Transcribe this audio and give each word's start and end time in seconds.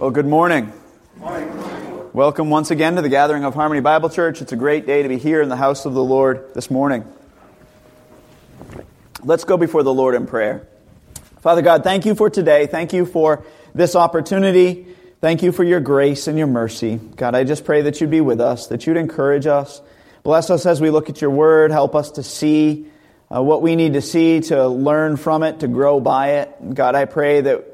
Well, 0.00 0.10
good 0.10 0.24
morning. 0.24 0.72
morning. 1.18 1.50
Welcome 2.14 2.48
once 2.48 2.70
again 2.70 2.96
to 2.96 3.02
the 3.02 3.10
gathering 3.10 3.44
of 3.44 3.52
Harmony 3.52 3.82
Bible 3.82 4.08
Church. 4.08 4.40
It's 4.40 4.50
a 4.50 4.56
great 4.56 4.86
day 4.86 5.02
to 5.02 5.10
be 5.10 5.18
here 5.18 5.42
in 5.42 5.50
the 5.50 5.56
house 5.56 5.84
of 5.84 5.92
the 5.92 6.02
Lord 6.02 6.54
this 6.54 6.70
morning. 6.70 7.04
Let's 9.22 9.44
go 9.44 9.58
before 9.58 9.82
the 9.82 9.92
Lord 9.92 10.14
in 10.14 10.26
prayer. 10.26 10.66
Father 11.42 11.60
God, 11.60 11.84
thank 11.84 12.06
you 12.06 12.14
for 12.14 12.30
today. 12.30 12.66
Thank 12.66 12.94
you 12.94 13.04
for 13.04 13.44
this 13.74 13.94
opportunity. 13.94 14.86
Thank 15.20 15.42
you 15.42 15.52
for 15.52 15.64
your 15.64 15.80
grace 15.80 16.28
and 16.28 16.38
your 16.38 16.46
mercy. 16.46 16.96
God, 16.96 17.34
I 17.34 17.44
just 17.44 17.66
pray 17.66 17.82
that 17.82 18.00
you'd 18.00 18.08
be 18.08 18.22
with 18.22 18.40
us, 18.40 18.68
that 18.68 18.86
you'd 18.86 18.96
encourage 18.96 19.46
us. 19.46 19.82
Bless 20.22 20.48
us 20.48 20.64
as 20.64 20.80
we 20.80 20.88
look 20.88 21.10
at 21.10 21.20
your 21.20 21.28
word. 21.28 21.72
Help 21.72 21.94
us 21.94 22.12
to 22.12 22.22
see 22.22 22.86
uh, 23.30 23.42
what 23.42 23.60
we 23.60 23.76
need 23.76 23.92
to 23.92 24.00
see, 24.00 24.40
to 24.40 24.66
learn 24.66 25.18
from 25.18 25.42
it, 25.42 25.60
to 25.60 25.68
grow 25.68 26.00
by 26.00 26.36
it. 26.36 26.74
God, 26.74 26.94
I 26.94 27.04
pray 27.04 27.42
that 27.42 27.69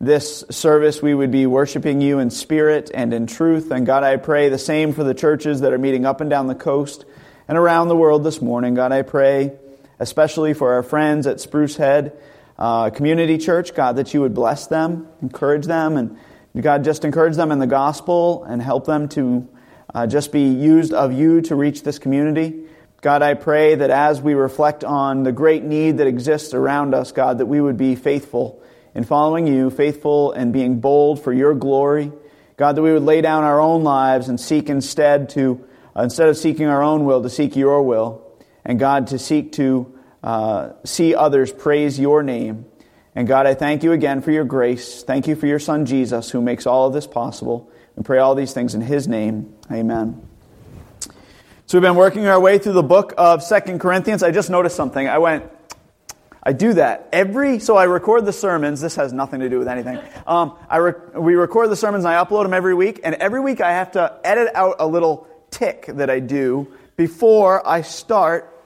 this 0.00 0.44
service 0.50 1.00
we 1.00 1.14
would 1.14 1.30
be 1.30 1.46
worshiping 1.46 2.00
you 2.00 2.18
in 2.18 2.30
spirit 2.30 2.90
and 2.92 3.14
in 3.14 3.26
truth. 3.26 3.70
And 3.70 3.86
God, 3.86 4.02
I 4.02 4.16
pray 4.16 4.48
the 4.48 4.58
same 4.58 4.92
for 4.92 5.04
the 5.04 5.14
churches 5.14 5.62
that 5.62 5.72
are 5.72 5.78
meeting 5.78 6.04
up 6.04 6.20
and 6.20 6.28
down 6.28 6.46
the 6.46 6.54
coast 6.54 7.04
and 7.48 7.56
around 7.56 7.88
the 7.88 7.96
world 7.96 8.24
this 8.24 8.42
morning. 8.42 8.74
God, 8.74 8.92
I 8.92 9.02
pray 9.02 9.52
especially 9.98 10.54
for 10.54 10.74
our 10.74 10.82
friends 10.82 11.26
at 11.26 11.40
Spruce 11.40 11.76
Head 11.76 12.16
uh, 12.58 12.90
Community 12.90 13.38
Church, 13.38 13.74
God, 13.74 13.96
that 13.96 14.12
you 14.14 14.20
would 14.20 14.34
bless 14.34 14.66
them, 14.66 15.08
encourage 15.22 15.66
them, 15.66 15.96
and 15.96 16.18
God, 16.58 16.84
just 16.84 17.04
encourage 17.04 17.36
them 17.36 17.52
in 17.52 17.58
the 17.58 17.66
gospel 17.66 18.44
and 18.44 18.62
help 18.62 18.86
them 18.86 19.08
to 19.10 19.48
uh, 19.94 20.06
just 20.06 20.32
be 20.32 20.48
used 20.48 20.92
of 20.92 21.12
you 21.12 21.42
to 21.42 21.54
reach 21.54 21.82
this 21.82 21.98
community. 21.98 22.64
God, 23.02 23.22
I 23.22 23.34
pray 23.34 23.74
that 23.74 23.90
as 23.90 24.22
we 24.22 24.34
reflect 24.34 24.82
on 24.82 25.22
the 25.22 25.32
great 25.32 25.62
need 25.62 25.98
that 25.98 26.06
exists 26.06 26.54
around 26.54 26.94
us, 26.94 27.12
God, 27.12 27.38
that 27.38 27.46
we 27.46 27.60
would 27.60 27.76
be 27.76 27.94
faithful 27.94 28.62
in 28.96 29.04
following 29.04 29.46
you, 29.46 29.68
faithful 29.68 30.32
and 30.32 30.54
being 30.54 30.80
bold 30.80 31.22
for 31.22 31.30
your 31.30 31.54
glory. 31.54 32.10
God, 32.56 32.76
that 32.76 32.82
we 32.82 32.94
would 32.94 33.02
lay 33.02 33.20
down 33.20 33.44
our 33.44 33.60
own 33.60 33.84
lives 33.84 34.30
and 34.30 34.40
seek 34.40 34.70
instead 34.70 35.28
to, 35.30 35.62
uh, 35.94 36.04
instead 36.04 36.30
of 36.30 36.36
seeking 36.38 36.64
our 36.64 36.82
own 36.82 37.04
will, 37.04 37.22
to 37.22 37.28
seek 37.28 37.56
your 37.56 37.82
will. 37.82 38.26
And 38.64 38.78
God, 38.78 39.08
to 39.08 39.18
seek 39.18 39.52
to 39.52 39.94
uh, 40.24 40.70
see 40.84 41.14
others 41.14 41.52
praise 41.52 42.00
your 42.00 42.22
name. 42.22 42.64
And 43.14 43.28
God, 43.28 43.46
I 43.46 43.52
thank 43.52 43.82
you 43.82 43.92
again 43.92 44.22
for 44.22 44.30
your 44.30 44.44
grace. 44.44 45.02
Thank 45.02 45.28
you 45.28 45.36
for 45.36 45.46
your 45.46 45.58
son 45.58 45.84
Jesus 45.84 46.30
who 46.30 46.40
makes 46.40 46.66
all 46.66 46.86
of 46.86 46.94
this 46.94 47.06
possible. 47.06 47.70
And 47.96 48.04
pray 48.04 48.18
all 48.18 48.34
these 48.34 48.54
things 48.54 48.74
in 48.74 48.80
his 48.80 49.06
name. 49.06 49.54
Amen. 49.70 50.26
So 51.66 51.76
we've 51.76 51.82
been 51.82 51.96
working 51.96 52.26
our 52.26 52.40
way 52.40 52.56
through 52.56 52.74
the 52.74 52.82
book 52.82 53.12
of 53.18 53.42
Second 53.42 53.78
Corinthians. 53.78 54.22
I 54.22 54.30
just 54.30 54.48
noticed 54.48 54.76
something. 54.76 55.06
I 55.06 55.18
went, 55.18 55.44
I 56.46 56.52
do 56.52 56.74
that 56.74 57.08
every, 57.12 57.58
so 57.58 57.76
I 57.76 57.84
record 57.84 58.24
the 58.24 58.32
sermons. 58.32 58.80
This 58.80 58.94
has 58.94 59.12
nothing 59.12 59.40
to 59.40 59.48
do 59.48 59.58
with 59.58 59.66
anything. 59.66 59.98
Um, 60.28 60.56
I 60.70 60.78
we 61.18 61.34
record 61.34 61.70
the 61.70 61.76
sermons 61.76 62.04
and 62.04 62.14
I 62.14 62.24
upload 62.24 62.44
them 62.44 62.54
every 62.54 62.72
week. 62.72 63.00
And 63.02 63.16
every 63.16 63.40
week 63.40 63.60
I 63.60 63.72
have 63.72 63.90
to 63.92 64.20
edit 64.22 64.54
out 64.54 64.76
a 64.78 64.86
little 64.86 65.26
tick 65.50 65.86
that 65.88 66.08
I 66.08 66.20
do 66.20 66.68
before 66.94 67.66
I 67.66 67.82
start 67.82 68.56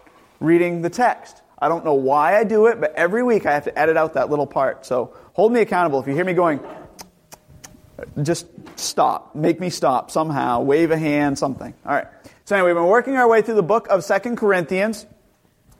reading 0.41 0.83
the 0.83 0.91
text. 0.91 1.41
I 1.59 1.71
don't 1.71 1.83
know 1.83 1.95
why 1.95 2.37
I 2.37 2.45
do 2.45 2.67
it, 2.67 2.83
but 2.83 2.95
every 2.97 3.23
week 3.23 3.47
I 3.47 3.55
have 3.55 3.65
to 3.65 3.79
edit 3.79 3.97
out 3.97 4.13
that 4.13 4.29
little 4.29 4.47
part. 4.47 4.85
So 4.85 5.17
hold 5.33 5.51
me 5.51 5.63
accountable. 5.63 6.01
If 6.01 6.07
you 6.07 6.13
hear 6.13 6.27
me 6.27 6.35
going, 6.35 6.61
just 8.23 8.47
stop. 8.77 9.35
Make 9.35 9.59
me 9.59 9.71
stop 9.71 10.11
somehow. 10.11 10.61
Wave 10.61 10.91
a 10.91 10.99
hand, 10.99 11.39
something. 11.39 11.73
All 11.87 11.95
right. 11.95 12.09
So 12.45 12.57
anyway, 12.57 12.73
we've 12.73 12.83
been 12.83 12.91
working 12.91 13.17
our 13.17 13.27
way 13.27 13.41
through 13.41 13.55
the 13.55 13.63
book 13.63 13.89
of 13.89 14.05
Second 14.05 14.37
Corinthians. 14.37 15.07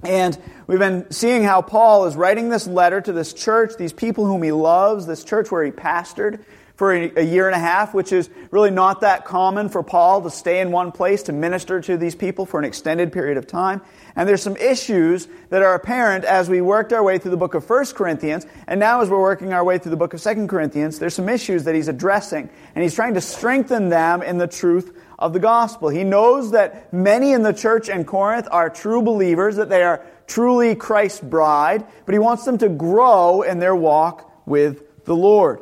And 0.03 0.39
we've 0.67 0.79
been 0.79 1.11
seeing 1.11 1.43
how 1.43 1.63
Paul 1.63 2.07
is 2.07 2.17
writing 2.17 2.49
this 2.49 2.67
letter 2.67 3.01
to 3.01 3.13
this 3.13 3.33
church, 3.33 3.77
these 3.77 3.93
people 3.93 4.25
whom 4.25 4.43
he 4.43 4.53
loves, 4.53 5.07
this 5.07 5.25
church 5.25 5.51
where 5.51 5.65
he 5.65 5.71
pastored 5.71 6.43
for 6.81 6.95
a 6.95 7.23
year 7.23 7.47
and 7.47 7.55
a 7.55 7.59
half, 7.59 7.93
which 7.93 8.11
is 8.11 8.31
really 8.51 8.71
not 8.71 9.03
that 9.03 9.27
common 9.27 9.69
for 9.69 9.83
Paul 9.83 10.23
to 10.23 10.31
stay 10.31 10.61
in 10.61 10.73
one 10.73 10.93
place 10.93 11.25
to 11.25 11.33
minister 11.33 11.79
to 11.83 11.99
these 11.99 12.15
people 12.15 12.47
for 12.47 12.59
an 12.59 12.65
extended 12.65 13.13
period 13.13 13.37
of 13.37 13.47
time. 13.47 13.83
And 14.17 14.27
there's 14.27 14.43
some 14.43 14.57
issues 14.57 15.29
that 15.51 15.61
are 15.61 15.75
apparent 15.75 16.25
as 16.25 16.49
we 16.49 16.63
worked 16.63 16.95
our 16.95 17.03
way 17.03 17.19
through 17.19 17.33
the 17.33 17.37
book 17.37 17.53
of 17.53 17.69
1 17.69 17.85
Corinthians, 17.89 18.47
and 18.67 18.81
now 18.81 19.03
as 19.03 19.11
we're 19.11 19.21
working 19.21 19.53
our 19.53 19.63
way 19.63 19.77
through 19.77 19.91
the 19.91 19.99
book 19.99 20.15
of 20.15 20.23
2 20.23 20.47
Corinthians, 20.47 20.99
there's 20.99 21.13
some 21.13 21.29
issues 21.29 21.65
that 21.65 21.75
he's 21.75 21.89
addressing, 21.89 22.49
and 22.75 22.83
he's 22.83 22.95
trying 22.95 23.13
to 23.13 23.21
strengthen 23.21 23.91
them 23.91 24.23
in 24.23 24.39
the 24.39 24.49
truth 24.49 24.97
of 25.21 25.35
the 25.35 25.39
gospel. 25.39 25.91
He 25.91 26.03
knows 26.03 26.53
that 26.53 26.93
many 26.93 27.33
in 27.33 27.43
the 27.43 27.53
church 27.53 27.89
in 27.89 28.05
Corinth 28.05 28.49
are 28.51 28.71
true 28.71 29.03
believers, 29.03 29.57
that 29.57 29.69
they 29.69 29.83
are 29.83 30.05
truly 30.27 30.75
Christ's 30.75 31.21
bride, 31.21 31.85
but 32.07 32.13
he 32.15 32.19
wants 32.19 32.45
them 32.45 32.59
to 32.59 32.69
grow 32.69 33.43
in 33.43 33.59
their 33.59 33.77
walk 33.77 34.31
with 34.47 35.05
the 35.05 35.15
Lord. 35.15 35.61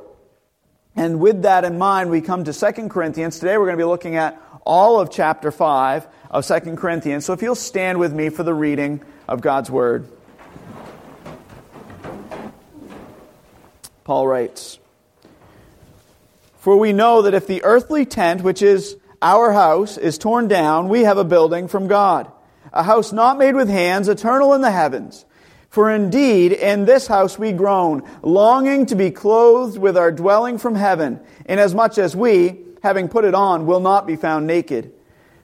And 0.94 1.20
with 1.20 1.42
that 1.42 1.64
in 1.64 1.78
mind, 1.78 2.10
we 2.10 2.20
come 2.20 2.44
to 2.44 2.52
2 2.52 2.88
Corinthians. 2.88 3.38
Today 3.38 3.56
we're 3.58 3.66
going 3.66 3.78
to 3.78 3.82
be 3.82 3.88
looking 3.88 4.16
at 4.16 4.40
all 4.64 5.00
of 5.00 5.10
chapter 5.10 5.50
5 5.50 6.06
of 6.30 6.46
2 6.46 6.76
Corinthians. 6.76 7.24
So 7.24 7.32
if 7.32 7.42
you'll 7.42 7.54
stand 7.54 7.98
with 7.98 8.12
me 8.12 8.28
for 8.28 8.42
the 8.42 8.54
reading 8.54 9.02
of 9.26 9.40
God's 9.40 9.70
Word. 9.70 10.08
Paul 14.04 14.26
writes, 14.26 14.78
For 16.58 16.76
we 16.76 16.92
know 16.92 17.22
that 17.22 17.34
if 17.34 17.46
the 17.46 17.62
earthly 17.64 18.04
tent, 18.06 18.42
which 18.42 18.62
is 18.62 18.96
our 19.20 19.52
house 19.52 19.96
is 19.98 20.18
torn 20.18 20.48
down, 20.48 20.88
we 20.88 21.04
have 21.04 21.18
a 21.18 21.24
building 21.24 21.68
from 21.68 21.88
God, 21.88 22.30
a 22.72 22.82
house 22.82 23.12
not 23.12 23.38
made 23.38 23.54
with 23.54 23.68
hands, 23.68 24.08
eternal 24.08 24.54
in 24.54 24.60
the 24.60 24.70
heavens. 24.70 25.24
For 25.70 25.90
indeed, 25.90 26.52
in 26.52 26.86
this 26.86 27.06
house 27.06 27.38
we 27.38 27.52
groan, 27.52 28.02
longing 28.22 28.86
to 28.86 28.94
be 28.94 29.10
clothed 29.10 29.78
with 29.78 29.96
our 29.96 30.10
dwelling 30.10 30.58
from 30.58 30.74
heaven, 30.74 31.20
inasmuch 31.46 31.98
as 31.98 32.16
we, 32.16 32.60
having 32.82 33.08
put 33.08 33.24
it 33.24 33.34
on, 33.34 33.66
will 33.66 33.80
not 33.80 34.06
be 34.06 34.16
found 34.16 34.46
naked. 34.46 34.92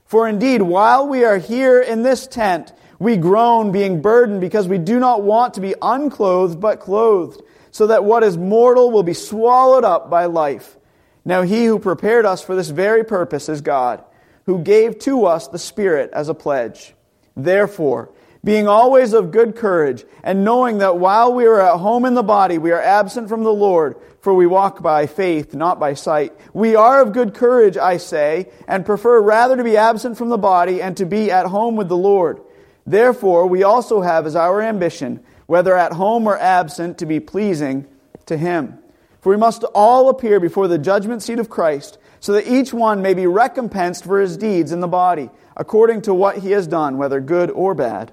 For 0.06 0.28
indeed, 0.28 0.62
while 0.62 1.06
we 1.08 1.24
are 1.24 1.38
here 1.38 1.80
in 1.80 2.02
this 2.02 2.26
tent, 2.26 2.72
we 2.98 3.16
groan, 3.16 3.72
being 3.72 4.00
burdened, 4.00 4.40
because 4.40 4.68
we 4.68 4.78
do 4.78 4.98
not 4.98 5.22
want 5.22 5.54
to 5.54 5.60
be 5.60 5.74
unclothed, 5.82 6.60
but 6.60 6.80
clothed, 6.80 7.42
so 7.70 7.88
that 7.88 8.04
what 8.04 8.22
is 8.22 8.38
mortal 8.38 8.90
will 8.90 9.02
be 9.02 9.14
swallowed 9.14 9.84
up 9.84 10.08
by 10.08 10.26
life. 10.26 10.76
Now 11.24 11.42
he 11.42 11.64
who 11.64 11.78
prepared 11.78 12.26
us 12.26 12.42
for 12.42 12.54
this 12.54 12.68
very 12.68 13.04
purpose 13.04 13.48
is 13.48 13.60
God, 13.60 14.04
who 14.46 14.62
gave 14.62 14.98
to 15.00 15.26
us 15.26 15.48
the 15.48 15.58
Spirit 15.58 16.10
as 16.12 16.28
a 16.28 16.34
pledge. 16.34 16.94
Therefore, 17.36 18.10
being 18.44 18.68
always 18.68 19.14
of 19.14 19.30
good 19.30 19.56
courage, 19.56 20.04
and 20.22 20.44
knowing 20.44 20.78
that 20.78 20.98
while 20.98 21.32
we 21.32 21.46
are 21.46 21.60
at 21.60 21.78
home 21.78 22.04
in 22.04 22.12
the 22.12 22.22
body, 22.22 22.58
we 22.58 22.72
are 22.72 22.80
absent 22.80 23.30
from 23.30 23.42
the 23.42 23.52
Lord, 23.52 23.96
for 24.20 24.34
we 24.34 24.46
walk 24.46 24.82
by 24.82 25.06
faith, 25.06 25.54
not 25.54 25.80
by 25.80 25.94
sight. 25.94 26.32
We 26.52 26.76
are 26.76 27.00
of 27.00 27.12
good 27.12 27.34
courage, 27.34 27.78
I 27.78 27.96
say, 27.96 28.50
and 28.68 28.84
prefer 28.84 29.20
rather 29.20 29.56
to 29.56 29.64
be 29.64 29.78
absent 29.78 30.18
from 30.18 30.28
the 30.28 30.38
body 30.38 30.82
and 30.82 30.94
to 30.98 31.06
be 31.06 31.30
at 31.30 31.46
home 31.46 31.76
with 31.76 31.88
the 31.88 31.96
Lord. 31.96 32.40
Therefore, 32.86 33.46
we 33.46 33.62
also 33.62 34.02
have 34.02 34.26
as 34.26 34.36
our 34.36 34.60
ambition, 34.60 35.24
whether 35.46 35.74
at 35.74 35.92
home 35.92 36.26
or 36.26 36.38
absent, 36.38 36.98
to 36.98 37.06
be 37.06 37.20
pleasing 37.20 37.86
to 38.26 38.36
Him. 38.36 38.78
For 39.24 39.30
we 39.30 39.38
must 39.38 39.64
all 39.74 40.10
appear 40.10 40.38
before 40.38 40.68
the 40.68 40.76
judgment 40.76 41.22
seat 41.22 41.38
of 41.38 41.48
Christ, 41.48 41.96
so 42.20 42.34
that 42.34 42.46
each 42.46 42.74
one 42.74 43.00
may 43.00 43.14
be 43.14 43.26
recompensed 43.26 44.04
for 44.04 44.20
his 44.20 44.36
deeds 44.36 44.70
in 44.70 44.80
the 44.80 44.86
body, 44.86 45.30
according 45.56 46.02
to 46.02 46.12
what 46.12 46.36
he 46.36 46.50
has 46.50 46.66
done, 46.66 46.98
whether 46.98 47.22
good 47.22 47.50
or 47.50 47.74
bad. 47.74 48.12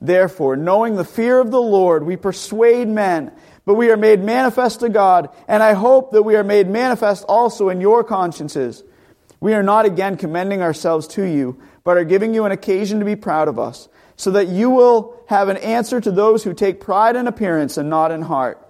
Therefore, 0.00 0.56
knowing 0.56 0.96
the 0.96 1.04
fear 1.04 1.38
of 1.38 1.52
the 1.52 1.62
Lord, 1.62 2.04
we 2.04 2.16
persuade 2.16 2.88
men, 2.88 3.30
but 3.66 3.74
we 3.74 3.92
are 3.92 3.96
made 3.96 4.18
manifest 4.24 4.80
to 4.80 4.88
God, 4.88 5.28
and 5.46 5.62
I 5.62 5.74
hope 5.74 6.10
that 6.10 6.24
we 6.24 6.34
are 6.34 6.42
made 6.42 6.68
manifest 6.68 7.24
also 7.28 7.68
in 7.68 7.80
your 7.80 8.02
consciences. 8.02 8.82
We 9.38 9.54
are 9.54 9.62
not 9.62 9.84
again 9.84 10.16
commending 10.16 10.60
ourselves 10.60 11.06
to 11.08 11.22
you, 11.22 11.62
but 11.84 11.96
are 11.96 12.04
giving 12.04 12.34
you 12.34 12.46
an 12.46 12.50
occasion 12.50 12.98
to 12.98 13.04
be 13.04 13.14
proud 13.14 13.46
of 13.46 13.60
us, 13.60 13.88
so 14.16 14.32
that 14.32 14.48
you 14.48 14.70
will 14.70 15.22
have 15.28 15.50
an 15.50 15.58
answer 15.58 16.00
to 16.00 16.10
those 16.10 16.42
who 16.42 16.52
take 16.52 16.80
pride 16.80 17.14
in 17.14 17.28
appearance 17.28 17.76
and 17.76 17.88
not 17.88 18.10
in 18.10 18.22
heart. 18.22 18.67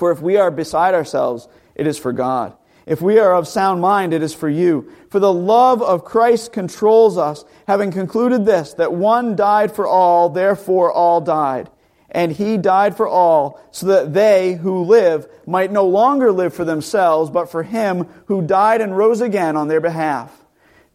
For 0.00 0.10
if 0.10 0.22
we 0.22 0.38
are 0.38 0.50
beside 0.50 0.94
ourselves, 0.94 1.46
it 1.74 1.86
is 1.86 1.98
for 1.98 2.10
God. 2.10 2.54
If 2.86 3.02
we 3.02 3.18
are 3.18 3.34
of 3.34 3.46
sound 3.46 3.82
mind, 3.82 4.14
it 4.14 4.22
is 4.22 4.32
for 4.32 4.48
you. 4.48 4.90
For 5.10 5.20
the 5.20 5.30
love 5.30 5.82
of 5.82 6.06
Christ 6.06 6.54
controls 6.54 7.18
us, 7.18 7.44
having 7.66 7.92
concluded 7.92 8.46
this, 8.46 8.72
that 8.72 8.94
one 8.94 9.36
died 9.36 9.72
for 9.72 9.86
all, 9.86 10.30
therefore 10.30 10.90
all 10.90 11.20
died. 11.20 11.68
And 12.10 12.32
he 12.32 12.56
died 12.56 12.96
for 12.96 13.06
all, 13.06 13.60
so 13.72 13.88
that 13.88 14.14
they 14.14 14.54
who 14.54 14.84
live 14.84 15.28
might 15.46 15.70
no 15.70 15.86
longer 15.86 16.32
live 16.32 16.54
for 16.54 16.64
themselves, 16.64 17.28
but 17.28 17.50
for 17.50 17.62
him 17.62 18.08
who 18.24 18.40
died 18.40 18.80
and 18.80 18.96
rose 18.96 19.20
again 19.20 19.54
on 19.54 19.68
their 19.68 19.82
behalf. 19.82 20.34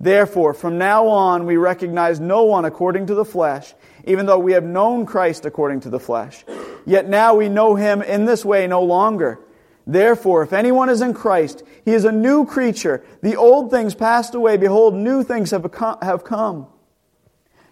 Therefore, 0.06 0.54
from 0.54 0.78
now 0.78 1.08
on, 1.08 1.46
we 1.46 1.58
recognize 1.58 2.20
no 2.20 2.44
one 2.44 2.64
according 2.64 3.08
to 3.08 3.16
the 3.16 3.26
flesh 3.26 3.74
even 4.06 4.26
though 4.26 4.40
we 4.40 4.54
have 4.54 4.64
known 4.64 5.06
Christ 5.06 5.46
according 5.46 5.82
to 5.82 5.90
the 5.90 6.00
flesh. 6.00 6.46
Yet 6.86 7.10
now 7.10 7.36
we 7.36 7.50
know 7.50 7.76
him 7.76 8.02
in 8.02 8.26
this 8.26 8.46
way 8.46 8.68
no 8.68 8.84
longer. 8.84 9.40
Therefore, 9.88 10.44
if 10.44 10.54
anyone 10.54 10.90
is 10.90 11.02
in 11.02 11.14
Christ, 11.14 11.64
he 11.84 11.92
is 11.92 12.06
a 12.06 12.12
new 12.12 12.46
creature. 12.46 13.04
The 13.22 13.36
old 13.36 13.72
things 13.72 13.94
passed 13.94 14.34
away. 14.34 14.58
Behold, 14.58 14.96
new 14.96 15.24
things 15.24 15.52
have 15.52 15.72
come. 16.24 16.68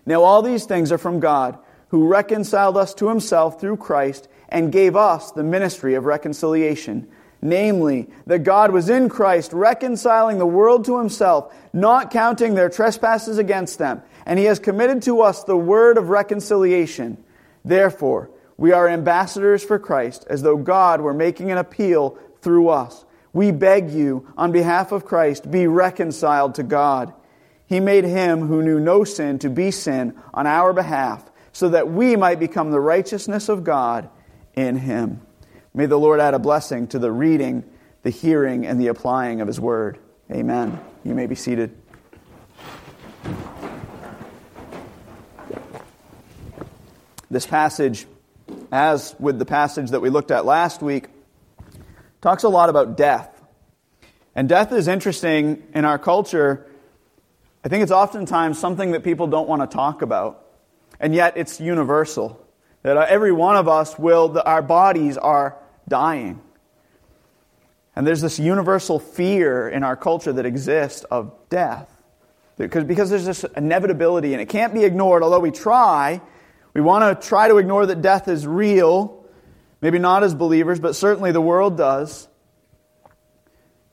Now 0.06 0.24
all 0.24 0.42
these 0.42 0.66
things 0.66 0.92
are 0.92 0.98
from 0.98 1.20
God, 1.20 1.58
who 1.90 2.08
reconciled 2.08 2.78
us 2.78 2.94
to 2.96 3.10
himself 3.10 3.62
through 3.62 3.78
Christ 3.78 4.28
and 4.50 4.72
gave 4.72 4.96
us 4.96 5.32
the 5.32 5.44
ministry 5.44 5.96
of 5.96 6.06
reconciliation. 6.06 7.08
Namely, 7.44 8.10
that 8.26 8.40
God 8.40 8.72
was 8.72 8.90
in 8.90 9.10
Christ, 9.10 9.54
reconciling 9.54 10.38
the 10.38 10.46
world 10.46 10.86
to 10.86 10.98
himself, 10.98 11.54
not 11.74 12.10
counting 12.10 12.56
their 12.56 12.70
trespasses 12.70 13.38
against 13.38 13.78
them, 13.78 14.02
and 14.26 14.40
he 14.40 14.46
has 14.46 14.60
committed 14.60 15.02
to 15.04 15.22
us 15.22 15.44
the 15.44 15.58
word 15.58 15.98
of 15.98 16.10
reconciliation. 16.10 17.22
Therefore, 17.66 18.32
we 18.58 18.72
are 18.72 18.88
ambassadors 18.88 19.64
for 19.64 19.78
Christ, 19.78 20.26
as 20.30 20.42
though 20.42 20.58
God 20.58 21.02
were 21.02 21.14
making 21.14 21.52
an 21.52 21.58
appeal 21.58 22.18
through 22.42 22.70
us. 22.70 23.06
We 23.34 23.52
beg 23.52 23.92
you, 23.92 24.32
on 24.38 24.52
behalf 24.52 24.92
of 24.92 25.06
Christ, 25.06 25.52
be 25.52 25.68
reconciled 25.68 26.56
to 26.56 26.64
God. 26.64 27.14
He 27.66 27.80
made 27.80 28.06
him 28.06 28.48
who 28.48 28.62
knew 28.62 28.80
no 28.80 29.04
sin 29.04 29.40
to 29.40 29.50
be 29.50 29.72
sin 29.72 30.16
on 30.34 30.48
our 30.48 30.72
behalf, 30.72 31.30
so 31.52 31.70
that 31.70 31.90
we 31.90 32.16
might 32.16 32.40
become 32.40 32.72
the 32.72 32.80
righteousness 32.80 33.50
of 33.50 33.64
God 33.64 34.10
in 34.54 34.78
him. 34.78 35.22
May 35.76 35.88
the 35.88 35.98
Lord 35.98 36.20
add 36.20 36.36
a 36.36 36.40
blessing 36.40 36.86
to 36.90 37.00
the 37.00 37.12
reading, 37.12 37.64
the 38.04 38.12
hearing, 38.12 38.68
and 38.68 38.80
the 38.80 38.88
applying 38.88 39.42
of 39.42 39.48
his 39.48 39.60
word. 39.60 39.98
Amen. 40.32 40.80
You 41.04 41.16
may 41.16 41.26
be 41.26 41.34
seated. 41.34 41.76
This 47.32 47.48
passage, 47.48 48.06
as 48.72 49.16
with 49.18 49.40
the 49.40 49.46
passage 49.46 49.90
that 49.90 50.00
we 50.00 50.12
looked 50.12 50.30
at 50.30 50.46
last 50.46 50.84
week, 50.84 51.08
talks 52.22 52.44
a 52.44 52.50
lot 52.50 52.70
about 52.70 52.96
death. 52.96 53.32
And 54.36 54.48
death 54.48 54.72
is 54.72 54.88
interesting 54.88 55.64
in 55.74 55.86
our 55.86 55.98
culture. 55.98 56.68
I 57.66 57.70
think 57.70 57.82
it's 57.82 57.92
oftentimes 57.92 58.60
something 58.60 58.92
that 58.92 59.04
people 59.04 59.26
don't 59.26 59.50
want 59.50 59.68
to 59.68 59.76
talk 59.76 60.04
about. 60.04 60.46
And 61.00 61.16
yet 61.16 61.34
it's 61.36 61.60
universal. 61.60 62.40
That 62.84 62.98
every 63.10 63.32
one 63.32 63.56
of 63.56 63.68
us 63.68 63.98
will, 63.98 64.40
our 64.46 64.62
bodies 64.62 65.18
are 65.18 65.58
dying. 65.88 66.42
And 67.96 68.08
there's 68.08 68.22
this 68.22 68.40
universal 68.40 69.00
fear 69.00 69.70
in 69.70 69.84
our 69.84 69.96
culture 69.96 70.34
that 70.34 70.46
exists 70.46 71.04
of 71.06 71.32
death. 71.50 71.90
Because, 72.58 72.84
because 72.84 73.10
there's 73.10 73.26
this 73.26 73.44
inevitability 73.56 74.34
and 74.34 74.42
it 74.42 74.50
can't 74.50 74.74
be 74.74 74.84
ignored, 74.84 75.24
although 75.24 75.40
we 75.40 75.52
try. 75.52 76.22
We 76.74 76.82
want 76.82 77.22
to 77.22 77.28
try 77.28 77.48
to 77.48 77.58
ignore 77.58 77.86
that 77.86 78.02
death 78.02 78.28
is 78.28 78.48
real. 78.48 79.26
Maybe 79.82 80.00
not 80.00 80.24
as 80.24 80.34
believers, 80.34 80.80
but 80.80 80.96
certainly 80.96 81.32
the 81.32 81.42
world 81.42 81.78
does. 81.78 82.28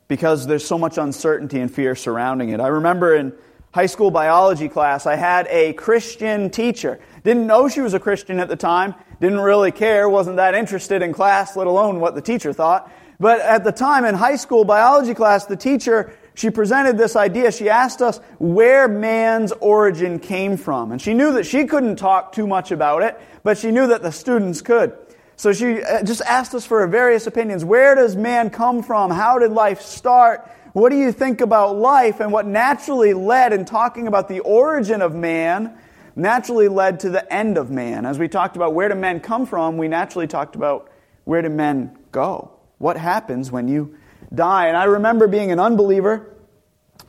Because 0.09 0.47
there's 0.47 0.67
so 0.67 0.79
much 0.79 0.99
uncertainty 0.99 1.61
and 1.61 1.73
fear 1.73 1.95
surrounding 1.95 2.51
it. 2.51 2.61
I 2.61 2.69
remember 2.69 3.15
in 3.15 3.33
high 3.73 3.87
school 3.87 4.11
biology 4.11 4.69
class, 4.69 5.07
I 5.07 5.17
had 5.17 5.47
a 5.49 5.73
Christian 5.75 6.51
teacher. 6.51 7.01
Didn't 7.23 7.47
know 7.47 7.69
she 7.69 7.81
was 7.81 7.95
a 7.95 8.01
Christian 8.01 8.41
at 8.41 8.49
the 8.49 8.57
time, 8.57 8.95
didn't 9.21 9.41
really 9.41 9.71
care, 9.71 10.09
wasn't 10.09 10.37
that 10.37 10.55
interested 10.55 11.03
in 11.03 11.13
class, 11.13 11.57
let 11.57 11.67
alone 11.67 12.01
what 12.01 12.15
the 12.15 12.23
teacher 12.23 12.53
thought. 12.53 12.91
But 13.21 13.41
at 13.41 13.65
the 13.65 13.73
time 13.73 14.05
in 14.05 14.15
high 14.15 14.37
school 14.37 14.65
biology 14.65 15.15
class, 15.15 15.45
the 15.45 15.57
teacher, 15.57 16.17
she 16.35 16.49
presented 16.49 16.97
this 16.97 17.17
idea. 17.17 17.53
She 17.53 17.69
asked 17.69 18.01
us 18.01 18.19
where 18.39 18.89
man's 18.89 19.53
origin 19.53 20.19
came 20.19 20.57
from. 20.57 20.91
And 20.91 21.01
she 21.03 21.13
knew 21.13 21.35
that 21.35 21.45
she 21.45 21.67
couldn't 21.67 21.97
talk 21.97 22.33
too 22.33 22.47
much 22.47 22.73
about 22.73 23.03
it, 23.03 23.21
but 23.43 23.59
she 23.59 23.71
knew 23.71 23.89
that 23.89 24.03
the 24.03 24.11
students 24.11 24.63
could. 24.63 24.97
So 25.37 25.53
she 25.53 25.83
uh, 25.83 26.03
just 26.03 26.23
asked 26.23 26.55
us 26.55 26.65
for 26.65 26.87
various 26.87 27.27
opinions. 27.27 27.65
Where 27.65 27.95
does 27.95 28.17
man 28.17 28.49
come 28.49 28.83
from? 28.83 29.11
How 29.11 29.39
did 29.39 29.53
life 29.53 29.83
start? 29.83 30.51
What 30.73 30.91
do 30.91 30.97
you 30.97 31.11
think 31.11 31.41
about 31.41 31.77
life? 31.77 32.21
And 32.21 32.33
what 32.33 32.47
naturally 32.47 33.13
led 33.13 33.53
in 33.53 33.65
talking 33.65 34.07
about 34.07 34.29
the 34.29 34.41
origin 34.41 35.03
of 35.03 35.15
man, 35.15 35.77
naturally 36.15 36.69
led 36.69 37.01
to 37.01 37.11
the 37.11 37.33
end 37.33 37.59
of 37.59 37.71
man. 37.71 38.07
As 38.07 38.19
we 38.19 38.29
talked 38.29 38.55
about 38.57 38.75
where 38.75 38.89
do 38.89 38.95
men 38.95 39.21
come 39.21 39.47
from, 39.47 39.79
we 39.79 39.89
naturally 39.89 40.29
talked 40.29 40.55
about 40.55 40.91
where 41.25 41.43
do 41.43 41.49
men 41.49 41.99
go? 42.13 42.53
What 42.79 42.97
happens 42.97 43.51
when 43.51 43.67
you 43.67 43.97
die? 44.33 44.69
And 44.69 44.77
I 44.77 44.85
remember 44.85 45.27
being 45.27 45.51
an 45.51 45.59
unbeliever, 45.59 46.37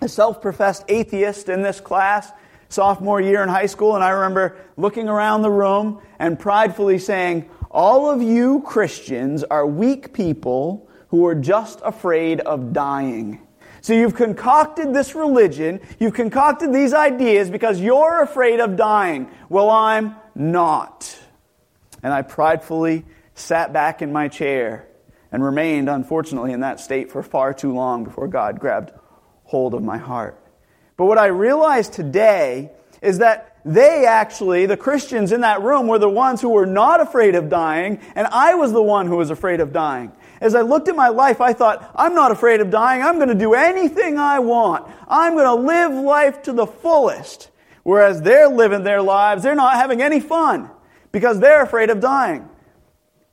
a 0.02 0.08
self 0.08 0.42
professed 0.42 0.84
atheist 0.88 1.48
in 1.48 1.62
this 1.62 1.80
class, 1.80 2.32
sophomore 2.70 3.22
year 3.22 3.44
in 3.44 3.50
high 3.50 3.68
school, 3.68 3.94
and 3.96 4.04
I 4.04 4.10
remember 4.10 4.58
looking 4.76 5.08
around 5.08 5.44
the 5.44 5.52
room 5.52 6.02
and 6.18 6.40
pridefully 6.40 6.98
saying, 6.98 7.50
All 7.70 8.10
of 8.10 8.24
you 8.24 8.62
Christians 8.62 9.44
are 9.44 9.68
weak 9.68 10.14
people 10.14 10.90
who 11.10 11.26
are 11.28 11.36
just 11.36 11.80
afraid 11.84 12.40
of 12.40 12.74
dying. 12.74 13.40
So 13.82 13.94
you've 13.94 14.16
concocted 14.16 14.94
this 14.94 15.16
religion, 15.16 15.82
you've 16.00 16.14
concocted 16.14 16.72
these 16.72 16.94
ideas 16.94 17.50
because 17.50 17.82
you're 17.82 18.22
afraid 18.22 18.60
of 18.60 18.76
dying. 18.76 19.30
Well, 19.50 19.72
I'm 19.72 20.16
not. 20.36 21.18
And 22.04 22.14
I 22.14 22.22
pridefully 22.22 23.06
sat 23.34 23.74
back 23.74 24.02
in 24.02 24.14
my 24.14 24.28
chair 24.28 24.88
and 25.32 25.44
remained, 25.44 25.90
unfortunately, 25.90 26.52
in 26.52 26.60
that 26.60 26.80
state 26.80 27.12
for 27.12 27.24
far 27.24 27.54
too 27.54 27.74
long 27.74 28.04
before 28.04 28.28
God 28.28 28.60
grabbed 28.60 28.92
hold 29.46 29.74
of 29.74 29.82
my 29.82 29.98
heart. 29.98 30.38
But 30.96 31.06
what 31.06 31.18
I 31.18 31.28
realized 31.28 31.94
today 31.94 32.72
is 33.02 33.18
that 33.18 33.58
they 33.64 34.06
actually, 34.06 34.66
the 34.66 34.78
Christians 34.78 35.32
in 35.32 35.42
that 35.42 35.62
room, 35.62 35.88
were 35.88 36.00
the 36.00 36.10
ones 36.10 36.42
who 36.42 36.50
were 36.50 36.66
not 36.66 37.00
afraid 37.00 37.36
of 37.36 37.50
dying, 37.50 38.00
and 38.16 38.28
I 38.28 38.56
was 38.56 38.72
the 38.72 38.82
one 38.82 39.08
who 39.08 39.18
was 39.18 39.30
afraid 39.30 39.60
of 39.60 39.72
dying. 39.74 40.12
As 40.42 40.56
I 40.56 40.62
looked 40.62 40.88
at 40.88 40.96
my 40.96 41.10
life, 41.10 41.40
I 41.40 41.54
thought, 41.54 41.92
I'm 41.96 42.16
not 42.16 42.32
afraid 42.32 42.62
of 42.62 42.72
dying. 42.72 43.04
I'm 43.04 43.18
going 43.18 43.30
to 43.30 43.36
do 43.36 43.54
anything 43.54 44.18
I 44.18 44.40
want. 44.40 44.92
I'm 45.08 45.36
going 45.36 45.46
to 45.46 45.54
live 45.54 45.94
life 45.94 46.42
to 46.44 46.52
the 46.52 46.66
fullest. 46.66 47.50
Whereas 47.84 48.22
they're 48.22 48.50
living 48.50 48.84
their 48.84 49.04
lives, 49.04 49.44
they're 49.44 49.56
not 49.56 49.76
having 49.76 50.02
any 50.02 50.20
fun 50.20 50.70
because 51.12 51.40
they're 51.40 51.62
afraid 51.62 51.92
of 51.92 52.00
dying. 52.00 52.50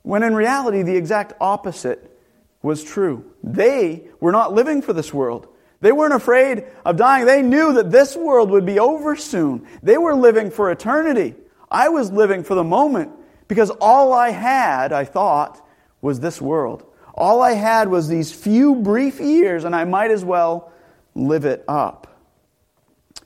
When 0.02 0.22
in 0.22 0.34
reality, 0.34 0.82
the 0.82 0.96
exact 0.96 1.32
opposite 1.40 2.18
was 2.62 2.84
true. 2.84 3.24
They 3.42 4.04
were 4.20 4.32
not 4.32 4.52
living 4.52 4.82
for 4.82 4.92
this 4.92 5.12
world. 5.12 5.48
They 5.80 5.92
weren't 5.92 6.14
afraid 6.14 6.64
of 6.84 6.96
dying. 6.96 7.24
They 7.24 7.40
knew 7.40 7.74
that 7.74 7.90
this 7.90 8.16
world 8.16 8.50
would 8.50 8.66
be 8.66 8.78
over 8.78 9.16
soon. 9.16 9.66
They 9.82 9.96
were 9.96 10.14
living 10.14 10.50
for 10.50 10.70
eternity. 10.70 11.34
I 11.70 11.88
was 11.88 12.10
living 12.10 12.42
for 12.42 12.54
the 12.54 12.64
moment 12.64 13.12
because 13.46 13.70
all 13.70 14.12
I 14.12 14.30
had, 14.30 14.92
I 14.92 15.04
thought, 15.04 15.64
was 16.00 16.20
this 16.20 16.40
world. 16.40 16.84
All 17.18 17.42
I 17.42 17.52
had 17.54 17.88
was 17.88 18.06
these 18.06 18.30
few 18.30 18.76
brief 18.76 19.18
years, 19.18 19.64
and 19.64 19.74
I 19.74 19.84
might 19.84 20.12
as 20.12 20.24
well 20.24 20.72
live 21.16 21.44
it 21.44 21.64
up. 21.66 22.06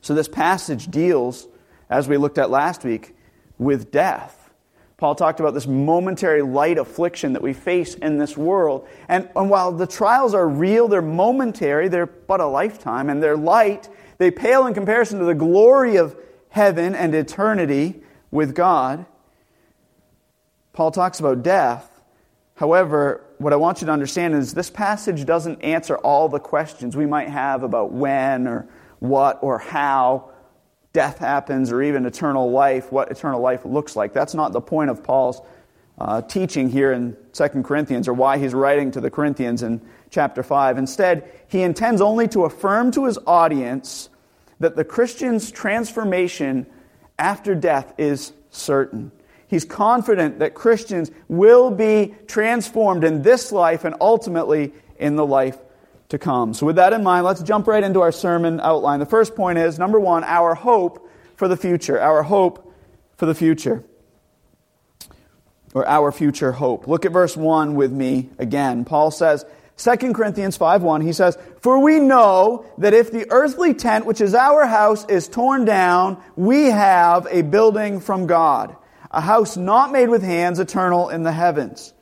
So, 0.01 0.15
this 0.15 0.29
passage 0.29 0.91
deals, 0.91 1.47
as 1.91 2.09
we 2.09 2.17
looked 2.17 2.39
at 2.39 2.51
last 2.51 2.85
week, 2.85 3.15
with 3.59 3.93
death. 3.93 4.51
Paul 4.97 5.15
talked 5.15 5.41
about 5.41 5.53
this 5.53 5.67
momentary 5.67 6.43
light 6.43 6.79
affliction 6.79 7.35
that 7.35 7.43
we 7.43 7.53
face 7.53 7.95
in 7.95 8.17
this 8.17 8.37
world. 8.37 8.89
And, 9.09 9.29
and 9.37 9.51
while 9.51 9.73
the 9.73 9.87
trials 9.87 10.33
are 10.33 10.49
real, 10.49 10.89
they're 10.89 11.03
momentary, 11.03 11.89
they're 11.89 12.07
but 12.07 12.41
a 12.41 12.47
lifetime, 12.47 13.11
and 13.11 13.23
they're 13.23 13.37
light, 13.37 13.89
they 14.19 14.31
pale 14.31 14.67
in 14.67 14.75
comparison 14.75 15.19
to 15.19 15.25
the 15.25 15.35
glory 15.35 15.97
of 15.97 16.17
heaven 16.49 16.95
and 16.95 17.15
eternity 17.15 18.01
with 18.31 18.55
God. 18.55 19.05
Paul 20.73 20.93
talks 20.93 21.21
about 21.21 21.43
death. 21.43 21.89
However, 22.55 23.25
what 23.43 23.53
I 23.53 23.57
want 23.57 23.81
you 23.81 23.87
to 23.87 23.93
understand 23.93 24.35
is 24.35 24.55
this 24.55 24.71
passage 24.71 25.25
doesn't 25.25 25.63
answer 25.63 25.97
all 25.99 26.29
the 26.29 26.39
questions 26.39 26.97
we 26.97 27.07
might 27.07 27.29
have 27.29 27.63
about 27.63 27.93
when 27.93 28.47
or 28.47 28.69
what 29.01 29.39
or 29.43 29.59
how 29.59 30.31
death 30.93 31.19
happens 31.19 31.73
or 31.73 31.83
even 31.83 32.07
eternal 32.07 32.51
life, 32.51 32.93
what 32.93 33.11
eternal 33.11 33.41
life 33.41 33.65
looks 33.65 33.97
like. 33.97 34.13
That's 34.13 34.35
not 34.35 34.53
the 34.53 34.61
point 34.61 34.91
of 34.91 35.03
Paul's 35.03 35.41
uh, 35.99 36.23
teaching 36.23 36.69
here 36.69 36.93
in 36.93 37.17
2 37.33 37.49
Corinthians 37.63 38.09
or 38.09 38.13
why 38.13 38.39
he's 38.39 38.55
writing 38.55 38.91
to 38.93 39.01
the 39.01 39.11
Corinthians 39.11 39.63
in 39.63 39.81
chapter 40.11 40.43
5. 40.43 40.79
Instead, 40.79 41.31
he 41.49 41.63
intends 41.63 42.01
only 42.01 42.29
to 42.29 42.45
affirm 42.45 42.91
to 42.93 43.07
his 43.07 43.19
audience 43.27 44.09
that 44.61 44.77
the 44.77 44.85
Christian's 44.85 45.51
transformation 45.51 46.67
after 47.19 47.55
death 47.55 47.95
is 47.99 48.33
certain. 48.51 49.11
He's 49.53 49.67
confident 49.67 50.39
that 50.39 50.55
Christians 50.55 51.11
will 51.29 51.71
be 51.71 52.15
transformed 52.27 53.05
in 53.05 53.21
this 53.21 53.53
life 53.53 53.85
and 53.85 53.95
ultimately 54.01 54.73
in 54.99 55.17
the 55.17 55.27
life 55.27 55.59
to 56.09 56.17
come. 56.17 56.55
So, 56.55 56.65
with 56.65 56.77
that 56.77 56.95
in 56.95 57.03
mind, 57.03 57.27
let's 57.27 57.43
jump 57.43 57.67
right 57.67 57.85
into 57.85 58.01
our 58.01 58.13
sermon 58.13 58.61
outline. 58.61 58.99
The 58.99 59.05
first 59.05 59.37
point 59.37 59.59
is 59.59 59.79
number 59.79 60.01
one, 60.01 60.25
our 60.25 60.55
hope 60.55 61.07
for 61.37 61.49
the 61.49 61.57
future. 61.59 62.01
Our 62.01 62.23
hope 62.23 62.73
for 63.19 63.27
the 63.27 63.35
future. 63.35 63.85
Or 65.75 65.87
our 65.87 66.13
future 66.13 66.53
hope. 66.53 66.89
Look 66.89 67.05
at 67.05 67.13
verse 67.13 67.37
1 67.37 67.75
with 67.75 67.93
me 67.93 68.31
again. 68.39 68.87
Paul 68.87 69.11
says, 69.11 69.45
2 69.77 70.15
Corinthians 70.15 70.57
5:1 70.57 71.03
he 71.03 71.13
says, 71.13 71.37
"For 71.61 71.79
we 71.79 72.01
know 72.01 72.65
that 72.79 72.95
if 72.95 73.13
the 73.13 73.31
earthly 73.31 73.75
tent 73.75 74.07
which 74.07 74.23
is 74.23 74.35
our 74.35 74.65
house 74.65 75.05
is 75.11 75.29
torn 75.29 75.67
down, 75.67 76.17
we 76.37 76.71
have 76.71 77.27
a 77.31 77.43
building 77.43 78.01
from 78.01 78.27
God, 78.27 78.77
a 79.13 79.21
house 79.21 79.57
not 79.57 79.93
made 79.93 80.09
with 80.09 80.23
hands, 80.23 80.59
eternal 80.59 81.09
in 81.11 81.23
the 81.23 81.33
heavens. 81.33 81.93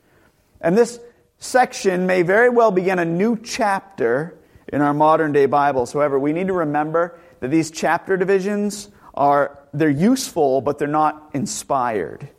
And 0.59 0.77
this 0.77 0.99
section 1.37 2.05
may 2.05 2.21
very 2.21 2.49
well 2.49 2.71
begin 2.71 2.99
a 2.99 3.05
new 3.05 3.37
chapter 3.37 4.37
in 4.71 4.81
our 4.81 4.93
modern 4.93 5.31
day 5.31 5.45
Bibles. 5.45 5.91
However, 5.91 6.17
we 6.17 6.33
need 6.33 6.47
to 6.47 6.53
remember 6.53 7.19
that 7.39 7.49
these 7.49 7.71
chapter 7.71 8.15
divisions 8.15 8.89
are 9.13 9.59
they're 9.73 9.89
useful, 9.89 10.61
but 10.61 10.77
they're 10.77 10.87
not 10.87 11.31
inspired. 11.33 12.29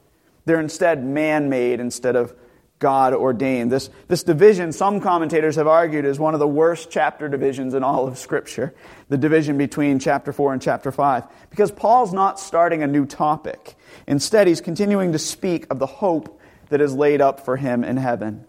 They're 0.44 0.60
instead 0.60 1.04
man-made 1.04 1.80
instead 1.80 2.16
of 2.16 2.34
God 2.78 3.14
ordained. 3.14 3.70
This, 3.70 3.90
this 4.08 4.24
division, 4.24 4.72
some 4.72 5.00
commentators 5.00 5.54
have 5.56 5.68
argued, 5.68 6.04
is 6.04 6.18
one 6.18 6.34
of 6.34 6.40
the 6.40 6.48
worst 6.48 6.90
chapter 6.90 7.28
divisions 7.28 7.74
in 7.74 7.84
all 7.84 8.08
of 8.08 8.18
Scripture. 8.18 8.74
The 9.08 9.16
division 9.16 9.56
between 9.56 9.98
chapter 10.00 10.32
4 10.32 10.54
and 10.54 10.60
chapter 10.60 10.90
5. 10.90 11.24
Because 11.48 11.70
Paul's 11.70 12.12
not 12.12 12.40
starting 12.40 12.82
a 12.82 12.88
new 12.88 13.06
topic. 13.06 13.76
Instead, 14.06 14.46
he's 14.46 14.60
continuing 14.60 15.12
to 15.12 15.18
speak 15.18 15.66
of 15.70 15.78
the 15.78 15.86
hope 15.86 16.40
that 16.68 16.80
is 16.80 16.94
laid 16.94 17.20
up 17.20 17.44
for 17.44 17.56
him 17.56 17.84
in 17.84 17.96
heaven. 17.96 18.44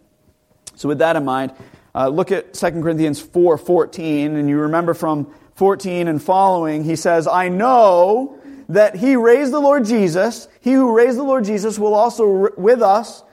So, 0.75 0.87
with 0.87 0.99
that 0.99 1.15
in 1.15 1.25
mind, 1.25 1.53
uh, 1.93 2.07
look 2.07 2.31
at 2.31 2.53
2 2.53 2.71
Corinthians 2.81 3.19
4 3.19 3.57
14, 3.57 4.35
and 4.35 4.49
you 4.49 4.57
remember 4.59 4.93
from 4.93 5.33
14 5.55 6.07
and 6.07 6.21
following, 6.21 6.83
he 6.83 6.95
says, 6.95 7.27
I 7.27 7.49
know 7.49 8.39
that 8.69 8.95
he 8.95 9.15
raised 9.15 9.51
the 9.51 9.59
Lord 9.59 9.85
Jesus. 9.85 10.47
He 10.61 10.73
who 10.73 10.95
raised 10.95 11.17
the 11.17 11.23
Lord 11.23 11.45
Jesus 11.45 11.77
will 11.77 11.93
also 11.93 12.49
with 12.57 12.81
us 12.81 13.23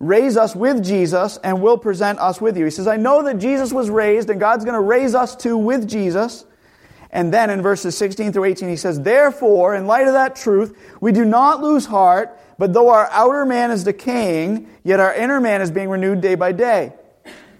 raise 0.00 0.38
us 0.38 0.56
with 0.56 0.82
Jesus 0.82 1.38
and 1.44 1.62
will 1.62 1.78
present 1.78 2.18
us 2.18 2.40
with 2.40 2.56
you. 2.56 2.64
He 2.64 2.70
says, 2.70 2.88
I 2.88 2.96
know 2.96 3.22
that 3.22 3.38
Jesus 3.38 3.72
was 3.72 3.90
raised 3.90 4.30
and 4.30 4.40
God's 4.40 4.64
going 4.64 4.74
to 4.74 4.80
raise 4.80 5.14
us 5.14 5.36
too 5.36 5.56
with 5.56 5.86
Jesus. 5.86 6.44
And 7.12 7.32
then 7.32 7.50
in 7.50 7.60
verses 7.60 7.96
16 7.96 8.32
through 8.32 8.44
18, 8.44 8.68
he 8.68 8.76
says, 8.76 9.00
Therefore, 9.00 9.74
in 9.74 9.86
light 9.86 10.06
of 10.06 10.12
that 10.12 10.36
truth, 10.36 10.76
we 11.00 11.10
do 11.12 11.24
not 11.24 11.60
lose 11.60 11.86
heart, 11.86 12.38
but 12.56 12.72
though 12.72 12.90
our 12.90 13.08
outer 13.10 13.44
man 13.44 13.70
is 13.70 13.84
decaying, 13.84 14.68
yet 14.84 15.00
our 15.00 15.12
inner 15.12 15.40
man 15.40 15.60
is 15.60 15.70
being 15.70 15.88
renewed 15.88 16.20
day 16.20 16.36
by 16.36 16.52
day. 16.52 16.92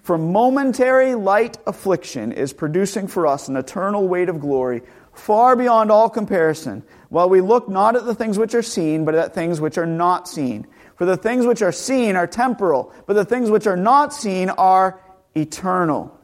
For 0.03 0.17
momentary 0.17 1.15
light 1.15 1.57
affliction 1.67 2.31
is 2.31 2.53
producing 2.53 3.07
for 3.07 3.27
us 3.27 3.49
an 3.49 3.57
eternal 3.57 4.07
weight 4.07 4.29
of 4.29 4.39
glory, 4.39 4.81
far 5.13 5.55
beyond 5.55 5.91
all 5.91 6.09
comparison, 6.09 6.83
while 7.09 7.29
we 7.29 7.41
look 7.41 7.67
not 7.67 7.95
at 7.95 8.05
the 8.05 8.15
things 8.15 8.37
which 8.39 8.55
are 8.55 8.63
seen, 8.63 9.03
but 9.05 9.15
at 9.15 9.33
things 9.33 9.59
which 9.59 9.77
are 9.77 9.85
not 9.85 10.29
seen. 10.29 10.65
For 10.95 11.05
the 11.05 11.17
things 11.17 11.45
which 11.45 11.61
are 11.61 11.71
seen 11.71 12.15
are 12.15 12.27
temporal, 12.27 12.93
but 13.05 13.13
the 13.13 13.25
things 13.25 13.49
which 13.49 13.67
are 13.67 13.75
not 13.75 14.13
seen 14.13 14.49
are 14.49 15.01
eternal. 15.35 16.17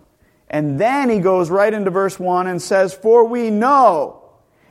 And 0.50 0.80
then 0.80 1.10
he 1.10 1.20
goes 1.20 1.50
right 1.50 1.74
into 1.74 1.92
verse 1.92 2.20
1 2.20 2.48
and 2.48 2.62
says, 2.62 2.94
For 2.94 3.26
we 3.26 3.50
know, 3.50 4.24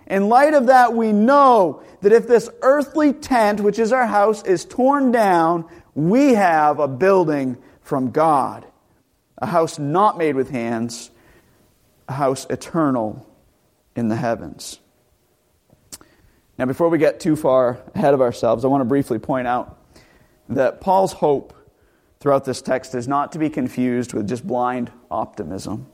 in 0.06 0.28
light 0.28 0.54
of 0.54 0.66
that, 0.66 0.95
we 0.95 1.12
know 1.12 1.83
that 2.00 2.12
if 2.12 2.26
this 2.26 2.49
earthly 2.62 3.12
tent, 3.12 3.61
which 3.61 3.78
is 3.78 3.92
our 3.92 4.06
house, 4.06 4.42
is 4.45 4.64
torn 4.64 5.12
down, 5.12 5.66
we 5.95 6.35
have 6.35 6.78
a 6.78 6.88
building 6.88 7.59
from 7.83 8.11
God, 8.11 8.64
a 9.38 9.47
house 9.47 9.78
not 9.78 10.16
made 10.16 10.37
with 10.37 10.50
hands, 10.50 11.11
a 12.09 12.12
house 12.12 12.47
eternal 12.49 13.26
in 13.95 14.09
the 14.09 14.16
heavens. 14.16 14.78
Now, 16.59 16.66
before 16.66 16.88
we 16.88 16.99
get 16.99 17.21
too 17.21 17.37
far 17.37 17.80
ahead 17.95 18.14
of 18.14 18.21
ourselves, 18.21 18.64
I 18.64 18.68
want 18.68 18.80
to 18.80 18.87
briefly 18.87 19.18
point 19.18 19.47
out 19.47 19.78
that 20.49 20.80
Paul's 20.80 21.12
hope 21.12 21.52
throughout 22.26 22.45
this 22.45 22.61
text 22.61 22.92
is 22.97 23.06
not 23.06 23.30
to 23.30 23.38
be 23.38 23.49
confused 23.49 24.12
with 24.12 24.28
just 24.28 24.45
blind 24.45 24.90
optimism. 25.12 25.87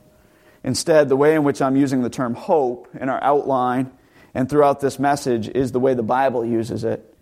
Instead, 0.63 1.07
the 1.07 1.15
way 1.15 1.35
in 1.35 1.43
which 1.43 1.61
I'm 1.61 1.75
using 1.75 2.01
the 2.01 2.09
term 2.09 2.33
hope 2.33 2.87
in 2.99 3.07
our 3.07 3.23
outline 3.23 3.91
and 4.33 4.49
throughout 4.49 4.79
this 4.79 4.97
message 4.97 5.47
is 5.47 5.73
the 5.73 5.79
way 5.79 5.93
the 5.93 6.01
Bible 6.01 6.43
uses 6.43 6.85
it. 6.85 7.15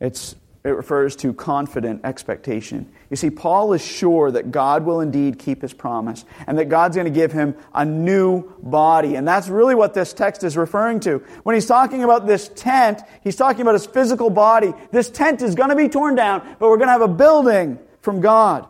It's 0.00 0.34
it 0.64 0.70
refers 0.70 1.14
to 1.16 1.32
confident 1.32 2.00
expectation. 2.02 2.92
You 3.10 3.16
see, 3.16 3.30
Paul 3.30 3.74
is 3.74 3.86
sure 3.86 4.32
that 4.32 4.50
God 4.50 4.84
will 4.84 5.02
indeed 5.02 5.38
keep 5.38 5.62
his 5.62 5.72
promise 5.72 6.24
and 6.48 6.58
that 6.58 6.64
God's 6.64 6.96
going 6.96 7.04
to 7.04 7.12
give 7.12 7.30
him 7.30 7.54
a 7.72 7.84
new 7.84 8.42
body. 8.60 9.14
And 9.14 9.26
that's 9.26 9.46
really 9.46 9.76
what 9.76 9.94
this 9.94 10.12
text 10.12 10.42
is 10.42 10.56
referring 10.56 10.98
to. 11.00 11.18
When 11.44 11.54
he's 11.54 11.66
talking 11.66 12.02
about 12.02 12.26
this 12.26 12.48
tent, 12.56 13.02
he's 13.22 13.36
talking 13.36 13.62
about 13.62 13.74
his 13.74 13.86
physical 13.86 14.30
body. 14.30 14.74
This 14.90 15.10
tent 15.10 15.42
is 15.42 15.54
going 15.54 15.70
to 15.70 15.76
be 15.76 15.88
torn 15.88 16.16
down, 16.16 16.40
but 16.58 16.68
we're 16.68 16.76
going 16.76 16.88
to 16.88 16.92
have 16.92 17.02
a 17.02 17.08
building 17.08 17.78
from 18.08 18.22
God. 18.22 18.66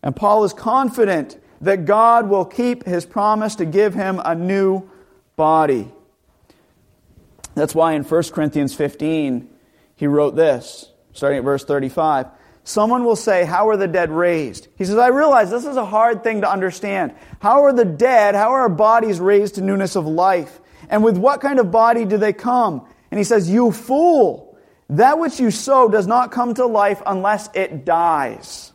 And 0.00 0.14
Paul 0.14 0.44
is 0.44 0.52
confident 0.52 1.42
that 1.60 1.86
God 1.86 2.28
will 2.28 2.44
keep 2.44 2.84
his 2.84 3.04
promise 3.04 3.56
to 3.56 3.64
give 3.64 3.94
him 3.94 4.20
a 4.24 4.36
new 4.36 4.88
body. 5.34 5.90
That's 7.56 7.74
why 7.74 7.94
in 7.94 8.04
1 8.04 8.22
Corinthians 8.30 8.72
15, 8.72 9.48
he 9.96 10.06
wrote 10.06 10.36
this 10.36 10.88
starting 11.14 11.38
at 11.38 11.44
verse 11.44 11.64
35. 11.64 12.28
Someone 12.62 13.04
will 13.04 13.16
say, 13.16 13.44
How 13.44 13.68
are 13.70 13.76
the 13.76 13.88
dead 13.88 14.12
raised? 14.12 14.68
He 14.78 14.84
says, 14.84 14.98
I 14.98 15.08
realize 15.08 15.50
this 15.50 15.66
is 15.66 15.76
a 15.76 15.84
hard 15.84 16.22
thing 16.22 16.42
to 16.42 16.48
understand. 16.48 17.12
How 17.40 17.64
are 17.64 17.72
the 17.72 17.84
dead, 17.84 18.36
how 18.36 18.50
are 18.52 18.60
our 18.60 18.68
bodies 18.68 19.18
raised 19.18 19.56
to 19.56 19.62
newness 19.62 19.96
of 19.96 20.06
life? 20.06 20.60
And 20.88 21.02
with 21.02 21.18
what 21.18 21.40
kind 21.40 21.58
of 21.58 21.72
body 21.72 22.04
do 22.04 22.18
they 22.18 22.32
come? 22.32 22.86
And 23.10 23.18
he 23.18 23.24
says, 23.24 23.50
You 23.50 23.72
fool! 23.72 24.43
That 24.90 25.18
which 25.18 25.40
you 25.40 25.50
sow 25.50 25.88
does 25.88 26.06
not 26.06 26.30
come 26.30 26.54
to 26.54 26.66
life 26.66 27.02
unless 27.06 27.48
it 27.54 27.84
dies. 27.84 28.72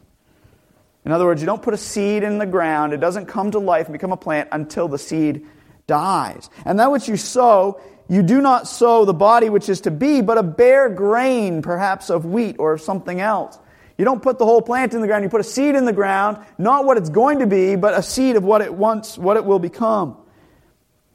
In 1.05 1.11
other 1.11 1.25
words, 1.25 1.41
you 1.41 1.45
don't 1.45 1.61
put 1.61 1.73
a 1.73 1.77
seed 1.77 2.23
in 2.23 2.37
the 2.37 2.45
ground, 2.45 2.93
it 2.93 2.99
doesn't 2.99 3.27
come 3.27 3.51
to 3.51 3.59
life 3.59 3.85
and 3.85 3.93
become 3.93 4.11
a 4.11 4.17
plant 4.17 4.49
until 4.51 4.87
the 4.87 4.97
seed 4.97 5.45
dies. 5.87 6.49
And 6.65 6.79
that 6.79 6.91
which 6.91 7.07
you 7.07 7.17
sow 7.17 7.79
you 8.09 8.23
do 8.23 8.41
not 8.41 8.67
sow 8.67 9.05
the 9.05 9.13
body 9.13 9.49
which 9.49 9.69
is 9.69 9.81
to 9.81 9.91
be, 9.91 10.21
but 10.21 10.39
a 10.39 10.43
bare 10.43 10.89
grain, 10.89 11.61
perhaps 11.61 12.09
of 12.09 12.25
wheat 12.25 12.55
or 12.57 12.73
of 12.73 12.81
something 12.81 13.21
else. 13.21 13.59
You 13.99 14.05
don't 14.05 14.23
put 14.23 14.39
the 14.39 14.45
whole 14.45 14.63
plant 14.63 14.95
in 14.95 15.01
the 15.01 15.07
ground, 15.07 15.23
you 15.23 15.29
put 15.29 15.41
a 15.41 15.43
seed 15.43 15.75
in 15.75 15.85
the 15.85 15.93
ground, 15.93 16.39
not 16.57 16.85
what 16.85 16.97
it's 16.97 17.09
going 17.09 17.39
to 17.39 17.47
be, 17.47 17.75
but 17.75 17.93
a 17.93 18.01
seed 18.01 18.35
of 18.35 18.43
what 18.43 18.61
it 18.61 18.73
wants, 18.73 19.15
what 19.17 19.37
it 19.37 19.45
will 19.45 19.59
become. 19.59 20.17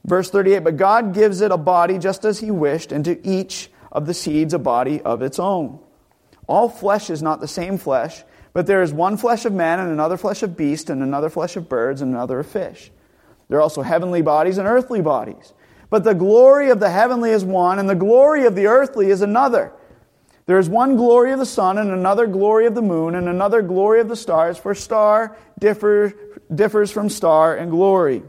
Verse 0.05 0.31
38 0.31 0.61
But 0.61 0.77
God 0.77 1.15
gives 1.15 1.41
it 1.41 1.51
a 1.51 1.57
body 1.57 1.99
just 1.99 2.25
as 2.25 2.39
He 2.39 2.53
wished, 2.53 2.93
and 2.93 3.05
to 3.07 3.27
each 3.27 3.71
of 3.95 4.07
the 4.07 4.15
seeds 4.15 4.53
a 4.53 4.59
body 4.59 5.01
of 5.01 5.23
its 5.23 5.39
own. 5.39 5.79
All 6.47 6.69
flesh 6.69 7.09
is 7.09 7.23
not 7.23 7.41
the 7.41 7.49
same 7.49 7.79
flesh, 7.79 8.25
but 8.53 8.67
there 8.67 8.83
is 8.83 8.93
one 8.93 9.17
flesh 9.17 9.45
of 9.45 9.53
man, 9.53 9.79
and 9.81 9.91
another 9.91 10.17
flesh 10.17 10.43
of 10.43 10.57
beast, 10.57 10.91
and 10.91 11.03
another 11.03 11.31
flesh 11.31 11.57
of 11.57 11.69
birds, 11.69 12.03
and 12.03 12.13
another 12.13 12.41
of 12.41 12.47
fish. 12.47 12.91
There 13.49 13.59
are 13.59 13.63
also 13.63 13.83
heavenly 13.83 14.23
bodies 14.23 14.59
and 14.59 14.69
earthly 14.69 15.01
bodies. 15.01 15.55
But 15.91 16.05
the 16.05 16.15
glory 16.15 16.71
of 16.71 16.81
the 16.81 16.91
heavenly 16.91 17.31
is 17.31 17.45
one, 17.45 17.79
and 17.79 17.89
the 17.89 17.95
glory 17.95 18.47
of 18.47 18.55
the 18.55 18.67
earthly 18.67 19.11
is 19.11 19.23
another. 19.23 19.73
There 20.47 20.59
is 20.59 20.69
one 20.69 20.97
glory 20.97 21.33
of 21.33 21.39
the 21.39 21.47
sun, 21.47 21.79
and 21.79 21.91
another 21.91 22.27
glory 22.27 22.67
of 22.67 22.75
the 22.75 22.83
moon, 22.83 23.15
and 23.15 23.29
another 23.29 23.63
glory 23.63 24.01
of 24.01 24.09
the 24.09 24.17
stars, 24.17 24.59
for 24.59 24.75
star 24.75 25.37
differ, 25.59 26.13
differs 26.55 26.91
from 26.91 27.09
star 27.09 27.57
in 27.57 27.71
glory. 27.71 28.23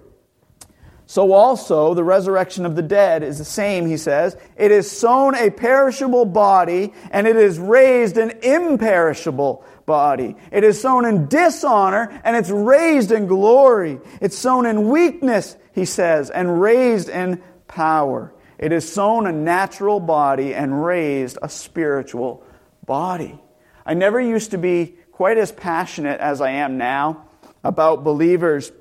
So 1.07 1.33
also 1.33 1.93
the 1.93 2.03
resurrection 2.03 2.65
of 2.65 2.75
the 2.75 2.81
dead 2.81 3.21
is 3.21 3.38
the 3.38 3.45
same, 3.45 3.85
he 3.85 3.97
says. 3.97 4.35
It 4.55 4.71
is 4.71 4.89
sown 4.89 5.35
a 5.35 5.51
perishable 5.51 6.25
body, 6.25 6.93
and 7.12 7.27
it 7.27 7.35
is 7.35 7.59
raised 7.59 8.17
an 8.17 8.31
imperishable 8.41 9.63
body. 9.85 10.35
It 10.51 10.63
is 10.63 10.81
sown 10.81 11.05
in 11.05 11.27
dishonor, 11.27 12.21
and 12.24 12.35
it's 12.35 12.50
raised 12.50 13.12
in 13.12 13.27
glory. 13.27 14.00
It's 14.19 14.38
sown 14.38 14.65
in 14.65 14.89
weakness, 14.89 15.55
he 15.74 15.85
says, 15.85 16.31
and 16.31 16.59
raised 16.59 17.09
in 17.09 17.41
power. 17.67 18.33
It 18.57 18.71
is 18.71 18.91
sown 18.91 19.27
a 19.27 19.31
natural 19.31 20.00
body 20.00 20.55
and 20.55 20.83
raised 20.83 21.38
a 21.41 21.50
spiritual 21.50 22.43
body. 22.85 23.39
I 23.85 23.93
never 23.93 24.19
used 24.19 24.51
to 24.51 24.57
be 24.57 24.95
quite 25.12 25.38
as 25.38 25.51
passionate 25.51 26.19
as 26.19 26.41
I 26.41 26.51
am 26.51 26.77
now 26.77 27.25
about 27.63 28.03
believers 28.03 28.71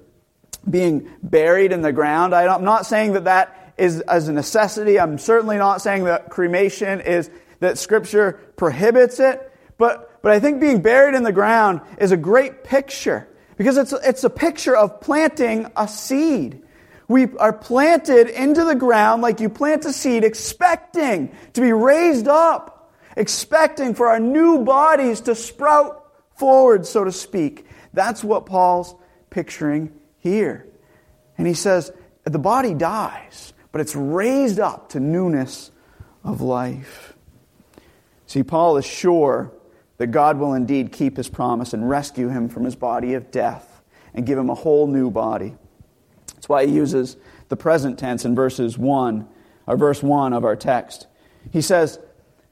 being 0.68 1.11
buried 1.23 1.73
in 1.73 1.83
the 1.83 1.92
ground. 1.92 2.35
I'm 2.35 2.64
not 2.64 2.87
saying 2.87 3.12
that 3.14 3.25
that 3.25 3.75
is 3.76 4.00
as 4.02 4.28
a 4.28 4.33
necessity. 4.33 4.99
I'm 4.99 5.18
certainly 5.18 5.56
not 5.56 5.83
saying 5.83 6.04
that 6.04 6.30
cremation 6.30 7.00
is 7.00 7.30
that 7.61 7.78
scripture 7.78 8.40
prohibits 8.56 9.21
it. 9.21 9.50
But, 9.78 10.23
but 10.23 10.33
I 10.33 10.40
think 10.40 10.61
being 10.61 10.83
buried 10.83 11.14
in 11.14 11.23
the 11.23 11.33
ground 11.33 11.80
is 11.99 12.12
a 12.12 12.16
great 12.16 12.64
picture 12.64 13.28
because 13.56 13.76
it's, 13.76 13.92
it's 13.92 14.25
a 14.25 14.30
picture 14.30 14.76
of 14.76 15.00
planting 15.00 15.71
a 15.76 15.88
seed. 15.88 16.62
We 17.09 17.37
are 17.37 17.52
planted 17.52 18.28
into 18.28 18.64
the 18.64 18.75
ground 18.75 19.23
like 19.23 19.40
you 19.40 19.49
plant 19.49 19.85
a 19.85 19.92
seed, 19.92 20.25
expecting 20.25 21.35
to 21.52 21.61
be 21.61 21.73
raised 21.73 22.28
up, 22.28 22.94
expecting 23.16 23.94
for 23.94 24.09
our 24.09 24.21
new 24.21 24.64
bodies 24.64 25.21
to 25.23 25.35
sprout 25.35 26.06
forward, 26.37 26.87
so 26.87 27.04
to 27.04 27.12
speak. 27.12 27.66
That's 27.92 28.25
what 28.25 28.47
Paul's 28.47 28.94
picturing 29.30 29.92
here. 30.25 30.66
And 31.38 31.47
he 31.47 31.54
says, 31.54 31.93
the 32.25 32.38
body 32.38 32.75
dies, 32.75 33.52
but 33.71 33.81
it's 33.81 33.95
raised 33.95 34.59
up 34.59 34.88
to 34.90 35.00
newness 35.00 35.71
of 36.25 36.40
life. 36.40 37.14
See, 38.26 38.43
Paul 38.43 38.78
is 38.78 38.87
sure 38.87 39.52
that 39.99 40.09
God 40.09 40.38
will 40.38 40.54
indeed 40.54 40.90
keep 40.90 41.19
his 41.19 41.28
promise 41.28 41.73
and 41.73 41.88
rescue 41.88 42.28
him 42.28 42.49
from 42.49 42.64
his 42.64 42.75
body 42.75 43.14
of 43.14 43.31
death 43.31 43.83
and 44.14 44.26
give 44.26 44.38
him 44.38 44.49
a 44.49 44.54
whole 44.54 44.87
new 44.87 45.11
body. 45.11 45.54
That's 46.35 46.49
why 46.49 46.66
he 46.66 46.73
uses 46.73 47.16
the 47.49 47.57
present 47.57 47.99
tense 47.99 48.25
in 48.25 48.35
verses 48.35 48.78
1, 48.78 49.28
or 49.66 49.76
verse 49.76 50.02
1 50.02 50.33
of 50.33 50.45
our 50.45 50.57
text. 50.57 51.07
He 51.52 51.61
says, 51.61 51.99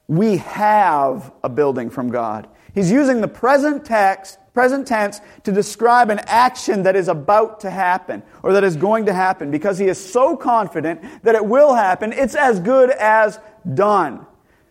We 0.07 0.37
have 0.37 1.33
a 1.43 1.49
building 1.49 1.89
from 1.89 2.09
God. 2.09 2.47
He's 2.73 2.91
using 2.91 3.21
the 3.21 3.27
present 3.27 3.85
text, 3.85 4.39
present 4.53 4.87
tense 4.87 5.21
to 5.43 5.51
describe 5.51 6.09
an 6.09 6.19
action 6.25 6.83
that 6.83 6.95
is 6.95 7.07
about 7.07 7.61
to 7.61 7.69
happen 7.69 8.23
or 8.41 8.53
that 8.53 8.63
is 8.63 8.75
going 8.75 9.05
to 9.05 9.13
happen 9.13 9.51
because 9.51 9.77
he 9.77 9.85
is 9.85 10.03
so 10.03 10.35
confident 10.35 11.01
that 11.23 11.35
it 11.35 11.45
will 11.45 11.73
happen. 11.73 12.13
It's 12.13 12.35
as 12.35 12.59
good 12.59 12.89
as 12.89 13.39
done. 13.73 14.25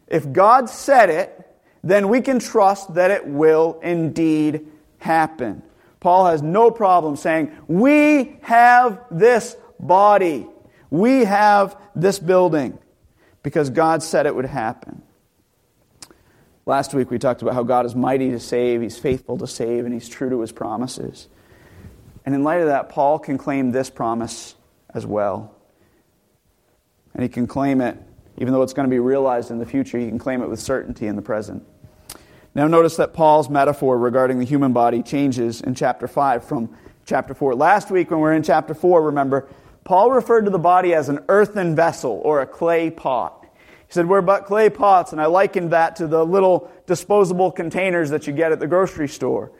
If 0.08 0.32
God 0.32 0.68
said 0.68 1.10
it, 1.10 1.38
then 1.82 2.08
we 2.08 2.20
can 2.20 2.38
trust 2.38 2.94
that 2.94 3.10
it 3.10 3.26
will 3.26 3.80
indeed 3.82 4.66
happen. 4.98 5.62
Paul 6.00 6.26
has 6.26 6.42
no 6.42 6.70
problem 6.70 7.16
saying, 7.16 7.56
We 7.68 8.38
have 8.42 9.04
this 9.10 9.56
body. 9.78 10.46
We 10.90 11.24
have 11.24 11.76
this 11.94 12.18
building 12.18 12.78
because 13.42 13.70
God 13.70 14.02
said 14.02 14.26
it 14.26 14.34
would 14.34 14.46
happen. 14.46 15.01
Last 16.64 16.94
week 16.94 17.10
we 17.10 17.18
talked 17.18 17.42
about 17.42 17.54
how 17.54 17.62
God 17.62 17.86
is 17.86 17.94
mighty 17.94 18.30
to 18.30 18.40
save, 18.40 18.82
He's 18.82 18.98
faithful 18.98 19.36
to 19.38 19.46
save, 19.46 19.84
and 19.84 19.92
He's 19.92 20.08
true 20.08 20.30
to 20.30 20.40
His 20.40 20.52
promises. 20.52 21.28
And 22.24 22.34
in 22.34 22.44
light 22.44 22.60
of 22.60 22.66
that, 22.66 22.88
Paul 22.88 23.18
can 23.18 23.38
claim 23.38 23.72
this 23.72 23.90
promise 23.90 24.54
as 24.94 25.04
well. 25.04 25.54
And 27.14 27.22
he 27.22 27.28
can 27.28 27.46
claim 27.46 27.80
it, 27.80 27.98
even 28.38 28.52
though 28.52 28.62
it's 28.62 28.72
going 28.72 28.88
to 28.88 28.90
be 28.90 28.98
realized 28.98 29.50
in 29.50 29.58
the 29.58 29.66
future, 29.66 29.98
he 29.98 30.08
can 30.08 30.18
claim 30.18 30.42
it 30.42 30.48
with 30.48 30.60
certainty 30.60 31.06
in 31.06 31.16
the 31.16 31.22
present. 31.22 31.66
Now, 32.54 32.66
notice 32.66 32.96
that 32.96 33.12
Paul's 33.12 33.48
metaphor 33.48 33.98
regarding 33.98 34.38
the 34.38 34.44
human 34.44 34.72
body 34.72 35.02
changes 35.02 35.60
in 35.60 35.74
chapter 35.74 36.06
5 36.06 36.44
from 36.44 36.74
chapter 37.06 37.34
4. 37.34 37.54
Last 37.54 37.90
week, 37.90 38.10
when 38.10 38.20
we 38.20 38.24
were 38.24 38.32
in 38.32 38.42
chapter 38.42 38.74
4, 38.74 39.02
remember, 39.02 39.48
Paul 39.84 40.12
referred 40.12 40.44
to 40.44 40.50
the 40.50 40.58
body 40.58 40.94
as 40.94 41.08
an 41.08 41.24
earthen 41.28 41.74
vessel 41.74 42.20
or 42.24 42.40
a 42.40 42.46
clay 42.46 42.90
pot. 42.90 43.41
He 43.92 43.94
said, 43.94 44.08
We're 44.08 44.22
but 44.22 44.46
clay 44.46 44.70
pots, 44.70 45.12
and 45.12 45.20
I 45.20 45.26
likened 45.26 45.72
that 45.72 45.96
to 45.96 46.06
the 46.06 46.24
little 46.24 46.72
disposable 46.86 47.52
containers 47.52 48.08
that 48.08 48.26
you 48.26 48.32
get 48.32 48.50
at 48.50 48.58
the 48.58 48.66
grocery 48.66 49.06
store. 49.06 49.52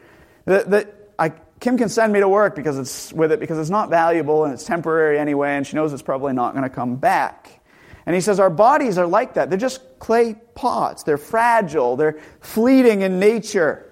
That, 0.47 0.71
that 0.71 1.13
I, 1.19 1.35
Kim 1.61 1.77
can 1.77 1.91
send 1.91 2.15
me 2.15 2.21
to 2.21 2.29
work 2.31 2.55
because 2.55 2.79
it's, 2.79 3.13
with 3.13 3.31
it 3.31 3.41
because 3.41 3.59
it's 3.59 3.69
not 3.69 3.91
valuable 3.91 4.45
and 4.45 4.55
it's 4.55 4.65
temporary 4.65 5.19
anyway, 5.19 5.51
and 5.51 5.67
she 5.67 5.77
knows 5.77 5.93
it's 5.93 6.01
probably 6.01 6.33
not 6.33 6.55
going 6.55 6.63
to 6.63 6.71
come 6.71 6.97
back. 6.97 7.61
And 8.07 8.15
he 8.15 8.23
says, 8.23 8.41
Our 8.41 8.49
bodies 8.49 8.97
are 8.97 9.07
like 9.07 9.35
that. 9.35 9.51
They're 9.51 9.59
just 9.59 9.83
clay 9.99 10.41
pots. 10.55 11.03
They're 11.03 11.19
fragile. 11.19 11.97
They're 11.97 12.19
fleeting 12.41 13.03
in 13.03 13.21
nature. 13.21 13.87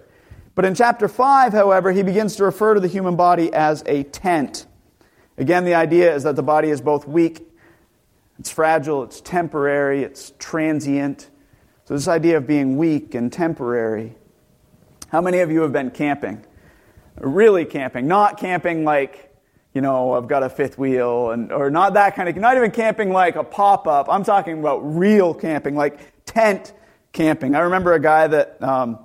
But 0.55 0.65
in 0.65 0.75
chapter 0.75 1.07
5, 1.07 1.53
however, 1.53 1.93
he 1.93 2.03
begins 2.03 2.37
to 2.37 2.45
refer 2.45 2.73
to 2.73 2.81
the 2.81 2.89
human 2.89 3.15
body 3.15 3.53
as 3.53 3.83
a 3.85 4.05
tent. 4.05 4.65
Again, 5.37 5.67
the 5.67 5.75
idea 5.75 6.15
is 6.15 6.23
that 6.23 6.35
the 6.35 6.43
body 6.43 6.71
is 6.71 6.81
both 6.81 7.07
weak, 7.07 7.50
it's 8.41 8.51
fragile, 8.51 9.05
it's 9.05 9.21
temporary, 9.21 10.03
it's 10.03 10.33
transient. 10.39 11.29
So, 11.85 11.93
this 11.93 12.09
idea 12.09 12.39
of 12.39 12.47
being 12.47 12.79
weak 12.79 13.15
and 13.15 13.31
temporary. 13.31 14.17
How 15.09 15.21
many 15.21 15.41
of 15.41 15.51
you 15.51 15.61
have 15.61 15.75
been 15.75 15.91
camping? 15.91 16.43
Really 17.19 17.67
camping. 17.67 18.09
Not 18.09 18.39
camping 18.39 18.83
like, 18.83 19.37
you 19.75 19.83
know, 19.83 20.15
I've 20.15 20.27
got 20.27 20.43
a 20.43 20.49
fifth 20.49 20.79
wheel, 20.79 21.33
and, 21.33 21.53
or 21.53 21.69
not 21.69 21.95
that 21.95 22.17
kind 22.17 22.31
of, 22.31 22.37
not 22.37 22.57
even 22.57 22.71
camping 22.71 23.11
like 23.11 23.37
a 23.37 23.45
pop 23.45 23.87
up. 23.87 24.07
I'm 24.09 24.25
talking 24.25 24.59
about 24.59 24.79
real 24.79 25.35
camping, 25.35 25.75
like 25.77 26.25
tent 26.25 26.73
camping. 27.13 27.55
I 27.55 27.61
remember 27.61 27.93
a 27.93 28.01
guy 28.01 28.27
that 28.27 28.63
um, 28.63 29.05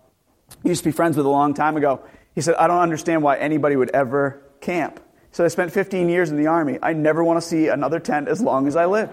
used 0.63 0.83
to 0.83 0.89
be 0.89 0.93
friends 0.93 1.17
with 1.17 1.25
a 1.25 1.29
long 1.29 1.53
time 1.53 1.75
ago. 1.75 2.05
He 2.33 2.39
said, 2.39 2.55
I 2.55 2.67
don't 2.67 2.81
understand 2.81 3.21
why 3.21 3.35
anybody 3.35 3.75
would 3.75 3.89
ever 3.89 4.41
camp. 4.61 5.01
So 5.35 5.43
I 5.43 5.49
spent 5.49 5.73
15 5.73 6.07
years 6.07 6.31
in 6.31 6.37
the 6.37 6.47
Army. 6.47 6.79
I 6.81 6.93
never 6.93 7.21
want 7.21 7.41
to 7.41 7.45
see 7.45 7.67
another 7.67 7.99
tent 7.99 8.29
as 8.29 8.39
long 8.39 8.69
as 8.69 8.77
I 8.77 8.85
live. 8.85 9.09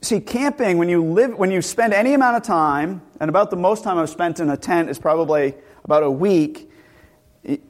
See, 0.00 0.18
camping, 0.18 0.76
when 0.76 0.88
you 0.88 1.04
live, 1.04 1.38
when 1.38 1.52
you 1.52 1.62
spend 1.62 1.94
any 1.94 2.14
amount 2.14 2.36
of 2.36 2.42
time, 2.42 3.00
and 3.20 3.28
about 3.28 3.50
the 3.50 3.56
most 3.56 3.84
time 3.84 3.96
I've 3.96 4.10
spent 4.10 4.40
in 4.40 4.50
a 4.50 4.56
tent 4.56 4.90
is 4.90 4.98
probably 4.98 5.54
about 5.84 6.02
a 6.02 6.10
week. 6.10 6.68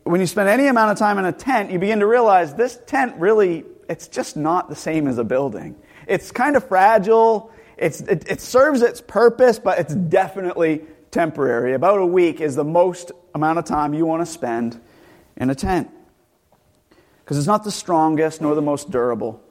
When 0.04 0.22
you 0.22 0.26
spend 0.26 0.48
any 0.48 0.68
amount 0.68 0.92
of 0.92 0.96
time 0.96 1.18
in 1.18 1.26
a 1.26 1.32
tent, 1.32 1.70
you 1.70 1.78
begin 1.78 1.98
to 1.98 2.06
realize 2.06 2.54
this 2.54 2.80
tent 2.86 3.14
really, 3.18 3.66
it's 3.90 4.08
just 4.08 4.38
not 4.38 4.70
the 4.70 4.74
same 4.74 5.06
as 5.06 5.18
a 5.18 5.24
building. 5.24 5.76
It's 6.06 6.30
kind 6.30 6.56
of 6.56 6.66
fragile. 6.66 7.52
It, 7.76 8.00
it 8.08 8.40
serves 8.40 8.80
its 8.80 9.02
purpose, 9.02 9.58
but 9.58 9.80
it's 9.80 9.94
definitely 9.94 10.80
temporary. 11.10 11.74
About 11.74 12.00
a 12.00 12.06
week 12.06 12.40
is 12.40 12.54
the 12.54 12.64
most 12.64 13.12
amount 13.34 13.58
of 13.58 13.64
time 13.64 13.94
you 13.94 14.06
want 14.06 14.22
to 14.22 14.26
spend 14.26 14.80
in 15.36 15.50
a 15.50 15.54
tent. 15.54 15.90
Because 17.24 17.38
it's 17.38 17.46
not 17.46 17.64
the 17.64 17.70
strongest 17.70 18.40
nor 18.40 18.54
the 18.54 18.62
most 18.62 18.90
durable. 18.90 19.42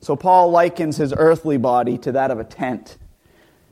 So 0.00 0.16
Paul 0.16 0.50
likens 0.50 0.96
his 0.96 1.12
earthly 1.16 1.58
body 1.58 1.98
to 1.98 2.12
that 2.12 2.30
of 2.30 2.38
a 2.38 2.44
tent. 2.44 2.96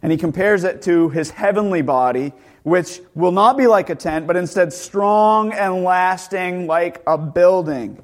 And 0.02 0.12
he 0.12 0.18
compares 0.18 0.64
it 0.64 0.82
to 0.82 1.08
his 1.08 1.30
heavenly 1.30 1.82
body, 1.82 2.32
which 2.62 3.00
will 3.14 3.32
not 3.32 3.56
be 3.56 3.66
like 3.66 3.90
a 3.90 3.94
tent, 3.94 4.26
but 4.26 4.36
instead 4.36 4.72
strong 4.72 5.52
and 5.52 5.82
lasting 5.82 6.66
like 6.66 7.02
a 7.06 7.18
building. 7.18 8.02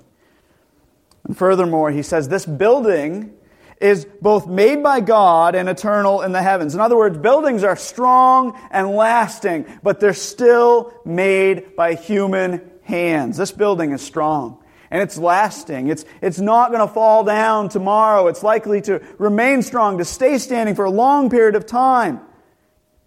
And 1.25 1.37
furthermore, 1.37 1.90
he 1.90 2.03
says 2.03 2.29
this 2.29 2.46
building 2.46 3.35
is 3.80 4.06
both 4.20 4.46
made 4.46 4.82
by 4.82 5.00
God 5.00 5.54
and 5.54 5.68
eternal 5.68 6.22
in 6.22 6.32
the 6.32 6.42
heavens. 6.42 6.74
In 6.74 6.80
other 6.80 6.96
words, 6.96 7.18
buildings 7.18 7.64
are 7.64 7.76
strong 7.76 8.58
and 8.70 8.90
lasting, 8.90 9.66
but 9.82 10.00
they're 10.00 10.14
still 10.14 10.92
made 11.04 11.76
by 11.76 11.94
human 11.94 12.70
hands. 12.82 13.37
This 13.37 13.52
building 13.52 13.92
is 13.92 14.02
strong 14.02 14.62
and 14.94 15.02
it's 15.02 15.18
lasting. 15.18 15.88
It's, 15.88 16.04
it's 16.22 16.38
not 16.38 16.70
going 16.70 16.87
to 16.87 16.92
fall 16.92 17.24
down 17.24 17.68
tomorrow. 17.68 18.28
It's 18.28 18.44
likely 18.44 18.80
to 18.82 19.02
remain 19.18 19.62
strong, 19.62 19.98
to 19.98 20.04
stay 20.04 20.38
standing 20.38 20.76
for 20.76 20.84
a 20.84 20.90
long 20.90 21.30
period 21.30 21.56
of 21.56 21.66
time. 21.66 22.20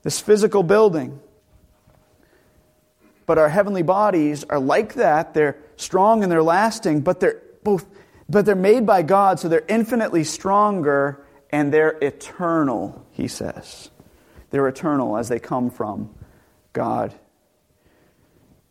This 0.04 0.20
physical 0.20 0.64
building. 0.64 1.20
But 3.26 3.38
our 3.38 3.48
heavenly 3.48 3.84
bodies 3.84 4.44
are 4.44 4.60
like 4.60 4.96
that. 4.96 5.34
They're 5.34 5.58
strong 5.78 6.24
and 6.24 6.32
they're 6.32 6.44
lasting, 6.44 7.02
but 7.02 7.22
they're 7.22 7.42
both 7.64 7.86
but 8.30 8.46
they're 8.46 8.56
made 8.56 8.86
by 8.86 9.02
God, 9.02 9.40
so 9.40 9.48
they're 9.48 9.66
infinitely 9.68 10.24
stronger 10.24 11.26
and 11.50 11.74
they're 11.74 11.98
eternal, 12.02 13.06
he 13.12 13.28
says. 13.28 13.90
They're 14.50 14.68
eternal 14.68 15.18
as 15.18 15.30
they 15.30 15.40
come 15.40 15.70
from 15.70 16.14
God. 16.74 17.14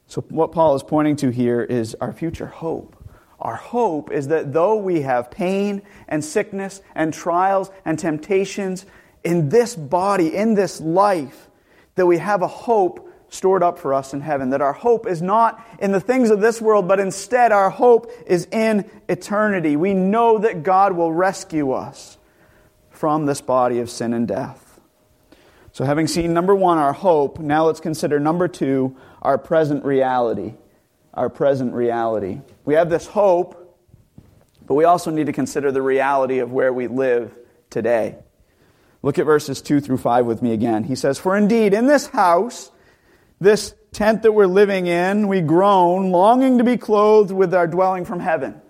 So, 0.07 0.21
what 0.29 0.53
Paul 0.53 0.77
is 0.77 0.83
pointing 0.83 1.16
to 1.16 1.31
here 1.31 1.62
is 1.62 1.95
our 2.01 2.12
future 2.12 2.47
hope. 2.47 2.97
Our 3.40 3.57
hope 3.57 4.11
is 4.12 4.29
that 4.29 4.53
though 4.53 4.77
we 4.77 5.03
have 5.03 5.31
pain 5.31 5.83
and 6.09 6.25
sickness 6.25 6.81
and 6.95 7.12
trials 7.12 7.71
and 7.85 7.99
temptations 7.99 8.87
in 9.25 9.49
this 9.49 9.75
body, 9.75 10.35
in 10.35 10.55
this 10.55 10.81
life, 10.81 11.49
that 11.97 12.07
we 12.07 12.19
have 12.19 12.42
a 12.42 12.49
hope 12.49 13.06
stored 13.29 13.62
up 13.62 13.79
for 13.79 13.95
us 13.95 14.12
in 14.15 14.21
heaven. 14.21 14.51
That 14.51 14.61
our 14.61 14.73
hope 14.73 15.07
is 15.07 15.23
not 15.23 15.65
in 15.79 15.93
the 15.93 16.01
things 16.01 16.31
of 16.31 16.41
this 16.41 16.61
world, 16.61 16.89
but 16.89 17.01
instead 17.01 17.53
our 17.53 17.71
hope 17.71 18.11
is 18.27 18.47
in 18.53 18.89
eternity. 19.09 19.77
We 19.77 19.95
know 19.95 20.39
that 20.39 20.62
God 20.62 20.93
will 20.93 21.12
rescue 21.12 21.73
us 21.73 22.19
from 22.91 23.27
this 23.27 23.41
body 23.41 23.79
of 23.81 23.91
sin 23.91 24.12
and 24.12 24.27
death. 24.27 24.81
So, 25.73 25.85
having 25.85 26.07
seen 26.07 26.33
number 26.33 26.55
one, 26.55 26.79
our 26.79 26.95
hope, 26.95 27.39
now 27.39 27.67
let's 27.67 27.81
consider 27.81 28.19
number 28.19 28.49
two, 28.49 28.97
our 29.21 29.37
present 29.37 29.85
reality. 29.85 30.55
Our 31.12 31.29
present 31.29 31.75
reality. 31.75 32.41
We 32.65 32.75
have 32.75 32.91
this 32.91 33.07
hope, 33.07 33.79
but 34.67 34.75
we 34.75 34.85
also 34.85 35.11
need 35.11 35.27
to 35.27 35.33
consider 35.33 35.73
the 35.73 35.83
reality 35.83 36.39
of 36.39 36.53
where 36.53 36.73
we 36.73 36.87
live 36.87 37.35
today. 37.71 38.17
Look 39.03 39.19
at 39.19 39.27
verses 39.27 39.62
2 39.62 39.81
through 39.81 39.99
5 39.99 40.27
with 40.27 40.43
me 40.43 40.53
again. 40.53 40.85
He 40.85 40.95
says, 40.95 41.19
For 41.19 41.37
indeed, 41.37 41.75
in 41.75 41.87
this 41.87 42.09
house, 42.09 42.71
this 43.40 43.75
tent 43.92 44.22
that 44.22 44.33
we're 44.33 44.46
living 44.46 44.87
in, 44.87 45.29
we 45.29 45.40
groan, 45.40 46.11
longing 46.11 46.59
to 46.59 46.64
be 46.64 46.77
clothed 46.77 47.31
with 47.31 47.55
our 47.55 47.66
dwelling 47.66 48.05
from 48.05 48.20
heaven. 48.20 48.61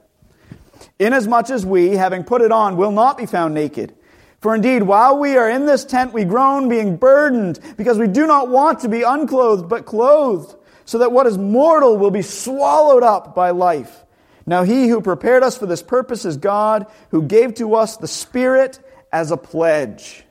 Inasmuch 0.99 1.51
as 1.51 1.65
we, 1.65 1.91
having 1.91 2.25
put 2.25 2.43
it 2.43 2.53
on, 2.53 2.77
will 2.77 2.93
not 2.93 3.19
be 3.19 3.27
found 3.27 3.55
naked. 3.55 3.95
For 4.41 4.55
indeed, 4.55 4.83
while 4.83 5.19
we 5.19 5.37
are 5.37 5.49
in 5.49 5.67
this 5.67 5.85
tent, 5.85 6.13
we 6.13 6.25
groan, 6.25 6.69
being 6.69 6.97
burdened, 6.97 7.59
because 7.77 7.99
we 7.99 8.07
do 8.07 8.27
not 8.27 8.49
want 8.49 8.81
to 8.81 8.89
be 8.89 9.03
unclothed, 9.03 9.69
but 9.69 9.87
clothed, 9.87 10.55
so 10.85 10.99
that 10.99 11.13
what 11.13 11.27
is 11.27 11.39
mortal 11.39 11.97
will 11.97 12.11
be 12.11 12.23
swallowed 12.23 13.03
up 13.03 13.35
by 13.35 13.51
life. 13.51 14.05
Now 14.47 14.63
he 14.63 14.89
who 14.89 15.01
prepared 15.01 15.43
us 15.43 15.59
for 15.59 15.67
this 15.67 15.83
purpose 15.83 16.25
is 16.25 16.37
God, 16.37 16.87
who 17.11 17.23
gave 17.23 17.55
to 17.55 17.75
us 17.75 17.97
the 17.97 18.07
Spirit 18.07 18.79
as 19.13 19.31
a 19.31 19.37
pledge. 19.37 20.25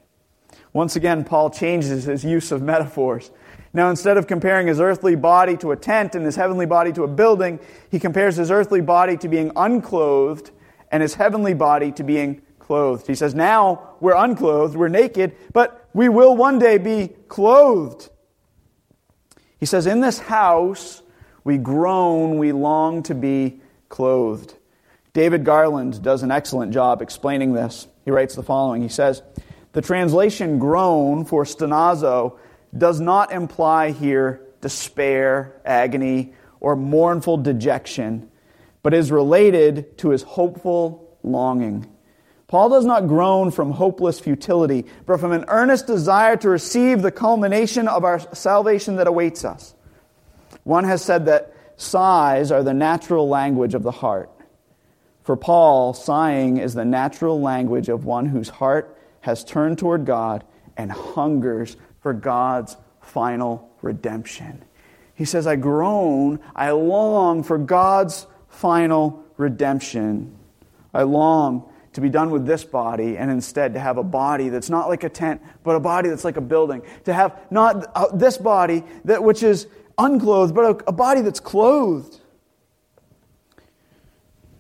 Once 0.72 0.96
again, 0.96 1.24
Paul 1.24 1.50
changes 1.50 2.06
his 2.06 2.24
use 2.24 2.52
of 2.52 2.62
metaphors. 2.62 3.30
Now, 3.76 3.90
instead 3.90 4.16
of 4.16 4.26
comparing 4.26 4.68
his 4.68 4.80
earthly 4.80 5.16
body 5.16 5.58
to 5.58 5.74
a 5.74 5.76
tent 5.76 6.16
and 6.16 6.26
his 6.26 6.38
heavenly 6.38 6.66
body 6.66 6.94
to 6.94 7.04
a 7.04 7.10
building, 7.10 7.60
he 7.92 8.00
compares 8.00 8.38
his 8.38 8.50
earthly 8.50 8.80
body 8.80 9.18
to 9.18 9.28
being 9.28 9.52
unclothed 9.54 10.52
and 10.92 11.04
his 11.04 11.16
heavenly 11.16 11.54
body 11.54 11.92
to 11.92 12.04
being 12.06 12.42
clothed. 12.58 13.06
He 13.06 13.16
says, 13.16 13.36
Now 13.36 13.96
we're 14.00 14.16
unclothed, 14.16 14.78
we're 14.78 14.88
naked, 14.88 15.36
but 15.52 15.90
we 15.94 16.08
will 16.08 16.38
one 16.38 16.58
day 16.58 16.78
be 16.78 17.10
clothed. 17.28 18.10
He 19.60 19.66
says, 19.66 19.88
In 19.88 20.00
this 20.00 20.20
house 20.20 21.02
we 21.44 21.58
groan, 21.58 22.38
we 22.38 22.54
long 22.54 23.04
to 23.04 23.14
be 23.14 23.60
clothed. 23.90 24.56
David 25.12 25.44
Garland 25.44 26.02
does 26.02 26.24
an 26.24 26.32
excellent 26.32 26.72
job 26.72 27.02
explaining 27.02 27.52
this. 27.52 27.90
He 28.06 28.12
writes 28.12 28.36
the 28.36 28.44
following 28.44 28.82
He 28.82 28.88
says, 28.88 29.22
The 29.74 29.82
translation 29.82 30.60
groan 30.60 31.26
for 31.26 31.44
stenazo 31.44 32.38
does 32.78 33.00
not 33.00 33.32
imply 33.32 33.92
here 33.92 34.42
despair, 34.62 35.60
agony, 35.66 36.34
or 36.60 36.76
mournful 36.76 37.38
dejection, 37.38 38.30
but 38.82 38.94
is 38.94 39.12
related 39.12 39.98
to 40.00 40.10
his 40.10 40.24
hopeful 40.24 41.18
longing. 41.24 41.88
Paul 42.48 42.70
does 42.70 42.86
not 42.86 43.08
groan 43.08 43.52
from 43.52 43.72
hopeless 43.72 44.20
futility, 44.20 44.86
but 45.06 45.20
from 45.20 45.32
an 45.32 45.46
earnest 45.48 45.88
desire 45.88 46.38
to 46.38 46.50
receive 46.50 47.02
the 47.02 47.12
culmination 47.12 47.88
of 47.88 48.04
our 48.04 48.20
salvation 48.36 48.98
that 48.98 49.08
awaits 49.08 49.44
us. 49.44 49.74
One 50.64 50.84
has 50.84 51.04
said 51.04 51.26
that 51.26 51.54
sighs 51.78 52.52
are 52.52 52.64
the 52.64 52.74
natural 52.74 53.28
language 53.28 53.74
of 53.74 53.84
the 53.84 53.92
heart. 53.92 54.32
For 55.24 55.36
Paul, 55.36 55.94
sighing 55.94 56.58
is 56.58 56.76
the 56.76 56.86
natural 56.86 57.42
language 57.42 57.90
of 57.90 58.06
one 58.06 58.28
whose 58.28 58.50
heart 58.50 58.96
has 59.22 59.44
turned 59.44 59.80
toward 59.80 60.06
God 60.06 60.44
and 60.78 60.92
hungers 60.92 61.78
for 62.06 62.14
God's 62.14 62.78
final 63.02 63.68
redemption. 63.82 64.64
He 65.16 65.26
says, 65.26 65.48
I 65.48 65.56
groan, 65.56 66.40
I 66.56 66.70
long 66.70 67.42
for 67.42 67.58
God's 67.58 68.28
final 68.48 69.24
redemption. 69.38 70.38
I 70.94 71.02
long 71.02 71.68
to 71.94 72.02
be 72.02 72.10
done 72.10 72.30
with 72.30 72.46
this 72.46 72.64
body 72.64 73.18
and 73.18 73.32
instead 73.32 73.74
to 73.74 73.80
have 73.80 73.98
a 73.98 74.04
body 74.04 74.50
that's 74.50 74.70
not 74.70 74.88
like 74.88 75.04
a 75.04 75.10
tent, 75.10 75.42
but 75.64 75.76
a 75.76 75.80
body 75.80 76.10
that's 76.10 76.24
like 76.24 76.38
a 76.38 76.42
building. 76.42 76.84
To 77.06 77.14
have 77.14 77.42
not 77.50 77.88
uh, 77.96 78.16
this 78.16 78.38
body 78.38 78.84
that 79.06 79.24
which 79.24 79.42
is 79.42 79.66
unclothed, 79.98 80.54
but 80.54 80.84
a, 80.84 80.90
a 80.90 80.92
body 80.92 81.22
that's 81.22 81.40
clothed. 81.40 82.20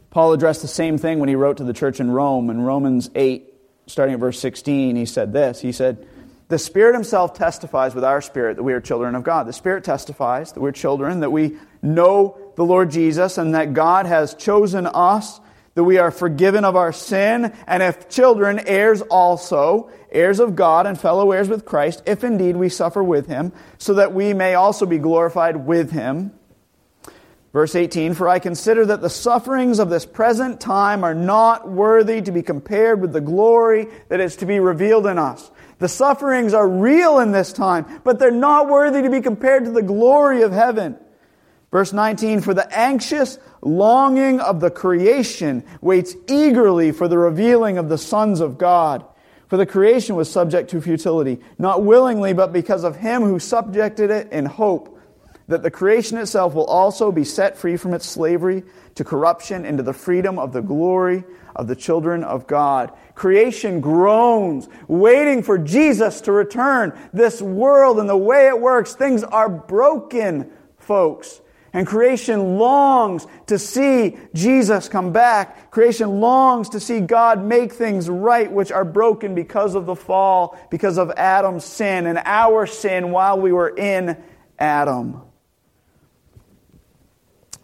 Paul 0.09 0.33
addressed 0.33 0.63
the 0.63 0.67
same 0.67 0.97
thing 0.97 1.19
when 1.19 1.29
he 1.29 1.35
wrote 1.35 1.57
to 1.57 1.63
the 1.63 1.73
church 1.73 1.99
in 1.99 2.09
Rome. 2.09 2.49
In 2.49 2.61
Romans 2.61 3.11
8, 3.13 3.53
starting 3.85 4.15
at 4.15 4.19
verse 4.19 4.39
16, 4.39 4.95
he 4.95 5.05
said 5.05 5.31
this. 5.31 5.61
He 5.61 5.71
said, 5.71 6.07
The 6.47 6.59
Spirit 6.59 6.93
Himself 6.93 7.33
testifies 7.33 7.95
with 7.95 8.03
our 8.03 8.21
spirit 8.21 8.57
that 8.57 8.63
we 8.63 8.73
are 8.73 8.81
children 8.81 9.15
of 9.15 9.23
God. 9.23 9.47
The 9.47 9.53
Spirit 9.53 9.83
testifies 9.83 10.51
that 10.51 10.61
we're 10.61 10.71
children, 10.71 11.21
that 11.21 11.31
we 11.31 11.57
know 11.81 12.37
the 12.55 12.65
Lord 12.65 12.91
Jesus, 12.91 13.37
and 13.37 13.55
that 13.55 13.73
God 13.73 14.05
has 14.05 14.35
chosen 14.35 14.85
us 14.85 15.39
that 15.75 15.83
we 15.83 15.97
are 15.97 16.09
forgiven 16.09 16.63
of 16.63 16.77
our 16.77 16.93
sin, 16.93 17.53
and 17.67 17.83
if 17.83 18.09
children, 18.09 18.59
heirs 18.65 19.01
also, 19.01 19.91
heirs 20.09 20.39
of 20.39 20.55
God 20.55 20.87
and 20.87 20.99
fellow 20.99 21.31
heirs 21.31 21.49
with 21.49 21.65
Christ, 21.65 22.01
if 22.05 22.23
indeed 22.23 22.55
we 22.55 22.69
suffer 22.69 23.03
with 23.03 23.27
him, 23.27 23.51
so 23.77 23.95
that 23.95 24.13
we 24.13 24.33
may 24.33 24.55
also 24.55 24.85
be 24.85 24.97
glorified 24.97 25.57
with 25.57 25.91
him. 25.91 26.31
Verse 27.51 27.75
18 27.75 28.13
For 28.13 28.29
I 28.29 28.39
consider 28.39 28.85
that 28.85 29.01
the 29.01 29.09
sufferings 29.09 29.79
of 29.79 29.89
this 29.89 30.05
present 30.05 30.61
time 30.61 31.03
are 31.03 31.13
not 31.13 31.69
worthy 31.69 32.21
to 32.21 32.31
be 32.31 32.41
compared 32.41 33.01
with 33.01 33.11
the 33.11 33.21
glory 33.21 33.87
that 34.07 34.21
is 34.21 34.37
to 34.37 34.45
be 34.45 34.61
revealed 34.61 35.05
in 35.05 35.19
us. 35.19 35.51
The 35.79 35.89
sufferings 35.89 36.53
are 36.53 36.67
real 36.67 37.19
in 37.19 37.31
this 37.31 37.51
time, 37.51 38.01
but 38.03 38.19
they're 38.19 38.31
not 38.31 38.69
worthy 38.69 39.01
to 39.01 39.09
be 39.09 39.21
compared 39.21 39.65
to 39.65 39.71
the 39.71 39.81
glory 39.81 40.41
of 40.43 40.51
heaven. 40.51 40.97
Verse 41.71 41.91
19, 41.91 42.41
for 42.41 42.53
the 42.53 42.71
anxious 42.77 43.37
longing 43.61 44.39
of 44.39 44.61
the 44.61 44.71
creation 44.71 45.63
waits 45.81 46.15
eagerly 46.29 46.91
for 46.91 47.07
the 47.07 47.17
revealing 47.17 47.77
of 47.77 47.89
the 47.89 47.97
sons 47.97 48.39
of 48.39 48.57
God. 48.57 49.05
For 49.47 49.57
the 49.57 49.65
creation 49.65 50.15
was 50.15 50.31
subject 50.31 50.69
to 50.71 50.81
futility, 50.81 51.39
not 51.59 51.83
willingly, 51.83 52.33
but 52.33 52.53
because 52.53 52.83
of 52.83 52.95
him 52.95 53.23
who 53.23 53.39
subjected 53.39 54.09
it 54.09 54.31
in 54.31 54.45
hope 54.45 54.99
that 55.47 55.61
the 55.61 55.71
creation 55.71 56.17
itself 56.17 56.53
will 56.53 56.65
also 56.65 57.11
be 57.11 57.23
set 57.23 57.57
free 57.57 57.77
from 57.77 57.93
its 57.93 58.05
slavery 58.05 58.63
to 58.95 59.03
corruption 59.03 59.65
into 59.65 59.83
the 59.83 59.93
freedom 59.93 60.39
of 60.39 60.53
the 60.53 60.61
glory 60.61 61.23
of 61.55 61.67
the 61.67 61.75
children 61.75 62.23
of 62.23 62.47
God. 62.47 62.91
Creation 63.15 63.79
groans, 63.79 64.67
waiting 64.87 65.41
for 65.41 65.57
Jesus 65.57 66.21
to 66.21 66.31
return. 66.31 66.97
This 67.13 67.41
world 67.41 67.99
and 67.99 68.09
the 68.09 68.17
way 68.17 68.47
it 68.47 68.59
works, 68.59 68.93
things 68.93 69.23
are 69.23 69.49
broken, 69.49 70.51
folks. 70.77 71.41
And 71.71 71.85
creation 71.85 72.57
longs 72.57 73.27
to 73.47 73.59
see 73.59 74.17
Jesus 74.33 74.87
come 74.87 75.11
back. 75.11 75.71
Creation 75.71 76.21
longs 76.21 76.69
to 76.69 76.79
see 76.79 77.01
God 77.01 77.43
make 77.43 77.73
things 77.73 78.09
right, 78.09 78.49
which 78.49 78.71
are 78.71 78.85
broken 78.85 79.35
because 79.35 79.75
of 79.75 79.85
the 79.85 79.95
fall, 79.95 80.57
because 80.71 80.97
of 80.97 81.11
Adam's 81.17 81.65
sin 81.65 82.07
and 82.07 82.17
our 82.23 82.65
sin 82.65 83.11
while 83.11 83.39
we 83.39 83.51
were 83.51 83.69
in 83.69 84.21
Adam. 84.57 85.21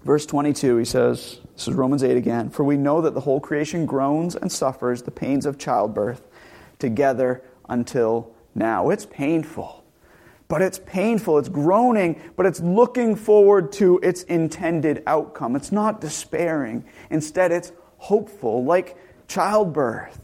Verse 0.04 0.26
22, 0.26 0.78
he 0.78 0.86
says, 0.86 1.41
this 1.62 1.68
is 1.68 1.76
Romans 1.76 2.02
8 2.02 2.18
again, 2.18 2.50
for 2.50 2.64
we 2.64 2.76
know 2.76 3.02
that 3.02 3.14
the 3.14 3.20
whole 3.20 3.40
creation 3.40 3.86
groans 3.86 4.36
and 4.36 4.52
suffers 4.52 5.04
the 5.04 5.12
pains 5.12 5.46
of 5.46 5.60
childbirth 5.60 6.28
together 6.80 7.44
until 7.70 8.34
now. 8.56 8.90
It's 8.90 9.06
painful 9.06 9.78
but 10.48 10.62
it's 10.62 10.80
painful, 10.80 11.38
it's 11.38 11.48
groaning, 11.48 12.22
but 12.36 12.46
it's 12.46 12.60
looking 12.60 13.16
forward 13.16 13.72
to 13.72 14.00
its 14.04 14.24
intended 14.24 15.02
outcome. 15.08 15.56
It's 15.56 15.72
not 15.72 16.02
despairing. 16.02 16.84
Instead, 17.10 17.54
it's 17.54 17.72
hopeful, 18.00 18.66
like 18.66 18.98
childbirth. 19.30 20.20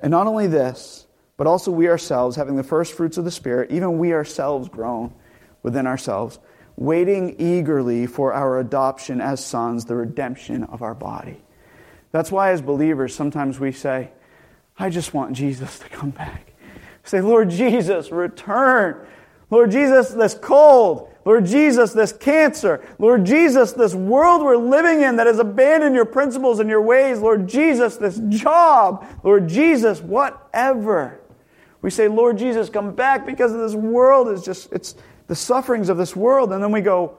And 0.00 0.12
not 0.12 0.28
only 0.28 0.46
this, 0.46 1.08
but 1.36 1.48
also 1.48 1.72
we 1.72 1.88
ourselves, 1.88 2.36
having 2.36 2.54
the 2.54 2.62
first 2.62 2.92
fruits 2.92 3.18
of 3.18 3.24
the 3.24 3.32
Spirit, 3.32 3.72
even 3.72 3.98
we 3.98 4.12
ourselves 4.12 4.68
groan 4.68 5.12
within 5.64 5.88
ourselves, 5.88 6.38
waiting 6.76 7.36
eagerly 7.38 8.06
for 8.06 8.32
our 8.32 8.58
adoption 8.58 9.20
as 9.20 9.44
sons, 9.44 9.84
the 9.84 9.96
redemption 9.96 10.64
of 10.64 10.82
our 10.82 10.94
body. 10.94 11.40
That's 12.10 12.30
why, 12.30 12.50
as 12.50 12.62
believers, 12.62 13.14
sometimes 13.14 13.58
we 13.58 13.72
say, 13.72 14.10
I 14.78 14.90
just 14.90 15.14
want 15.14 15.34
Jesus 15.36 15.78
to 15.80 15.88
come 15.88 16.10
back. 16.10 16.52
Say, 17.04 17.20
Lord 17.20 17.50
Jesus, 17.50 18.10
return. 18.10 19.06
Lord 19.50 19.70
Jesus, 19.70 20.10
this 20.10 20.34
cold. 20.34 21.10
Lord 21.24 21.46
Jesus, 21.46 21.92
this 21.92 22.12
cancer. 22.12 22.84
Lord 22.98 23.24
Jesus, 23.24 23.72
this 23.72 23.94
world 23.94 24.42
we're 24.42 24.56
living 24.56 25.02
in 25.02 25.16
that 25.16 25.26
has 25.26 25.38
abandoned 25.38 25.94
your 25.94 26.04
principles 26.04 26.60
and 26.60 26.68
your 26.68 26.82
ways. 26.82 27.20
Lord 27.20 27.48
Jesus, 27.48 27.96
this 27.96 28.20
job. 28.28 29.06
Lord 29.22 29.48
Jesus, 29.48 30.00
whatever. 30.00 31.20
We 31.82 31.90
say, 31.90 32.08
Lord 32.08 32.38
Jesus, 32.38 32.70
come 32.70 32.94
back 32.94 33.26
because 33.26 33.52
this 33.52 33.74
world 33.74 34.28
is 34.28 34.42
just, 34.42 34.72
it's 34.72 34.94
the 35.26 35.34
sufferings 35.34 35.88
of 35.88 35.96
this 35.96 36.14
world. 36.14 36.52
And 36.52 36.62
then 36.62 36.72
we 36.72 36.80
go, 36.80 37.18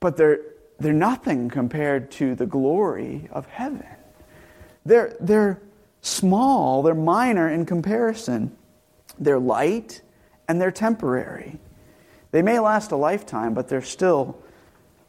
but 0.00 0.16
they're, 0.16 0.40
they're 0.78 0.92
nothing 0.92 1.48
compared 1.48 2.10
to 2.12 2.34
the 2.34 2.46
glory 2.46 3.28
of 3.30 3.46
heaven. 3.46 3.86
They're, 4.84 5.16
they're 5.20 5.60
small, 6.00 6.82
they're 6.82 6.94
minor 6.94 7.48
in 7.48 7.66
comparison. 7.66 8.56
They're 9.18 9.38
light 9.38 10.02
and 10.48 10.60
they're 10.60 10.72
temporary. 10.72 11.58
They 12.32 12.42
may 12.42 12.58
last 12.58 12.90
a 12.92 12.96
lifetime, 12.96 13.54
but 13.54 13.68
they're 13.68 13.82
still 13.82 14.38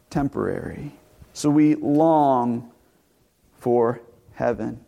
temporary. 0.10 0.92
So 1.34 1.50
we 1.50 1.76
long 1.76 2.72
for 3.60 4.02
heaven. 4.34 4.80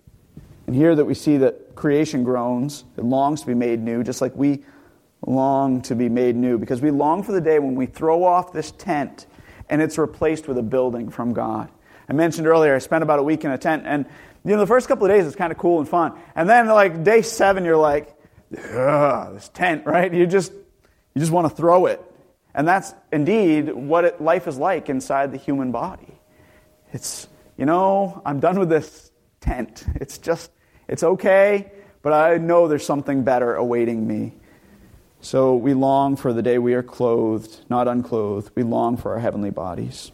And 0.68 0.76
here 0.76 0.96
that 0.96 1.06
we 1.06 1.14
see 1.14 1.38
that 1.38 1.76
creation 1.76 2.24
groans, 2.24 2.84
it 2.98 3.04
longs 3.04 3.42
to 3.42 3.48
be 3.48 3.54
made 3.54 3.82
new, 3.82 4.04
just 4.04 4.22
like 4.22 4.36
we 4.36 4.64
long 5.26 5.82
to 5.82 5.96
be 5.96 6.08
made 6.08 6.36
new, 6.36 6.58
because 6.58 6.82
we 6.82 6.92
long 6.92 7.24
for 7.24 7.32
the 7.32 7.42
day 7.42 7.60
when 7.60 7.76
we 7.76 7.86
throw 7.86 8.24
off 8.24 8.54
this 8.54 8.72
tent 8.72 9.26
and 9.70 9.82
it's 9.82 9.98
replaced 9.98 10.48
with 10.48 10.58
a 10.58 10.64
building 10.64 11.10
from 11.10 11.34
God. 11.34 11.70
I 12.08 12.14
mentioned 12.14 12.48
earlier, 12.48 12.76
I 12.76 12.80
spent 12.80 13.04
about 13.04 13.20
a 13.20 13.24
week 13.24 13.44
in 13.44 13.52
a 13.52 13.58
tent, 13.58 13.84
and 13.86 14.06
you 14.44 14.52
know, 14.52 14.60
the 14.60 14.68
first 14.68 14.88
couple 14.88 15.06
of 15.06 15.12
days 15.12 15.26
it's 15.26 15.36
kind 15.36 15.52
of 15.52 15.58
cool 15.58 15.80
and 15.80 15.90
fun. 15.90 16.14
And 16.36 16.48
then, 16.48 16.68
like, 16.68 17.04
day 17.04 17.24
seven, 17.24 17.66
you're 17.66 17.76
like, 17.76 18.16
this 18.52 19.50
tent, 19.56 19.88
right? 19.88 20.14
You 20.14 20.28
just, 20.28 20.52
you 20.54 21.20
just 21.20 21.32
want 21.32 21.50
to 21.50 21.56
throw 21.56 21.88
it. 21.88 22.00
And 22.54 22.68
that's 22.68 22.94
indeed 23.12 23.74
what 23.74 24.06
it, 24.06 24.22
life 24.22 24.48
is 24.48 24.58
like 24.58 24.88
inside 24.88 25.32
the 25.32 25.38
human 25.38 25.72
body. 25.72 26.20
It's, 26.94 27.28
you 27.58 27.66
know, 27.66 28.22
I'm 28.24 28.40
done 28.40 28.60
with 28.60 28.70
this 28.70 29.12
tent. 29.42 29.84
It's 29.96 30.20
just, 30.20 30.52
it's 30.88 31.04
okay, 31.04 31.72
but 32.04 32.14
I 32.14 32.38
know 32.38 32.68
there's 32.68 32.86
something 32.86 33.24
better 33.24 33.56
awaiting 33.56 34.08
me. 34.08 34.34
So 35.26 35.56
we 35.56 35.74
long 35.74 36.18
for 36.18 36.34
the 36.34 36.44
day 36.44 36.60
we 36.60 36.76
are 36.76 36.84
clothed, 36.84 37.66
not 37.68 37.88
unclothed. 37.88 38.52
We 38.54 38.62
long 38.62 38.96
for 38.96 39.14
our 39.14 39.20
heavenly 39.20 39.50
bodies. 39.50 40.12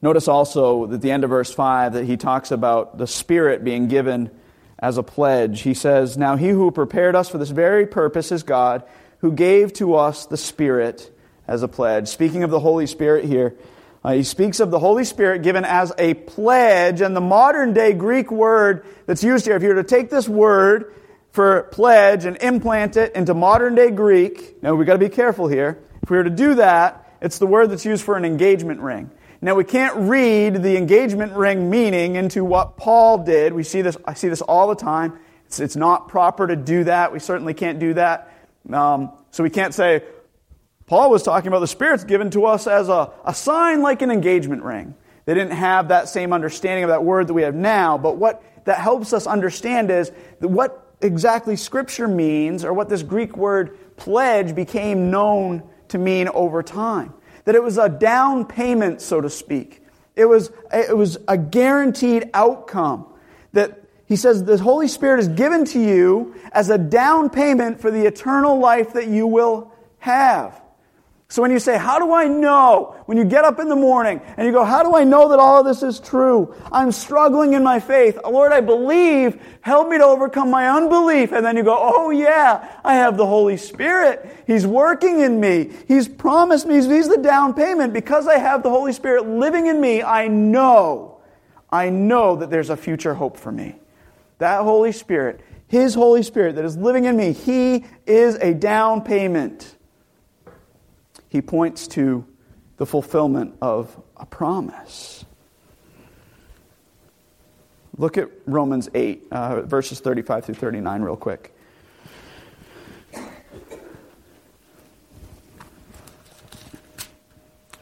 Notice 0.00 0.28
also 0.28 0.92
at 0.92 1.00
the 1.00 1.10
end 1.10 1.24
of 1.24 1.30
verse 1.30 1.52
5 1.52 1.94
that 1.94 2.04
he 2.04 2.16
talks 2.16 2.52
about 2.52 2.96
the 2.96 3.08
Spirit 3.08 3.64
being 3.64 3.88
given 3.88 4.30
as 4.78 4.98
a 4.98 5.02
pledge. 5.02 5.62
He 5.62 5.74
says, 5.74 6.16
Now 6.16 6.36
he 6.36 6.50
who 6.50 6.70
prepared 6.70 7.16
us 7.16 7.28
for 7.28 7.38
this 7.38 7.50
very 7.50 7.88
purpose 7.88 8.30
is 8.30 8.44
God, 8.44 8.84
who 9.18 9.32
gave 9.32 9.72
to 9.74 9.96
us 9.96 10.26
the 10.26 10.36
Spirit 10.36 11.12
as 11.48 11.64
a 11.64 11.68
pledge. 11.68 12.06
Speaking 12.06 12.44
of 12.44 12.50
the 12.50 12.60
Holy 12.60 12.86
Spirit 12.86 13.24
here, 13.24 13.56
uh, 14.04 14.12
he 14.12 14.22
speaks 14.22 14.60
of 14.60 14.70
the 14.70 14.78
Holy 14.78 15.04
Spirit 15.04 15.42
given 15.42 15.64
as 15.64 15.92
a 15.98 16.14
pledge, 16.14 17.00
and 17.00 17.16
the 17.16 17.20
modern 17.20 17.72
day 17.72 17.94
Greek 17.94 18.30
word 18.30 18.86
that's 19.06 19.24
used 19.24 19.44
here, 19.44 19.56
if 19.56 19.62
you 19.64 19.70
were 19.70 19.82
to 19.82 19.82
take 19.82 20.08
this 20.08 20.28
word 20.28 20.94
for 21.34 21.64
pledge 21.64 22.26
and 22.26 22.36
implant 22.36 22.96
it 22.96 23.12
into 23.16 23.34
modern 23.34 23.74
day 23.74 23.90
Greek, 23.90 24.62
now 24.62 24.72
we've 24.72 24.86
got 24.86 24.92
to 24.92 25.00
be 25.00 25.08
careful 25.08 25.48
here. 25.48 25.80
If 26.00 26.08
we 26.08 26.16
were 26.16 26.22
to 26.22 26.30
do 26.30 26.54
that, 26.54 27.12
it's 27.20 27.38
the 27.38 27.46
word 27.46 27.72
that's 27.72 27.84
used 27.84 28.04
for 28.04 28.16
an 28.16 28.24
engagement 28.24 28.78
ring. 28.80 29.10
Now 29.40 29.56
we 29.56 29.64
can't 29.64 29.96
read 30.08 30.62
the 30.62 30.76
engagement 30.76 31.32
ring 31.32 31.68
meaning 31.68 32.14
into 32.14 32.44
what 32.44 32.76
Paul 32.76 33.24
did. 33.24 33.52
We 33.52 33.64
see 33.64 33.82
this, 33.82 33.96
I 34.04 34.14
see 34.14 34.28
this 34.28 34.42
all 34.42 34.68
the 34.68 34.76
time. 34.76 35.18
It's, 35.46 35.58
it's 35.58 35.74
not 35.74 36.06
proper 36.06 36.46
to 36.46 36.54
do 36.54 36.84
that. 36.84 37.12
We 37.12 37.18
certainly 37.18 37.52
can't 37.52 37.80
do 37.80 37.94
that. 37.94 38.32
Um, 38.72 39.10
so 39.32 39.42
we 39.42 39.50
can't 39.50 39.74
say, 39.74 40.04
Paul 40.86 41.10
was 41.10 41.24
talking 41.24 41.48
about 41.48 41.60
the 41.60 41.66
Spirit's 41.66 42.04
given 42.04 42.30
to 42.30 42.44
us 42.46 42.68
as 42.68 42.88
a, 42.88 43.10
a 43.24 43.34
sign 43.34 43.82
like 43.82 44.02
an 44.02 44.12
engagement 44.12 44.62
ring. 44.62 44.94
They 45.24 45.34
didn't 45.34 45.56
have 45.56 45.88
that 45.88 46.08
same 46.08 46.32
understanding 46.32 46.84
of 46.84 46.90
that 46.90 47.02
word 47.02 47.26
that 47.26 47.34
we 47.34 47.42
have 47.42 47.56
now, 47.56 47.98
but 47.98 48.18
what 48.18 48.40
that 48.66 48.78
helps 48.78 49.12
us 49.12 49.26
understand 49.26 49.90
is 49.90 50.12
that 50.38 50.46
what 50.46 50.83
exactly 51.04 51.54
Scripture 51.56 52.08
means, 52.08 52.64
or 52.64 52.72
what 52.72 52.88
this 52.88 53.02
Greek 53.02 53.36
word 53.36 53.78
pledge 53.96 54.54
became 54.54 55.10
known 55.10 55.62
to 55.88 55.98
mean 55.98 56.28
over 56.28 56.62
time. 56.62 57.14
That 57.44 57.54
it 57.54 57.62
was 57.62 57.78
a 57.78 57.88
down 57.88 58.46
payment, 58.46 59.00
so 59.00 59.20
to 59.20 59.30
speak. 59.30 59.82
It 60.16 60.24
was, 60.24 60.50
it 60.72 60.96
was 60.96 61.18
a 61.28 61.36
guaranteed 61.36 62.30
outcome. 62.32 63.06
That 63.52 63.82
he 64.06 64.16
says 64.16 64.44
the 64.44 64.58
Holy 64.58 64.88
Spirit 64.88 65.20
is 65.20 65.28
given 65.28 65.64
to 65.66 65.80
you 65.80 66.34
as 66.52 66.70
a 66.70 66.78
down 66.78 67.30
payment 67.30 67.80
for 67.80 67.90
the 67.90 68.06
eternal 68.06 68.58
life 68.58 68.94
that 68.94 69.08
you 69.08 69.26
will 69.26 69.72
have. 69.98 70.60
So 71.28 71.42
when 71.42 71.50
you 71.50 71.58
say, 71.58 71.78
How 71.78 71.98
do 71.98 72.12
I 72.12 72.26
know? 72.28 72.96
When 73.06 73.16
you 73.18 73.24
get 73.24 73.44
up 73.44 73.58
in 73.58 73.68
the 73.68 73.76
morning 73.76 74.20
and 74.36 74.46
you 74.46 74.52
go, 74.52 74.64
How 74.64 74.82
do 74.82 74.94
I 74.94 75.04
know 75.04 75.30
that 75.30 75.38
all 75.38 75.60
of 75.60 75.66
this 75.66 75.82
is 75.82 75.98
true? 75.98 76.54
I'm 76.70 76.92
struggling 76.92 77.54
in 77.54 77.62
my 77.62 77.80
faith. 77.80 78.18
Lord, 78.24 78.52
I 78.52 78.60
believe. 78.60 79.40
Help 79.62 79.88
me 79.88 79.98
to 79.98 80.04
overcome 80.04 80.50
my 80.50 80.68
unbelief. 80.68 81.32
And 81.32 81.44
then 81.44 81.56
you 81.56 81.62
go, 81.62 81.76
Oh, 81.78 82.10
yeah, 82.10 82.78
I 82.84 82.94
have 82.94 83.16
the 83.16 83.26
Holy 83.26 83.56
Spirit. 83.56 84.44
He's 84.46 84.66
working 84.66 85.20
in 85.20 85.40
me. 85.40 85.72
He's 85.88 86.06
promised 86.06 86.66
me. 86.66 86.74
He's 86.74 87.08
the 87.08 87.18
down 87.18 87.54
payment. 87.54 87.92
Because 87.92 88.26
I 88.26 88.38
have 88.38 88.62
the 88.62 88.70
Holy 88.70 88.92
Spirit 88.92 89.26
living 89.26 89.66
in 89.66 89.80
me, 89.80 90.02
I 90.02 90.28
know, 90.28 91.20
I 91.70 91.88
know 91.90 92.36
that 92.36 92.50
there's 92.50 92.70
a 92.70 92.76
future 92.76 93.14
hope 93.14 93.36
for 93.38 93.50
me. 93.50 93.76
That 94.38 94.60
Holy 94.62 94.92
Spirit, 94.92 95.40
His 95.66 95.94
Holy 95.94 96.22
Spirit 96.22 96.56
that 96.56 96.64
is 96.64 96.76
living 96.76 97.06
in 97.06 97.16
me, 97.16 97.32
He 97.32 97.86
is 98.06 98.36
a 98.36 98.52
down 98.52 99.00
payment 99.02 99.74
he 101.34 101.42
points 101.42 101.88
to 101.88 102.24
the 102.76 102.86
fulfillment 102.86 103.56
of 103.60 104.00
a 104.16 104.24
promise. 104.24 105.24
Look 107.98 108.16
at 108.16 108.30
Romans 108.46 108.88
8, 108.94 109.24
uh, 109.32 109.62
verses 109.62 109.98
35 109.98 110.44
through 110.44 110.54
39, 110.54 111.02
real 111.02 111.16
quick. 111.16 111.52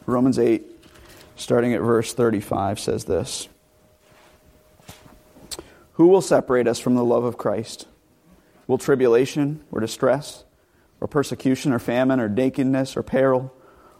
Romans 0.07 0.39
8, 0.39 0.65
starting 1.35 1.75
at 1.75 1.81
verse 1.81 2.11
35, 2.11 2.79
says 2.79 3.05
this 3.05 3.49
Who 5.91 6.07
will 6.07 6.21
separate 6.21 6.67
us 6.67 6.79
from 6.79 6.95
the 6.95 7.05
love 7.05 7.23
of 7.23 7.37
Christ? 7.37 7.87
Will 8.65 8.79
tribulation 8.79 9.63
or 9.71 9.79
distress? 9.79 10.43
Or 11.03 11.07
persecution 11.07 11.73
or 11.73 11.79
famine 11.79 12.21
or 12.21 12.29
nakedness 12.29 12.95
or 12.95 13.03
peril 13.03 13.53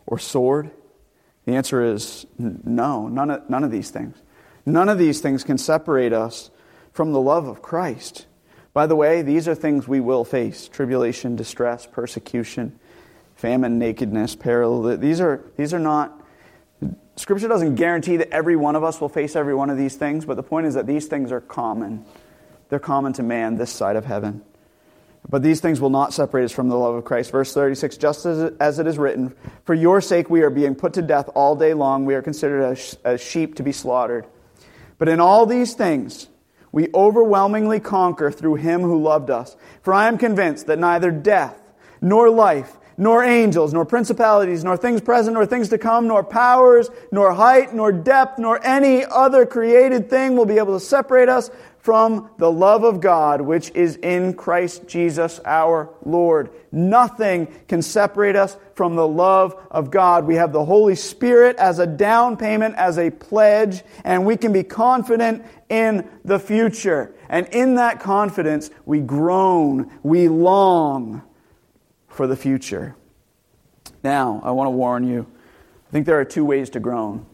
or 0.06 0.18
sword? 0.18 0.72
The 1.44 1.54
answer 1.54 1.84
is 1.84 2.26
no, 2.39 3.10
none 3.10 3.30
of, 3.30 3.50
none 3.50 3.66
of 3.66 3.72
these 3.72 3.89
things. 3.92 4.16
None 4.66 4.88
of 4.88 4.98
these 4.98 5.20
things 5.20 5.44
can 5.44 5.58
separate 5.58 6.13
us 6.13 6.50
from 6.94 7.12
the 7.12 7.20
love 7.20 7.46
of 7.46 7.62
Christ. 7.62 8.26
By 8.72 8.88
the 8.88 8.96
way, 8.96 9.22
these 9.22 9.50
are 9.50 9.54
things 9.54 9.86
we 9.86 10.00
will 10.00 10.24
face 10.24 10.70
tribulation, 10.70 11.36
distress, 11.36 11.86
persecution, 11.86 12.80
famine, 13.36 13.78
nakedness, 13.78 14.38
peril. 14.38 14.98
These 14.98 15.20
are, 15.20 15.44
these 15.58 15.74
are 15.74 15.80
not, 15.80 16.26
Scripture 17.18 17.50
doesn't 17.50 17.76
guarantee 17.76 18.16
that 18.16 18.30
every 18.30 18.56
one 18.56 18.78
of 18.78 18.84
us 18.86 19.02
will 19.02 19.10
face 19.10 19.36
every 19.36 19.54
one 19.54 19.70
of 19.70 19.78
these 19.78 19.98
things, 19.98 20.24
but 20.24 20.38
the 20.38 20.44
point 20.44 20.68
is 20.68 20.76
that 20.76 20.88
these 20.88 21.08
things 21.08 21.34
are 21.34 21.42
common. 21.42 22.06
They're 22.70 22.80
common 22.80 23.12
to 23.13 23.24
man 23.24 23.58
this 23.58 23.72
side 23.72 23.98
of 23.98 24.06
heaven. 24.06 24.42
But 25.30 25.42
these 25.42 25.62
things 25.62 25.80
will 25.80 25.90
not 25.90 26.14
separate 26.14 26.44
us 26.44 26.52
from 26.52 26.70
the 26.70 26.76
love 26.76 26.96
of 26.96 27.06
Christ. 27.06 27.32
Verse 27.32 27.54
36 27.54 27.98
Just 27.98 28.26
as 28.26 28.52
as 28.60 28.80
it 28.80 28.88
is 28.88 28.98
written, 28.98 29.36
For 29.66 29.74
your 29.74 30.02
sake 30.02 30.30
we 30.30 30.42
are 30.42 30.50
being 30.50 30.76
put 30.76 30.94
to 30.94 31.02
death 31.02 31.30
all 31.34 31.56
day 31.56 31.74
long. 31.74 32.06
We 32.06 32.16
are 32.16 32.22
considered 32.22 32.64
as, 32.64 32.98
as 33.04 33.22
sheep 33.22 33.56
to 33.56 33.64
be 33.64 33.72
slaughtered. 33.72 34.26
But 34.98 35.10
in 35.10 35.20
all 35.20 35.46
these 35.46 35.74
things, 35.74 36.28
we 36.72 36.90
overwhelmingly 36.94 37.80
conquer 37.80 38.32
through 38.32 38.56
him 38.56 38.82
who 38.82 39.02
loved 39.02 39.30
us. 39.30 39.56
For 39.82 39.94
I 39.94 40.08
am 40.08 40.18
convinced 40.18 40.68
that 40.68 40.80
neither 40.80 41.12
death, 41.12 41.60
nor 42.02 42.30
life, 42.30 42.78
nor 42.98 43.24
angels, 43.24 43.74
nor 43.74 43.86
principalities, 43.86 44.64
nor 44.64 44.78
things 44.78 45.02
present, 45.02 45.36
nor 45.36 45.46
things 45.46 45.70
to 45.70 45.78
come, 45.78 46.08
nor 46.08 46.24
powers, 46.24 46.90
nor 47.12 47.34
height, 47.34 47.74
nor 47.74 47.92
depth, 47.92 48.40
nor 48.40 48.64
any 48.66 49.06
other 49.06 49.46
created 49.46 50.10
thing 50.10 50.36
will 50.36 50.46
be 50.46 50.58
able 50.58 50.78
to 50.78 50.84
separate 50.84 51.30
us 51.30 51.50
from 51.84 52.30
the 52.38 52.50
love 52.50 52.86
of 52.86 53.02
God 53.02 53.41
which 53.41 53.69
is 53.72 53.98
in 53.98 54.34
Christ 54.34 54.88
Jesus 54.88 55.41
our 55.43 55.89
Lord. 56.06 56.50
Nothing 56.72 57.48
can 57.67 57.82
separate 57.82 58.38
us 58.38 58.56
from 58.74 58.96
the 58.96 59.08
love 59.08 59.54
of 59.69 59.91
God. 59.91 60.26
We 60.26 60.36
have 60.36 60.54
the 60.54 60.63
Holy 60.63 60.96
Spirit 60.96 61.58
as 61.58 61.80
a 61.80 61.86
down 61.86 62.38
payment, 62.38 62.76
as 62.76 62.98
a 62.98 63.12
pledge, 63.12 63.84
and 64.06 64.26
we 64.26 64.38
can 64.38 64.54
be 64.54 64.63
confident 64.63 65.46
in 65.67 66.08
the 66.24 66.39
future. 66.39 67.13
And 67.28 67.48
in 67.48 67.76
that 67.76 68.00
confidence, 68.00 68.72
we 68.86 69.02
groan, 69.02 69.91
we 70.04 70.30
long 70.30 71.22
for 72.08 72.28
the 72.28 72.38
future. 72.38 72.96
Now, 74.06 74.41
I 74.46 74.52
want 74.52 74.67
to 74.67 74.72
warn 74.72 75.06
you 75.06 75.28
I 75.89 75.91
think 75.91 76.06
there 76.06 76.19
are 76.19 76.26
two 76.26 76.46
ways 76.46 76.69
to 76.72 76.80
groan. 76.80 77.26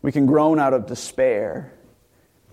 We 0.00 0.10
can 0.10 0.24
groan 0.24 0.58
out 0.58 0.72
of 0.72 0.86
despair 0.86 1.73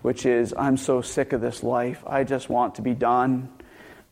which 0.01 0.25
is, 0.25 0.53
I'm 0.57 0.77
so 0.77 1.01
sick 1.01 1.33
of 1.33 1.41
this 1.41 1.63
life. 1.63 2.03
I 2.05 2.23
just 2.23 2.49
want 2.49 2.75
to 2.75 2.81
be 2.81 2.93
done. 2.93 3.49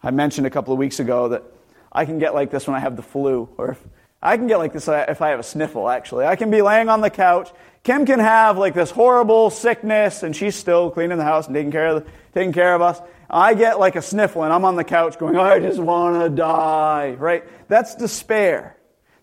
I 0.01 0.11
mentioned 0.11 0.47
a 0.47 0.49
couple 0.49 0.73
of 0.73 0.79
weeks 0.79 0.99
ago 0.99 1.29
that 1.29 1.43
I 1.91 2.05
can 2.05 2.19
get 2.19 2.33
like 2.33 2.51
this 2.51 2.67
when 2.67 2.75
I 2.75 2.79
have 2.79 2.95
the 2.95 3.01
flu, 3.01 3.49
or 3.57 3.71
if, 3.71 3.83
I 4.21 4.37
can 4.37 4.47
get 4.47 4.57
like 4.57 4.73
this 4.73 4.87
if 4.87 5.21
I 5.21 5.29
have 5.29 5.39
a 5.39 5.43
sniffle, 5.43 5.89
actually. 5.89 6.25
I 6.25 6.35
can 6.35 6.51
be 6.51 6.61
laying 6.61 6.89
on 6.89 7.01
the 7.01 7.09
couch. 7.09 7.49
Kim 7.83 8.05
can 8.05 8.19
have 8.19 8.57
like 8.57 8.73
this 8.73 8.91
horrible 8.91 9.49
sickness, 9.49 10.23
and 10.23 10.35
she's 10.35 10.55
still 10.55 10.91
cleaning 10.91 11.17
the 11.17 11.23
house 11.23 11.47
and 11.47 11.55
taking 11.55 11.71
care 11.71 11.87
of, 11.87 12.03
the, 12.03 12.11
taking 12.33 12.53
care 12.53 12.75
of 12.75 12.81
us. 12.81 13.01
I 13.29 13.53
get 13.53 13.79
like 13.79 13.95
a 13.95 14.01
sniffle, 14.01 14.43
and 14.43 14.51
I'm 14.51 14.65
on 14.65 14.75
the 14.75 14.83
couch 14.83 15.17
going, 15.17 15.37
I 15.37 15.59
just 15.59 15.79
want 15.79 16.21
to 16.21 16.29
die, 16.29 17.15
right? 17.17 17.43
That's 17.67 17.95
despair. 17.95 18.75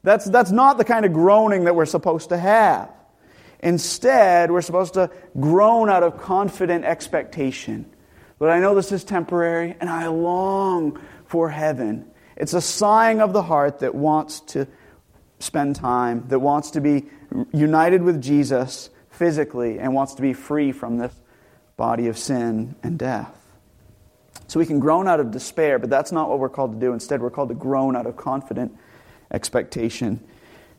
That's, 0.02 0.24
that's 0.24 0.50
not 0.50 0.78
the 0.78 0.84
kind 0.84 1.04
of 1.04 1.12
groaning 1.12 1.64
that 1.64 1.74
we're 1.74 1.86
supposed 1.86 2.28
to 2.28 2.38
have. 2.38 2.90
Instead, 3.60 4.50
we're 4.50 4.62
supposed 4.62 4.94
to 4.94 5.10
groan 5.38 5.88
out 5.88 6.02
of 6.02 6.20
confident 6.20 6.84
expectation. 6.84 7.86
But 8.38 8.50
I 8.50 8.60
know 8.60 8.74
this 8.74 8.92
is 8.92 9.02
temporary, 9.02 9.74
and 9.80 9.88
I 9.88 10.08
long 10.08 11.00
for 11.26 11.48
heaven. 11.48 12.10
It's 12.36 12.52
a 12.52 12.60
sighing 12.60 13.20
of 13.20 13.32
the 13.32 13.42
heart 13.42 13.78
that 13.78 13.94
wants 13.94 14.40
to 14.40 14.66
spend 15.38 15.76
time, 15.76 16.24
that 16.28 16.38
wants 16.38 16.72
to 16.72 16.80
be 16.80 17.06
united 17.52 18.02
with 18.02 18.22
Jesus 18.22 18.90
physically, 19.10 19.78
and 19.78 19.94
wants 19.94 20.14
to 20.14 20.22
be 20.22 20.34
free 20.34 20.72
from 20.72 20.98
this 20.98 21.14
body 21.76 22.08
of 22.08 22.18
sin 22.18 22.76
and 22.82 22.98
death. 22.98 23.32
So 24.48 24.60
we 24.60 24.66
can 24.66 24.80
groan 24.80 25.08
out 25.08 25.18
of 25.18 25.30
despair, 25.30 25.78
but 25.78 25.90
that's 25.90 26.12
not 26.12 26.28
what 26.28 26.38
we're 26.38 26.50
called 26.50 26.72
to 26.72 26.78
do. 26.78 26.92
Instead, 26.92 27.20
we're 27.20 27.30
called 27.30 27.48
to 27.48 27.54
groan 27.54 27.96
out 27.96 28.06
of 28.06 28.16
confident 28.16 28.76
expectation. 29.30 30.22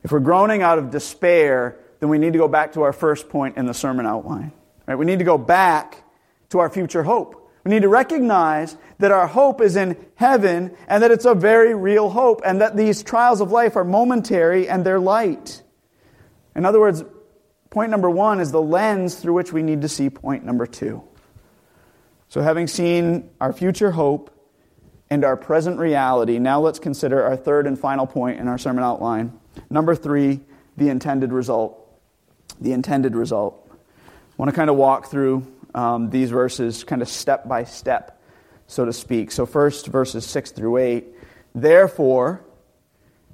If 0.04 0.12
we're 0.12 0.20
groaning 0.20 0.62
out 0.62 0.78
of 0.78 0.92
despair, 0.92 1.78
then 2.00 2.10
we 2.10 2.18
need 2.18 2.34
to 2.34 2.40
go 2.40 2.48
back 2.48 2.74
to 2.74 2.84
our 2.84 2.94
first 2.94 3.30
point 3.30 3.58
in 3.58 3.66
the 3.66 3.74
sermon 3.74 4.06
outline. 4.06 4.52
Right? 4.88 4.96
We 4.96 5.06
need 5.06 5.20
to 5.20 5.26
go 5.26 5.38
back 5.38 6.04
to 6.50 6.60
our 6.60 6.70
future 6.70 7.04
hope. 7.04 7.52
We 7.64 7.72
need 7.72 7.82
to 7.82 7.90
recognize 7.90 8.78
that 9.00 9.12
our 9.12 9.28
hope 9.28 9.60
is 9.60 9.76
in 9.76 9.98
heaven 10.16 10.76
and 10.88 11.04
that 11.04 11.12
it's 11.12 11.26
a 11.26 11.34
very 11.34 11.76
real 11.76 12.10
hope 12.10 12.42
and 12.46 12.62
that 12.62 12.78
these 12.78 13.04
trials 13.04 13.42
of 13.42 13.52
life 13.52 13.76
are 13.76 13.84
momentary 13.84 14.70
and 14.70 14.86
they're 14.86 15.00
light. 15.00 15.62
In 16.56 16.66
other 16.66 16.80
words, 16.80 17.04
point 17.70 17.92
number 17.92 18.10
one 18.10 18.40
is 18.40 18.52
the 18.52 18.62
lens 18.62 19.16
through 19.16 19.34
which 19.34 19.52
we 19.52 19.64
need 19.64 19.82
to 19.82 19.90
see 19.90 20.10
point 20.10 20.46
number 20.46 20.66
two. 20.66 21.04
So, 22.30 22.42
having 22.42 22.68
seen 22.68 23.30
our 23.40 23.54
future 23.54 23.92
hope 23.92 24.34
and 25.10 25.24
our 25.24 25.38
present 25.38 25.80
reality, 25.80 26.40
now 26.40 26.60
let's 26.60 26.80
consider 26.80 27.24
our 27.24 27.38
third 27.38 27.68
and 27.68 27.80
final 27.80 28.06
point 28.06 28.40
in 28.40 28.48
our 28.48 28.58
sermon 28.58 28.84
outline. 28.84 29.40
Number 29.70 29.96
three, 29.96 30.42
the 30.76 30.90
intended 30.90 31.32
result 31.32 31.87
the 32.60 32.74
intended 32.74 33.16
result. 33.16 33.64
I 33.70 34.34
want 34.38 34.50
to 34.50 34.56
kind 34.56 34.70
of 34.70 34.76
walk 34.76 35.10
through 35.10 35.46
um, 35.74 36.10
these 36.10 36.30
verses 36.30 36.84
kind 36.84 37.02
of 37.02 37.08
step 37.08 37.48
by 37.48 37.64
step, 37.64 38.22
so 38.68 38.86
to 38.86 38.94
speak. 38.94 39.32
So, 39.32 39.46
first, 39.46 39.88
verses 39.88 40.26
6 40.26 40.52
through 40.52 40.78
8. 40.78 41.06
Therefore, 41.56 42.44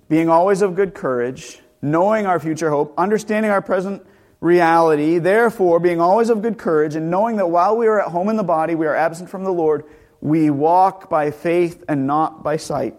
being 0.10 0.30
always 0.30 0.62
of 0.62 0.76
good 0.76 0.94
courage, 0.94 1.60
knowing 1.82 2.26
our 2.26 2.40
future 2.40 2.70
hope, 2.70 2.94
understanding 2.98 3.52
our 3.52 3.62
present 3.62 4.06
reality, 4.40 5.20
therefore, 5.20 5.80
being 5.80 6.02
always 6.02 6.30
of 6.30 6.42
good 6.42 6.58
courage, 6.58 6.96
and 6.96 7.10
knowing 7.10 7.38
that 7.38 7.48
while 7.48 7.78
we 7.78 7.88
are 7.88 8.02
at 8.02 8.10
home 8.10 8.30
in 8.30 8.36
the 8.36 8.44
body, 8.44 8.76
we 8.76 8.86
are 8.86 8.96
absent 8.96 9.30
from 9.30 9.44
the 9.44 9.54
Lord, 9.54 9.86
we 10.22 10.50
walk 10.50 11.10
by 11.10 11.32
faith 11.32 11.84
and 11.88 12.08
not 12.08 12.44
by 12.44 12.58
sight. 12.58 12.96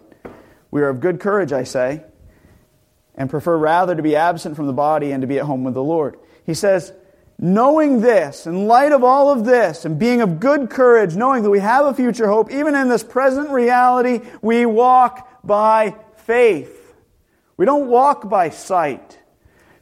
We 0.71 0.81
are 0.81 0.89
of 0.89 0.99
good 0.99 1.19
courage, 1.19 1.53
I 1.53 1.63
say 1.63 2.03
and 3.17 3.29
prefer 3.29 3.57
rather 3.57 3.95
to 3.95 4.03
be 4.03 4.15
absent 4.15 4.55
from 4.55 4.67
the 4.67 4.73
body 4.73 5.11
and 5.11 5.21
to 5.21 5.27
be 5.27 5.39
at 5.39 5.45
home 5.45 5.63
with 5.63 5.73
the 5.73 5.83
Lord. 5.83 6.17
He 6.45 6.53
says, 6.53 6.93
knowing 7.39 8.01
this, 8.01 8.45
in 8.45 8.67
light 8.67 8.91
of 8.91 9.03
all 9.03 9.31
of 9.31 9.45
this, 9.45 9.85
and 9.85 9.97
being 9.99 10.21
of 10.21 10.39
good 10.39 10.69
courage, 10.69 11.15
knowing 11.15 11.43
that 11.43 11.49
we 11.49 11.59
have 11.59 11.85
a 11.85 11.93
future 11.93 12.27
hope, 12.27 12.51
even 12.51 12.75
in 12.75 12.89
this 12.89 13.03
present 13.03 13.49
reality, 13.49 14.21
we 14.41 14.65
walk 14.65 15.27
by 15.43 15.95
faith. 16.17 16.93
We 17.57 17.65
don't 17.65 17.87
walk 17.87 18.29
by 18.29 18.49
sight. 18.49 19.19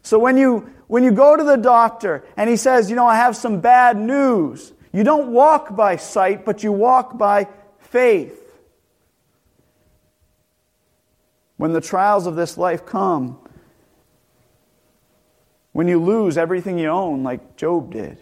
So 0.04 0.20
when 0.20 0.38
you, 0.38 0.72
when 0.88 1.04
you 1.04 1.12
go 1.12 1.36
to 1.36 1.44
the 1.44 1.58
doctor 1.58 2.24
and 2.38 2.50
he 2.50 2.58
says, 2.58 2.90
you 2.90 2.96
know, 2.96 3.08
I 3.08 3.16
have 3.16 3.36
some 3.36 3.62
bad 3.62 3.98
news, 3.98 4.74
you 4.92 5.04
don't 5.04 5.32
walk 5.32 5.76
by 5.76 5.96
sight, 5.96 6.46
but 6.46 6.64
you 6.64 6.72
walk 6.72 7.18
by 7.18 7.48
faith. 7.80 8.43
When 11.64 11.72
the 11.72 11.80
trials 11.80 12.28
of 12.28 12.36
this 12.36 12.58
life 12.58 12.86
come, 12.86 13.40
when 15.72 15.88
you 15.88 15.98
lose 15.98 16.38
everything 16.38 16.78
you 16.78 16.90
own, 16.90 17.24
like 17.24 17.56
Job 17.56 17.94
did, 17.94 18.18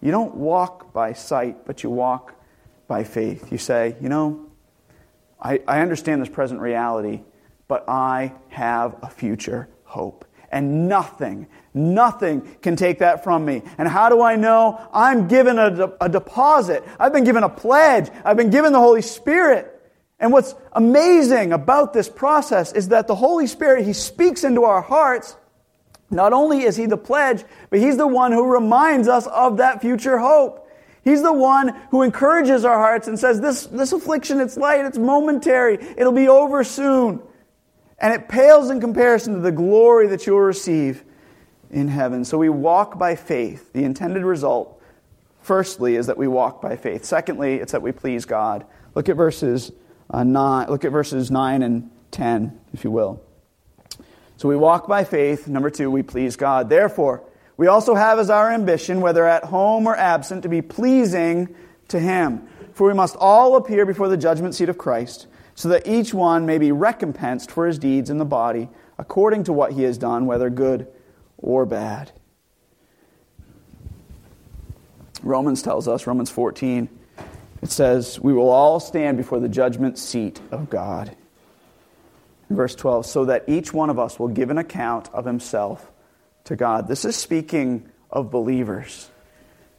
you 0.00 0.10
don't 0.10 0.34
walk 0.34 0.92
by 0.92 1.12
sight, 1.12 1.66
but 1.66 1.84
you 1.84 1.90
walk 1.90 2.34
by 2.88 3.04
faith. 3.04 3.52
You 3.52 3.58
say, 3.58 3.94
you 4.00 4.08
know, 4.08 4.46
I, 5.40 5.60
I 5.68 5.82
understand 5.82 6.20
this 6.20 6.28
present 6.28 6.60
reality, 6.60 7.22
but 7.68 7.88
I 7.88 8.32
have 8.48 8.96
a 9.02 9.08
future 9.08 9.68
hope. 9.84 10.24
And 10.50 10.88
nothing, 10.88 11.46
nothing 11.74 12.56
can 12.60 12.74
take 12.74 12.98
that 12.98 13.22
from 13.22 13.44
me. 13.44 13.62
And 13.78 13.86
how 13.86 14.08
do 14.08 14.20
I 14.20 14.34
know? 14.34 14.84
I'm 14.92 15.28
given 15.28 15.60
a, 15.60 15.70
de- 15.70 16.04
a 16.04 16.08
deposit. 16.08 16.82
I've 16.98 17.12
been 17.12 17.22
given 17.22 17.44
a 17.44 17.48
pledge. 17.48 18.10
I've 18.24 18.36
been 18.36 18.50
given 18.50 18.72
the 18.72 18.80
Holy 18.80 19.02
Spirit. 19.02 19.73
And 20.20 20.32
what's 20.32 20.54
amazing 20.72 21.52
about 21.52 21.92
this 21.92 22.08
process 22.08 22.72
is 22.72 22.88
that 22.88 23.06
the 23.06 23.14
Holy 23.14 23.46
Spirit, 23.46 23.84
He 23.84 23.92
speaks 23.92 24.44
into 24.44 24.64
our 24.64 24.80
hearts. 24.80 25.36
Not 26.10 26.32
only 26.32 26.62
is 26.62 26.76
He 26.76 26.86
the 26.86 26.96
pledge, 26.96 27.44
but 27.70 27.80
He's 27.80 27.96
the 27.96 28.06
one 28.06 28.32
who 28.32 28.46
reminds 28.46 29.08
us 29.08 29.26
of 29.26 29.58
that 29.58 29.80
future 29.80 30.18
hope. 30.18 30.60
He's 31.02 31.22
the 31.22 31.32
one 31.32 31.68
who 31.90 32.02
encourages 32.02 32.64
our 32.64 32.78
hearts 32.78 33.08
and 33.08 33.18
says, 33.18 33.40
this, 33.40 33.66
this 33.66 33.92
affliction, 33.92 34.40
it's 34.40 34.56
light, 34.56 34.86
it's 34.86 34.96
momentary, 34.96 35.74
it'll 35.98 36.12
be 36.12 36.28
over 36.28 36.64
soon. 36.64 37.20
And 37.98 38.14
it 38.14 38.28
pales 38.28 38.70
in 38.70 38.80
comparison 38.80 39.34
to 39.34 39.40
the 39.40 39.52
glory 39.52 40.06
that 40.08 40.26
you'll 40.26 40.40
receive 40.40 41.04
in 41.70 41.88
heaven. 41.88 42.24
So 42.24 42.38
we 42.38 42.48
walk 42.48 42.98
by 42.98 43.16
faith. 43.16 43.72
The 43.72 43.84
intended 43.84 44.24
result, 44.24 44.80
firstly, 45.42 45.96
is 45.96 46.06
that 46.06 46.16
we 46.16 46.26
walk 46.26 46.62
by 46.62 46.76
faith. 46.76 47.04
Secondly, 47.04 47.56
it's 47.56 47.72
that 47.72 47.82
we 47.82 47.92
please 47.92 48.24
God. 48.24 48.64
Look 48.94 49.08
at 49.08 49.16
verses 49.16 49.72
uh, 50.14 50.22
nine. 50.22 50.68
Look 50.68 50.84
at 50.84 50.92
verses 50.92 51.30
nine 51.30 51.62
and 51.62 51.90
ten, 52.12 52.58
if 52.72 52.84
you 52.84 52.90
will. 52.92 53.20
So 54.36 54.48
we 54.48 54.56
walk 54.56 54.86
by 54.86 55.02
faith. 55.02 55.48
Number 55.48 55.70
two, 55.70 55.90
we 55.90 56.02
please 56.02 56.36
God. 56.36 56.68
Therefore, 56.68 57.24
we 57.56 57.66
also 57.66 57.96
have 57.96 58.20
as 58.20 58.30
our 58.30 58.52
ambition, 58.52 59.00
whether 59.00 59.26
at 59.26 59.44
home 59.44 59.86
or 59.86 59.96
absent, 59.96 60.44
to 60.44 60.48
be 60.48 60.62
pleasing 60.62 61.54
to 61.88 61.98
Him. 61.98 62.46
For 62.72 62.86
we 62.86 62.94
must 62.94 63.16
all 63.16 63.56
appear 63.56 63.84
before 63.84 64.08
the 64.08 64.16
judgment 64.16 64.54
seat 64.54 64.68
of 64.68 64.78
Christ, 64.78 65.26
so 65.56 65.68
that 65.68 65.86
each 65.86 66.14
one 66.14 66.46
may 66.46 66.58
be 66.58 66.70
recompensed 66.70 67.50
for 67.50 67.66
his 67.66 67.78
deeds 67.78 68.08
in 68.08 68.18
the 68.18 68.24
body, 68.24 68.68
according 68.98 69.44
to 69.44 69.52
what 69.52 69.72
he 69.72 69.82
has 69.82 69.98
done, 69.98 70.26
whether 70.26 70.48
good 70.48 70.86
or 71.38 71.66
bad. 71.66 72.12
Romans 75.22 75.62
tells 75.62 75.88
us, 75.88 76.06
Romans 76.06 76.30
14, 76.30 76.88
it 77.64 77.70
says, 77.70 78.20
We 78.20 78.34
will 78.34 78.50
all 78.50 78.78
stand 78.78 79.16
before 79.16 79.40
the 79.40 79.48
judgment 79.48 79.98
seat 79.98 80.38
of 80.50 80.68
God. 80.68 81.16
Verse 82.50 82.74
12, 82.74 83.06
so 83.06 83.24
that 83.24 83.44
each 83.48 83.72
one 83.72 83.88
of 83.88 83.98
us 83.98 84.18
will 84.18 84.28
give 84.28 84.50
an 84.50 84.58
account 84.58 85.08
of 85.14 85.24
himself 85.24 85.90
to 86.44 86.56
God. 86.56 86.88
This 86.88 87.06
is 87.06 87.16
speaking 87.16 87.88
of 88.10 88.30
believers. 88.30 89.08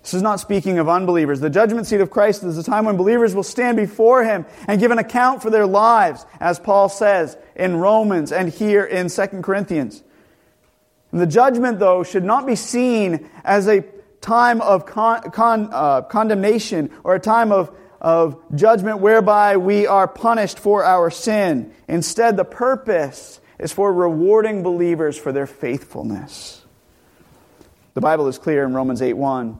This 0.01 0.15
is 0.15 0.23
not 0.23 0.39
speaking 0.39 0.79
of 0.79 0.89
unbelievers. 0.89 1.39
The 1.39 1.49
judgment 1.51 1.85
seat 1.85 2.01
of 2.01 2.09
Christ 2.09 2.43
is 2.43 2.55
the 2.55 2.63
time 2.63 2.85
when 2.85 2.97
believers 2.97 3.35
will 3.35 3.43
stand 3.43 3.77
before 3.77 4.23
Him 4.23 4.47
and 4.67 4.79
give 4.79 4.89
an 4.89 4.99
account 4.99 5.43
for 5.43 5.51
their 5.51 5.67
lives, 5.67 6.25
as 6.39 6.59
Paul 6.59 6.89
says 6.89 7.37
in 7.55 7.77
Romans 7.77 8.31
and 8.31 8.49
here 8.49 8.83
in 8.83 9.09
2 9.09 9.27
Corinthians. 9.43 10.03
And 11.11 11.21
the 11.21 11.27
judgment, 11.27 11.77
though, 11.77 12.03
should 12.03 12.23
not 12.23 12.47
be 12.47 12.55
seen 12.55 13.29
as 13.43 13.67
a 13.67 13.83
time 14.25 14.59
of 14.61 14.87
con, 14.87 15.21
con, 15.29 15.69
uh, 15.71 16.01
condemnation 16.01 16.89
or 17.03 17.13
a 17.13 17.19
time 17.19 17.51
of, 17.51 17.71
of 18.01 18.41
judgment 18.55 18.99
whereby 18.99 19.57
we 19.57 19.85
are 19.85 20.07
punished 20.07 20.57
for 20.57 20.83
our 20.83 21.11
sin. 21.11 21.71
Instead, 21.87 22.35
the 22.35 22.43
purpose 22.43 23.39
is 23.59 23.71
for 23.71 23.93
rewarding 23.93 24.63
believers 24.63 25.15
for 25.15 25.31
their 25.31 25.45
faithfulness. 25.45 26.65
The 27.93 28.01
Bible 28.01 28.27
is 28.27 28.39
clear 28.39 28.65
in 28.65 28.73
Romans 28.73 29.01
8 29.01 29.13
1. 29.13 29.59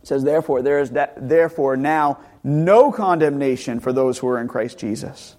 It 0.00 0.06
says, 0.06 0.22
Therefore, 0.22 0.62
there 0.62 0.78
is 0.78 0.92
that, 0.92 1.28
therefore 1.28 1.76
now 1.76 2.20
no 2.44 2.92
condemnation 2.92 3.80
for 3.80 3.92
those 3.92 4.16
who 4.16 4.28
are 4.28 4.40
in 4.40 4.46
Christ 4.46 4.78
Jesus. 4.78 5.36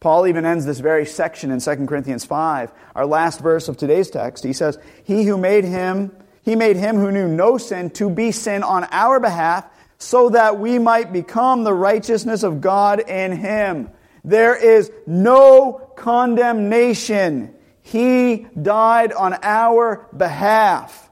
Paul 0.00 0.26
even 0.26 0.46
ends 0.46 0.64
this 0.64 0.80
very 0.80 1.04
section 1.04 1.50
in 1.50 1.60
2 1.60 1.86
Corinthians 1.86 2.24
5, 2.24 2.72
our 2.96 3.04
last 3.04 3.40
verse 3.40 3.68
of 3.68 3.76
today's 3.76 4.08
text. 4.08 4.44
He 4.44 4.54
says, 4.54 4.78
He 5.04 5.24
who 5.24 5.36
made 5.36 5.64
him, 5.64 6.10
he 6.42 6.56
made 6.56 6.76
him 6.76 6.96
who 6.96 7.12
knew 7.12 7.28
no 7.28 7.58
sin 7.58 7.90
to 7.90 8.10
be 8.10 8.32
sin 8.32 8.62
on 8.62 8.86
our 8.90 9.20
behalf, 9.20 9.64
so 9.98 10.30
that 10.30 10.58
we 10.58 10.78
might 10.78 11.12
become 11.12 11.62
the 11.62 11.74
righteousness 11.74 12.42
of 12.42 12.60
God 12.60 13.00
in 13.00 13.32
him. 13.32 13.90
There 14.24 14.56
is 14.56 14.90
no 15.06 15.90
condemnation. 15.96 17.54
He 17.82 18.46
died 18.60 19.12
on 19.12 19.36
our 19.42 20.06
behalf. 20.16 21.10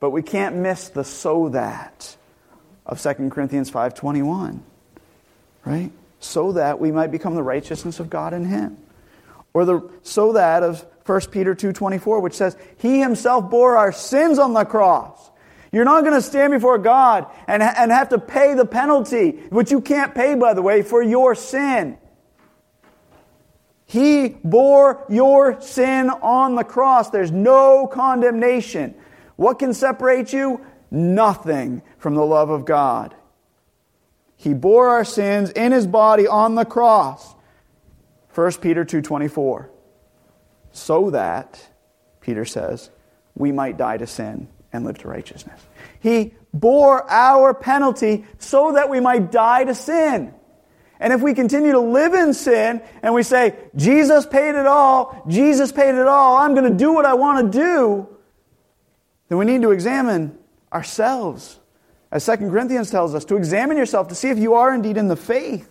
But 0.00 0.10
we 0.10 0.22
can't 0.22 0.56
miss 0.56 0.88
the 0.88 1.04
so 1.04 1.48
that 1.50 2.16
of 2.84 3.00
2 3.00 3.30
Corinthians 3.30 3.70
5:21. 3.70 4.62
Right? 5.64 5.90
So 6.20 6.52
that 6.52 6.78
we 6.78 6.92
might 6.92 7.10
become 7.10 7.34
the 7.34 7.42
righteousness 7.42 7.98
of 8.00 8.10
God 8.10 8.34
in 8.34 8.44
him. 8.44 8.76
Or 9.54 9.64
the 9.64 9.88
so 10.02 10.34
that 10.34 10.62
of 10.62 10.84
1 11.06 11.30
Peter 11.30 11.54
2:24 11.54 12.20
which 12.20 12.34
says, 12.34 12.56
"He 12.76 13.00
himself 13.00 13.48
bore 13.48 13.76
our 13.76 13.92
sins 13.92 14.38
on 14.38 14.52
the 14.52 14.64
cross." 14.64 15.30
You're 15.72 15.84
not 15.84 16.02
going 16.02 16.14
to 16.14 16.22
stand 16.22 16.52
before 16.52 16.78
God 16.78 17.26
and, 17.46 17.62
and 17.62 17.90
have 17.90 18.08
to 18.10 18.18
pay 18.18 18.54
the 18.54 18.64
penalty, 18.64 19.42
which 19.50 19.70
you 19.70 19.80
can't 19.80 20.14
pay, 20.14 20.34
by 20.34 20.54
the 20.54 20.62
way, 20.62 20.82
for 20.82 21.02
your 21.02 21.34
sin. 21.34 21.98
He 23.84 24.28
bore 24.42 25.04
your 25.08 25.60
sin 25.60 26.10
on 26.10 26.54
the 26.54 26.64
cross. 26.64 27.10
There's 27.10 27.30
no 27.30 27.86
condemnation. 27.86 28.94
What 29.36 29.58
can 29.58 29.74
separate 29.74 30.32
you? 30.32 30.60
Nothing 30.90 31.82
from 31.98 32.14
the 32.14 32.24
love 32.24 32.50
of 32.50 32.64
God. 32.64 33.14
He 34.36 34.54
bore 34.54 34.88
our 34.88 35.04
sins 35.04 35.50
in 35.50 35.72
his 35.72 35.86
body 35.86 36.26
on 36.26 36.54
the 36.54 36.64
cross. 36.64 37.34
1 38.34 38.60
Peter 38.60 38.84
2:24. 38.84 39.70
So 40.76 41.10
that 41.10 41.60
Peter 42.20 42.44
says, 42.44 42.90
we 43.34 43.50
might 43.50 43.76
die 43.76 43.96
to 43.96 44.06
sin 44.06 44.48
and 44.72 44.84
live 44.84 44.98
to 44.98 45.08
righteousness. 45.08 45.60
He 46.00 46.34
bore 46.52 47.10
our 47.10 47.54
penalty 47.54 48.26
so 48.38 48.72
that 48.72 48.90
we 48.90 49.00
might 49.00 49.32
die 49.32 49.64
to 49.64 49.74
sin. 49.74 50.34
And 51.00 51.12
if 51.12 51.20
we 51.20 51.34
continue 51.34 51.72
to 51.72 51.80
live 51.80 52.14
in 52.14 52.34
sin 52.34 52.82
and 53.02 53.14
we 53.14 53.22
say, 53.22 53.54
Jesus 53.74 54.26
paid 54.26 54.54
it 54.54 54.66
all, 54.66 55.24
Jesus 55.28 55.72
paid 55.72 55.94
it 55.94 56.06
all, 56.06 56.36
I'm 56.36 56.54
going 56.54 56.70
to 56.70 56.76
do 56.76 56.92
what 56.92 57.04
I 57.04 57.14
want 57.14 57.52
to 57.52 57.58
do, 57.58 58.08
then 59.28 59.38
we 59.38 59.44
need 59.44 59.62
to 59.62 59.72
examine 59.72 60.38
ourselves. 60.72 61.58
As 62.10 62.24
2 62.24 62.36
Corinthians 62.36 62.90
tells 62.90 63.14
us, 63.14 63.24
to 63.26 63.36
examine 63.36 63.76
yourself 63.76 64.08
to 64.08 64.14
see 64.14 64.28
if 64.28 64.38
you 64.38 64.54
are 64.54 64.74
indeed 64.74 64.96
in 64.96 65.08
the 65.08 65.16
faith. 65.16 65.70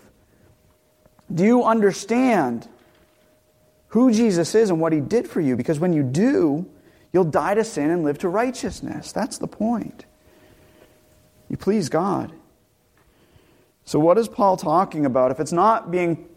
Do 1.34 1.44
you 1.44 1.64
understand 1.64 2.68
who 3.90 4.12
Jesus 4.12 4.56
is 4.56 4.70
and 4.70 4.80
what 4.80 4.94
he 4.94 5.00
did 5.00 5.28
for 5.28 5.42
you? 5.42 5.56
Because 5.56 5.80
when 5.80 5.94
you 5.94 6.04
do, 6.04 6.66
you'll 7.14 7.24
die 7.24 7.54
to 7.54 7.64
sin 7.64 7.90
and 7.90 8.04
live 8.04 8.18
to 8.20 8.30
righteousness. 8.30 9.12
That's 9.12 9.38
the 9.38 9.48
point. 9.48 10.06
You 11.50 11.58
please 11.58 11.90
God. 11.90 12.34
So, 13.86 14.00
what 14.00 14.18
is 14.18 14.28
Paul 14.28 14.58
talking 14.58 15.06
about? 15.06 15.32
If 15.32 15.40
it's 15.40 15.52
not 15.52 15.92
being 15.92 16.28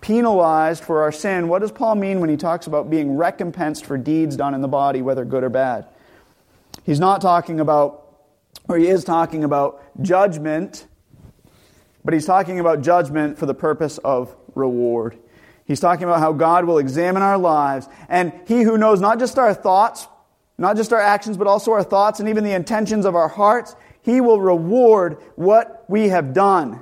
penalized 0.00 0.84
for 0.84 1.02
our 1.02 1.12
sin, 1.12 1.48
what 1.48 1.60
does 1.60 1.72
Paul 1.72 1.96
mean 1.96 2.20
when 2.20 2.30
he 2.30 2.36
talks 2.36 2.66
about 2.66 2.88
being 2.88 3.16
recompensed 3.16 3.84
for 3.84 3.98
deeds 3.98 4.36
done 4.36 4.54
in 4.54 4.60
the 4.60 4.68
body, 4.68 5.02
whether 5.02 5.24
good 5.24 5.42
or 5.42 5.50
bad? 5.50 5.86
He's 6.84 7.00
not 7.00 7.20
talking 7.20 7.60
about, 7.60 8.06
or 8.68 8.78
he 8.78 8.86
is 8.86 9.04
talking 9.04 9.42
about 9.42 9.82
judgment, 10.00 10.86
but 12.04 12.14
he's 12.14 12.24
talking 12.24 12.60
about 12.60 12.82
judgment 12.82 13.36
for 13.36 13.46
the 13.46 13.54
purpose 13.54 13.98
of 13.98 14.34
reward. 14.54 15.18
He's 15.70 15.78
talking 15.78 16.02
about 16.02 16.18
how 16.18 16.32
God 16.32 16.64
will 16.64 16.78
examine 16.78 17.22
our 17.22 17.38
lives, 17.38 17.88
and 18.08 18.32
he 18.48 18.62
who 18.62 18.76
knows 18.76 19.00
not 19.00 19.20
just 19.20 19.38
our 19.38 19.54
thoughts, 19.54 20.08
not 20.58 20.74
just 20.74 20.92
our 20.92 20.98
actions, 20.98 21.36
but 21.36 21.46
also 21.46 21.70
our 21.70 21.84
thoughts 21.84 22.18
and 22.18 22.28
even 22.28 22.42
the 22.42 22.54
intentions 22.54 23.06
of 23.06 23.14
our 23.14 23.28
hearts, 23.28 23.76
he 24.02 24.20
will 24.20 24.40
reward 24.40 25.18
what 25.36 25.84
we 25.86 26.08
have 26.08 26.34
done. 26.34 26.80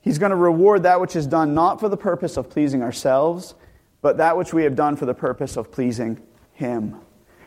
He's 0.00 0.18
going 0.18 0.30
to 0.30 0.36
reward 0.36 0.84
that 0.84 1.00
which 1.00 1.16
is 1.16 1.26
done 1.26 1.54
not 1.54 1.80
for 1.80 1.88
the 1.88 1.96
purpose 1.96 2.36
of 2.36 2.50
pleasing 2.50 2.84
ourselves, 2.84 3.56
but 4.00 4.18
that 4.18 4.36
which 4.36 4.54
we 4.54 4.62
have 4.62 4.76
done 4.76 4.94
for 4.94 5.06
the 5.06 5.12
purpose 5.12 5.56
of 5.56 5.72
pleasing 5.72 6.22
Him. 6.52 6.94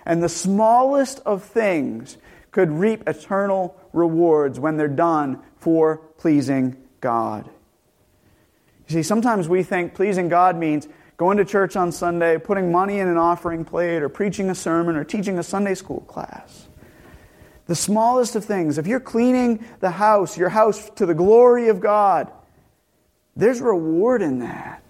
And 0.05 0.21
the 0.21 0.27
smallest 0.27 1.21
of 1.25 1.45
things 1.45 2.17
could 2.51 2.71
reap 2.71 3.07
eternal 3.07 3.73
rewards 3.93 4.59
when 4.59 4.75
they're 4.75 4.89
done 4.89 5.39
for 5.59 5.99
pleasing 6.17 6.75
God. 6.99 7.49
You 8.89 8.95
see, 8.95 9.03
sometimes 9.03 9.47
we 9.47 9.61
think 9.61 9.93
pleasing 9.93 10.29
God 10.29 10.57
means 10.57 10.87
going 11.15 11.37
to 11.37 11.45
church 11.45 11.75
on 11.75 11.91
Sunday, 11.91 12.39
putting 12.39 12.71
money 12.71 12.99
in 12.99 13.07
an 13.07 13.17
offering 13.17 13.63
plate, 13.63 14.01
or 14.01 14.09
preaching 14.09 14.49
a 14.49 14.55
sermon, 14.55 14.95
or 14.95 15.03
teaching 15.03 15.37
a 15.37 15.43
Sunday 15.43 15.75
school 15.75 15.99
class. 16.01 16.67
The 17.67 17.75
smallest 17.75 18.35
of 18.35 18.45
things. 18.45 18.79
If 18.79 18.87
you're 18.87 18.99
cleaning 18.99 19.63
the 19.79 19.91
house, 19.91 20.39
your 20.39 20.49
house 20.49 20.89
to 20.95 21.05
the 21.05 21.13
glory 21.13 21.67
of 21.67 21.79
God, 21.79 22.31
there's 23.35 23.61
reward 23.61 24.23
in 24.23 24.39
that. 24.39 24.81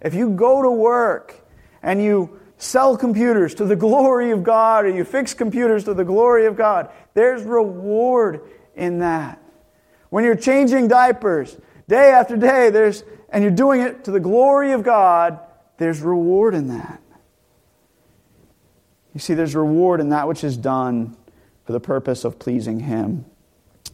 If 0.00 0.14
you 0.14 0.30
go 0.30 0.62
to 0.62 0.70
work 0.70 1.34
and 1.82 2.00
you 2.00 2.38
sell 2.56 2.96
computers 2.96 3.56
to 3.56 3.64
the 3.64 3.74
glory 3.74 4.30
of 4.30 4.44
God, 4.44 4.84
or 4.84 4.90
you 4.90 5.02
fix 5.02 5.34
computers 5.34 5.84
to 5.84 5.94
the 5.94 6.04
glory 6.04 6.46
of 6.46 6.56
God, 6.56 6.90
there's 7.14 7.42
reward 7.42 8.42
in 8.76 9.00
that. 9.00 9.42
When 10.10 10.22
you're 10.22 10.36
changing 10.36 10.86
diapers 10.86 11.56
day 11.88 12.12
after 12.12 12.36
day, 12.36 12.70
there's, 12.70 13.02
and 13.30 13.42
you're 13.42 13.50
doing 13.52 13.80
it 13.80 14.04
to 14.04 14.10
the 14.10 14.20
glory 14.20 14.72
of 14.72 14.82
God, 14.82 15.40
there's 15.78 16.00
reward 16.00 16.54
in 16.54 16.68
that. 16.68 17.00
You 19.14 19.20
see, 19.20 19.34
there's 19.34 19.54
reward 19.54 20.00
in 20.00 20.10
that 20.10 20.28
which 20.28 20.44
is 20.44 20.56
done 20.56 21.16
for 21.64 21.72
the 21.72 21.80
purpose 21.80 22.24
of 22.24 22.38
pleasing 22.38 22.80
Him. 22.80 23.24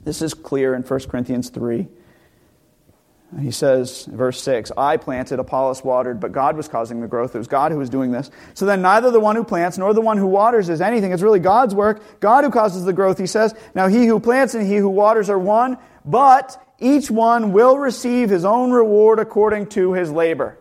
This 0.05 0.23
is 0.23 0.35
clear 0.35 0.75
in 0.75 0.83
1 0.83 1.01
Corinthians 1.09 1.49
3. 1.49 1.89
He 3.41 3.51
says, 3.51 4.05
verse 4.05 4.41
6, 4.41 4.71
I 4.79 4.97
planted, 4.97 5.41
Apollos 5.41 5.83
watered, 5.83 6.21
but 6.21 6.31
God 6.31 6.57
was 6.57 6.69
causing 6.69 7.01
the 7.01 7.09
growth. 7.09 7.35
It 7.35 7.39
was 7.39 7.49
God 7.49 7.73
who 7.73 7.79
was 7.79 7.91
doing 7.91 8.13
this. 8.13 8.31
So 8.55 8.67
then 8.67 8.83
neither 8.83 9.11
the 9.11 9.21
one 9.21 9.35
who 9.35 9.43
plants 9.43 9.77
nor 9.79 9.93
the 9.93 10.01
one 10.01 10.17
who 10.17 10.27
waters 10.27 10.69
is 10.69 10.81
anything. 10.81 11.13
It's 11.13 11.23
really 11.23 11.41
God's 11.41 11.75
work. 11.75 12.21
God 12.21 12.45
who 12.45 12.51
causes 12.51 12.85
the 12.85 12.93
growth, 12.93 13.19
he 13.19 13.27
says. 13.27 13.53
Now 13.75 13.89
he 13.89 14.07
who 14.07 14.21
plants 14.21 14.55
and 14.55 14.67
he 14.67 14.77
who 14.77 14.89
waters 14.89 15.29
are 15.29 15.39
one, 15.39 15.77
but 16.05 16.63
each 16.79 17.11
one 17.11 17.53
will 17.53 17.79
receive 17.79 18.31
his 18.31 18.45
own 18.45 18.71
reward 18.71 19.19
according 19.19 19.67
to 19.69 19.93
his 19.93 20.11
labor. 20.11 20.59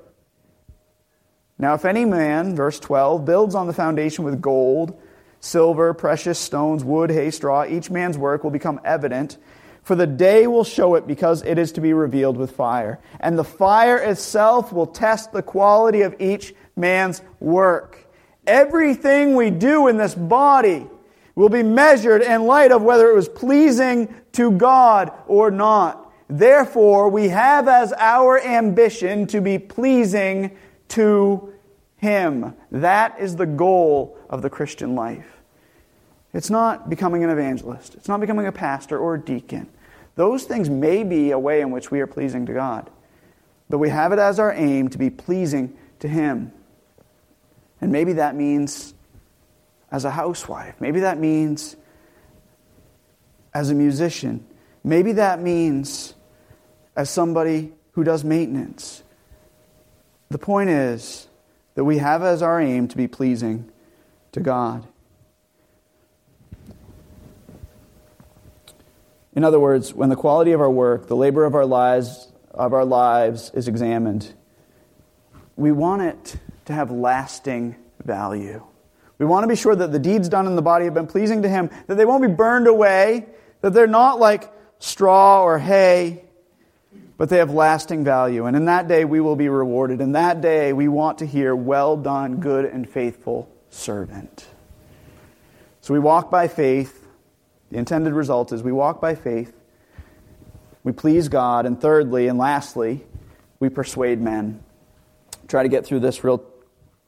Now 1.58 1.74
if 1.74 1.86
any 1.86 2.06
man, 2.06 2.56
verse 2.56 2.80
12, 2.80 3.26
builds 3.26 3.56
on 3.56 3.68
the 3.68 3.74
foundation 3.74 4.26
with 4.26 4.42
gold, 4.42 5.00
silver, 5.40 5.94
precious 5.94 6.40
stones, 6.40 6.84
wood, 6.84 7.10
hay, 7.10 7.32
straw, 7.32 7.66
each 7.66 7.90
man's 7.90 8.18
work 8.18 8.44
will 8.44 8.52
become 8.52 8.80
evident 8.84 9.38
for 9.86 9.96
the 9.96 10.08
day 10.08 10.48
will 10.48 10.64
show 10.64 10.96
it 10.96 11.06
because 11.06 11.44
it 11.44 11.60
is 11.60 11.74
to 11.74 11.82
be 11.82 11.94
revealed 11.94 12.38
with 12.38 12.56
fire. 12.56 13.00
And 13.20 13.38
the 13.38 13.44
fire 13.44 13.98
itself 13.98 14.74
will 14.74 14.88
test 14.88 15.32
the 15.32 15.44
quality 15.44 16.02
of 16.02 16.16
each 16.20 16.56
man's 16.76 17.22
work. 17.40 18.04
Everything 18.48 19.36
we 19.36 19.52
do 19.52 19.88
in 19.88 19.98
this 19.98 20.16
body 20.16 20.88
will 21.36 21.50
be 21.50 21.62
measured 21.62 22.24
in 22.24 22.46
light 22.46 22.72
of 22.72 22.82
whether 22.82 23.08
it 23.12 23.16
was 23.16 23.30
pleasing 23.30 24.14
to 24.32 24.50
God 24.50 25.12
or 25.28 25.52
not. 25.52 26.05
Therefore, 26.28 27.10
we 27.10 27.30
have 27.30 27.68
as 27.68 27.94
our 27.94 28.40
ambition 28.40 29.28
to 29.28 29.42
be 29.42 29.60
pleasing 29.60 30.58
to 30.90 31.54
Him. 31.98 32.56
That 32.72 33.20
is 33.20 33.36
the 33.36 33.46
goal 33.46 34.18
of 34.30 34.42
the 34.42 34.50
Christian 34.50 34.96
life. 34.96 35.38
It's 36.34 36.50
not 36.50 36.90
becoming 36.90 37.24
an 37.24 37.30
evangelist. 37.30 37.96
It's 37.96 38.08
not 38.08 38.20
becoming 38.20 38.48
a 38.48 38.52
pastor 38.52 38.98
or 38.98 39.16
a 39.16 39.22
deacon. 39.22 39.70
Those 40.16 40.46
things 40.46 40.70
may 40.70 41.04
be 41.04 41.32
a 41.32 41.40
way 41.40 41.62
in 41.62 41.72
which 41.72 41.92
we 41.92 42.02
are 42.02 42.08
pleasing 42.08 42.46
to 42.48 42.54
God. 42.54 42.90
But 43.70 43.78
we 43.78 43.90
have 43.90 44.12
it 44.12 44.20
as 44.20 44.40
our 44.40 44.52
aim 44.52 44.90
to 44.90 44.98
be 44.98 45.10
pleasing 45.10 45.78
to 46.00 46.08
Him. 46.08 46.52
And 47.82 47.92
maybe 47.92 48.14
that 48.14 48.36
means 48.36 48.94
as 49.92 50.06
a 50.06 50.12
housewife. 50.12 50.76
Maybe 50.80 51.02
that 51.02 51.20
means 51.20 51.76
as 53.54 53.70
a 53.70 53.74
musician. 53.74 54.46
Maybe 54.86 55.14
that 55.14 55.42
means 55.42 56.14
as 56.96 57.10
somebody 57.10 57.74
who 57.94 58.04
does 58.04 58.24
maintenance. 58.24 59.02
The 60.30 60.38
point 60.38 60.70
is 60.70 61.28
that 61.74 61.84
we 61.84 61.98
have 61.98 62.22
as 62.22 62.44
our 62.44 62.62
aim 62.62 62.88
to 62.90 62.96
be 62.96 63.08
pleasing 63.08 63.72
to 64.34 64.40
God. 64.42 64.86
In 69.34 69.44
other 69.44 69.60
words, 69.60 69.92
when 69.92 70.10
the 70.10 70.16
quality 70.16 70.52
of 70.52 70.62
our 70.62 70.70
work, 70.70 71.08
the 71.08 71.16
labor 71.16 71.46
of 71.46 71.56
our 71.56 71.66
lives, 71.66 72.32
of 72.52 72.72
our 72.72 72.86
lives 72.86 73.50
is 73.56 73.68
examined, 73.68 74.36
we 75.56 75.72
want 75.72 76.04
it 76.04 76.36
to 76.66 76.74
have 76.74 76.92
lasting 76.92 77.76
value. 78.04 78.64
We 79.18 79.26
want 79.26 79.46
to 79.46 79.48
be 79.48 79.56
sure 79.56 79.76
that 79.76 79.92
the 79.92 80.00
deeds 80.00 80.30
done 80.30 80.46
in 80.46 80.56
the 80.56 80.62
body 80.62 80.86
have 80.86 80.94
been 80.94 81.08
pleasing 81.08 81.42
to 81.42 81.50
Him, 81.50 81.72
that 81.88 81.96
they 81.96 82.06
won't 82.06 82.22
be 82.22 82.32
burned 82.32 82.68
away, 82.68 83.26
that 83.62 83.74
they're 83.74 83.88
not 83.88 84.20
like 84.20 84.52
straw 84.80 85.44
or 85.44 85.60
hay, 85.60 86.24
but 87.18 87.30
they 87.30 87.38
have 87.38 87.52
lasting 87.52 88.04
value. 88.04 88.46
And 88.46 88.56
in 88.56 88.66
that 88.66 88.88
day, 88.88 89.06
we 89.06 89.22
will 89.22 89.36
be 89.36 89.50
rewarded. 89.50 90.02
In 90.02 90.14
that 90.14 90.42
day, 90.42 90.74
we 90.74 90.88
want 90.88 91.20
to 91.20 91.26
hear, 91.26 91.56
Well 91.56 91.98
done, 91.98 92.38
good 92.38 92.66
and 92.66 92.90
faithful 92.90 93.50
servant. 93.70 94.46
So 95.82 95.94
we 95.94 96.00
walk 96.00 96.30
by 96.32 96.48
faith 96.48 97.06
the 97.72 97.78
intended 97.78 98.14
result 98.14 98.52
is 98.54 98.64
we 98.64 98.72
walk 98.72 99.02
by 99.02 99.16
faith, 99.16 99.54
we 100.84 100.92
please 100.92 101.30
God, 101.30 101.66
and 101.66 101.80
thirdly 101.80 102.28
and 102.28 102.38
lastly, 102.38 103.04
we 103.60 103.70
persuade 103.70 104.22
men. 104.22 104.64
Try 105.48 105.64
to 105.64 105.70
get 105.70 105.86
through 105.86 106.02
this 106.02 106.24
real 106.24 106.46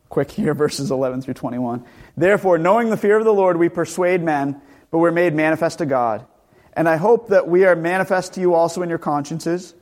quick 0.10 0.32
here, 0.32 0.54
verses 0.56 0.92
11 0.92 1.22
through 1.22 1.36
21. 1.36 1.86
Therefore, 2.16 2.58
knowing 2.58 2.90
the 2.90 2.98
fear 2.98 3.18
of 3.18 3.26
the 3.26 3.34
Lord, 3.34 3.58
we 3.58 3.70
persuade 3.70 4.22
men, 4.22 4.62
but 4.92 4.98
we're 4.98 5.12
made 5.12 5.34
manifest 5.34 5.78
to 5.78 5.86
God. 5.86 6.26
And 6.78 6.88
I 6.88 6.98
hope 6.98 7.30
that 7.30 7.48
we 7.48 7.66
are 7.66 7.76
manifest 7.76 8.34
to 8.34 8.40
you 8.40 8.54
also 8.54 8.84
in 8.84 8.90
your 8.90 9.00
consciences. 9.00 9.74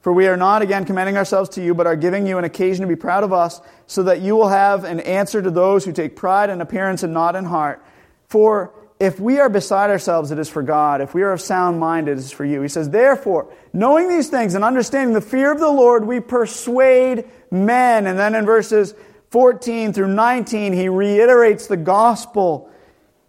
For 0.00 0.12
we 0.12 0.26
are 0.26 0.36
not 0.36 0.60
again 0.60 0.84
commending 0.84 1.16
ourselves 1.16 1.50
to 1.50 1.62
you, 1.62 1.72
but 1.72 1.86
are 1.86 1.94
giving 1.94 2.26
you 2.26 2.36
an 2.36 2.42
occasion 2.42 2.82
to 2.82 2.88
be 2.88 2.96
proud 2.96 3.22
of 3.22 3.32
us, 3.32 3.60
so 3.86 4.02
that 4.02 4.22
you 4.22 4.34
will 4.34 4.48
have 4.48 4.82
an 4.82 4.98
answer 4.98 5.40
to 5.40 5.52
those 5.52 5.84
who 5.84 5.92
take 5.92 6.16
pride 6.16 6.50
in 6.50 6.60
appearance 6.60 7.04
and 7.04 7.14
not 7.14 7.36
in 7.36 7.44
heart. 7.44 7.80
For 8.26 8.74
if 8.98 9.20
we 9.20 9.38
are 9.38 9.48
beside 9.48 9.90
ourselves, 9.90 10.32
it 10.32 10.40
is 10.40 10.48
for 10.48 10.62
God. 10.62 11.00
If 11.00 11.14
we 11.14 11.22
are 11.22 11.30
of 11.30 11.40
sound 11.40 11.78
mind, 11.78 12.08
it 12.08 12.18
is 12.18 12.32
for 12.32 12.44
you. 12.44 12.60
He 12.60 12.68
says, 12.68 12.90
Therefore, 12.90 13.54
knowing 13.72 14.08
these 14.08 14.28
things 14.28 14.56
and 14.56 14.64
understanding 14.64 15.14
the 15.14 15.20
fear 15.20 15.52
of 15.52 15.60
the 15.60 15.70
Lord, 15.70 16.04
we 16.04 16.18
persuade 16.18 17.24
men. 17.52 18.08
And 18.08 18.18
then 18.18 18.34
in 18.34 18.44
verses 18.44 18.96
14 19.30 19.92
through 19.92 20.08
19, 20.08 20.72
he 20.72 20.88
reiterates 20.88 21.68
the 21.68 21.76
gospel. 21.76 22.68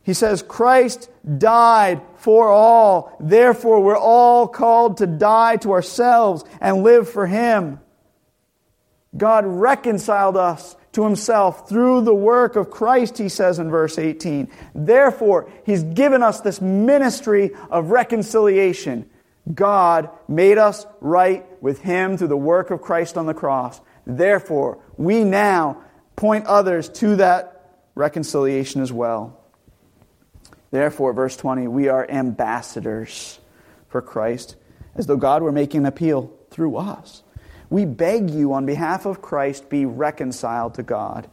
He 0.01 0.15
says, 0.15 0.41
Christ 0.41 1.11
died 1.37 2.01
for 2.15 2.49
all. 2.49 3.15
Therefore, 3.19 3.81
we're 3.81 3.97
all 3.97 4.47
called 4.47 4.97
to 4.97 5.07
die 5.07 5.57
to 5.57 5.71
ourselves 5.71 6.43
and 6.59 6.83
live 6.83 7.09
for 7.09 7.25
Him. 7.25 7.79
God 9.15 9.45
reconciled 9.45 10.37
us 10.37 10.75
to 10.93 11.03
himself 11.03 11.67
through 11.67 12.01
the 12.01 12.13
work 12.13 12.55
of 12.55 12.69
Christ, 12.69 13.17
he 13.17 13.29
says 13.29 13.59
in 13.59 13.69
verse 13.69 13.97
18. 13.97 14.47
Therefore, 14.73 15.51
he's 15.65 15.83
given 15.83 16.23
us 16.23 16.41
this 16.41 16.61
ministry 16.61 17.51
of 17.69 17.89
reconciliation. 17.89 19.09
God 19.53 20.09
made 20.27 20.57
us 20.57 20.85
right 21.01 21.45
with 21.61 21.81
him 21.81 22.17
through 22.17 22.29
the 22.29 22.37
work 22.37 22.71
of 22.71 22.81
Christ 22.81 23.17
on 23.17 23.25
the 23.25 23.33
cross. 23.33 23.81
Therefore, 24.05 24.79
we 24.97 25.23
now 25.23 25.81
point 26.15 26.45
others 26.45 26.89
to 26.89 27.17
that 27.17 27.79
reconciliation 27.95 28.81
as 28.81 28.91
well. 28.91 29.42
Therefore, 30.73 31.13
verse 31.13 31.37
20, 31.37 31.67
we 31.67 31.87
are 31.87 32.09
ambassadors 32.09 33.39
for 33.89 34.01
Christ, 34.01 34.55
as 34.95 35.05
though 35.05 35.17
God 35.17 35.43
were 35.43 35.51
making 35.51 35.81
an 35.81 35.85
appeal 35.85 36.33
through 36.49 36.77
us. 36.77 37.21
We 37.69 37.85
beg 37.85 38.31
you, 38.31 38.53
on 38.53 38.65
behalf 38.65 39.05
of 39.05 39.21
Christ, 39.21 39.69
be 39.69 39.85
reconciled 39.85 40.73
to 40.73 40.81
God. 40.81 41.29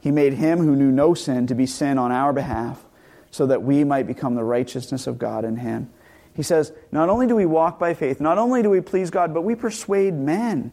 He 0.00 0.10
made 0.10 0.32
him 0.32 0.58
who 0.58 0.74
knew 0.74 0.90
no 0.90 1.14
sin 1.14 1.46
to 1.46 1.54
be 1.54 1.64
sin 1.64 1.96
on 1.96 2.10
our 2.10 2.32
behalf, 2.32 2.84
so 3.30 3.46
that 3.46 3.62
we 3.62 3.84
might 3.84 4.08
become 4.08 4.34
the 4.34 4.42
righteousness 4.42 5.06
of 5.06 5.16
God 5.16 5.44
in 5.44 5.54
him. 5.54 5.88
He 6.34 6.42
says, 6.42 6.72
not 6.90 7.08
only 7.08 7.28
do 7.28 7.36
we 7.36 7.46
walk 7.46 7.78
by 7.78 7.94
faith, 7.94 8.20
not 8.20 8.36
only 8.36 8.64
do 8.64 8.70
we 8.70 8.80
please 8.80 9.10
God, 9.10 9.32
but 9.32 9.42
we 9.42 9.54
persuade 9.54 10.14
men. 10.14 10.72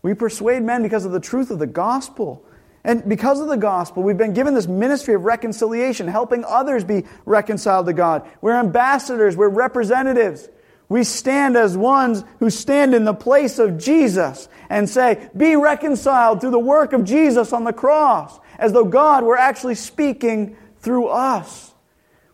We 0.00 0.14
persuade 0.14 0.62
men 0.62 0.82
because 0.82 1.04
of 1.04 1.12
the 1.12 1.20
truth 1.20 1.50
of 1.50 1.58
the 1.58 1.66
gospel. 1.66 2.46
And 2.84 3.08
because 3.08 3.40
of 3.40 3.48
the 3.48 3.56
gospel, 3.56 4.02
we've 4.02 4.18
been 4.18 4.34
given 4.34 4.52
this 4.52 4.68
ministry 4.68 5.14
of 5.14 5.24
reconciliation, 5.24 6.06
helping 6.06 6.44
others 6.44 6.84
be 6.84 7.04
reconciled 7.24 7.86
to 7.86 7.94
God. 7.94 8.28
We're 8.42 8.58
ambassadors, 8.58 9.36
we're 9.36 9.48
representatives. 9.48 10.48
We 10.90 11.04
stand 11.04 11.56
as 11.56 11.76
ones 11.78 12.24
who 12.40 12.50
stand 12.50 12.94
in 12.94 13.06
the 13.06 13.14
place 13.14 13.58
of 13.58 13.78
Jesus 13.78 14.48
and 14.68 14.88
say, 14.88 15.30
Be 15.34 15.56
reconciled 15.56 16.42
through 16.42 16.50
the 16.50 16.58
work 16.58 16.92
of 16.92 17.04
Jesus 17.04 17.54
on 17.54 17.64
the 17.64 17.72
cross, 17.72 18.38
as 18.58 18.72
though 18.72 18.84
God 18.84 19.24
were 19.24 19.38
actually 19.38 19.76
speaking 19.76 20.56
through 20.80 21.08
us. 21.08 21.72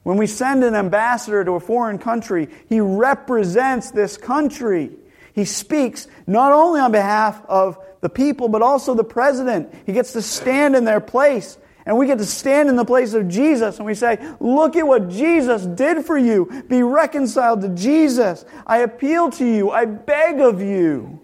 When 0.03 0.17
we 0.17 0.27
send 0.27 0.65
an 0.65 0.75
ambassador 0.75 1.45
to 1.45 1.53
a 1.53 1.61
foreign 1.61 1.99
country, 1.99 2.49
he 2.69 2.81
represents 2.81 3.93
this 3.93 4.17
country. 4.17 4.91
He 5.33 5.45
speaks 5.45 6.09
not 6.27 6.51
only 6.51 6.81
on 6.81 6.91
behalf 6.91 7.41
of 7.47 7.79
the 8.01 8.09
people, 8.09 8.49
but 8.49 8.63
also 8.63 8.95
the 8.95 9.05
president. 9.05 9.75
He 9.87 9.93
gets 9.93 10.13
to 10.13 10.23
stand 10.23 10.75
in 10.75 10.85
their 10.85 11.01
place 11.01 11.59
and 11.87 11.97
we 11.97 12.07
get 12.07 12.19
to 12.19 12.27
stand 12.27 12.69
in 12.69 12.77
the 12.77 12.85
place 12.85 13.15
of 13.15 13.29
Jesus 13.29 13.79
and 13.79 13.87
we 13.87 13.95
say, 13.95 14.19
Look 14.39 14.77
at 14.77 14.87
what 14.87 15.09
Jesus 15.09 15.65
did 15.65 16.05
for 16.05 16.17
you. 16.17 16.65
Be 16.69 16.83
reconciled 16.83 17.63
to 17.63 17.69
Jesus. 17.71 18.45
I 18.67 18.79
appeal 18.79 19.31
to 19.33 19.45
you. 19.45 19.71
I 19.71 19.87
beg 19.87 20.41
of 20.41 20.61
you. 20.61 21.21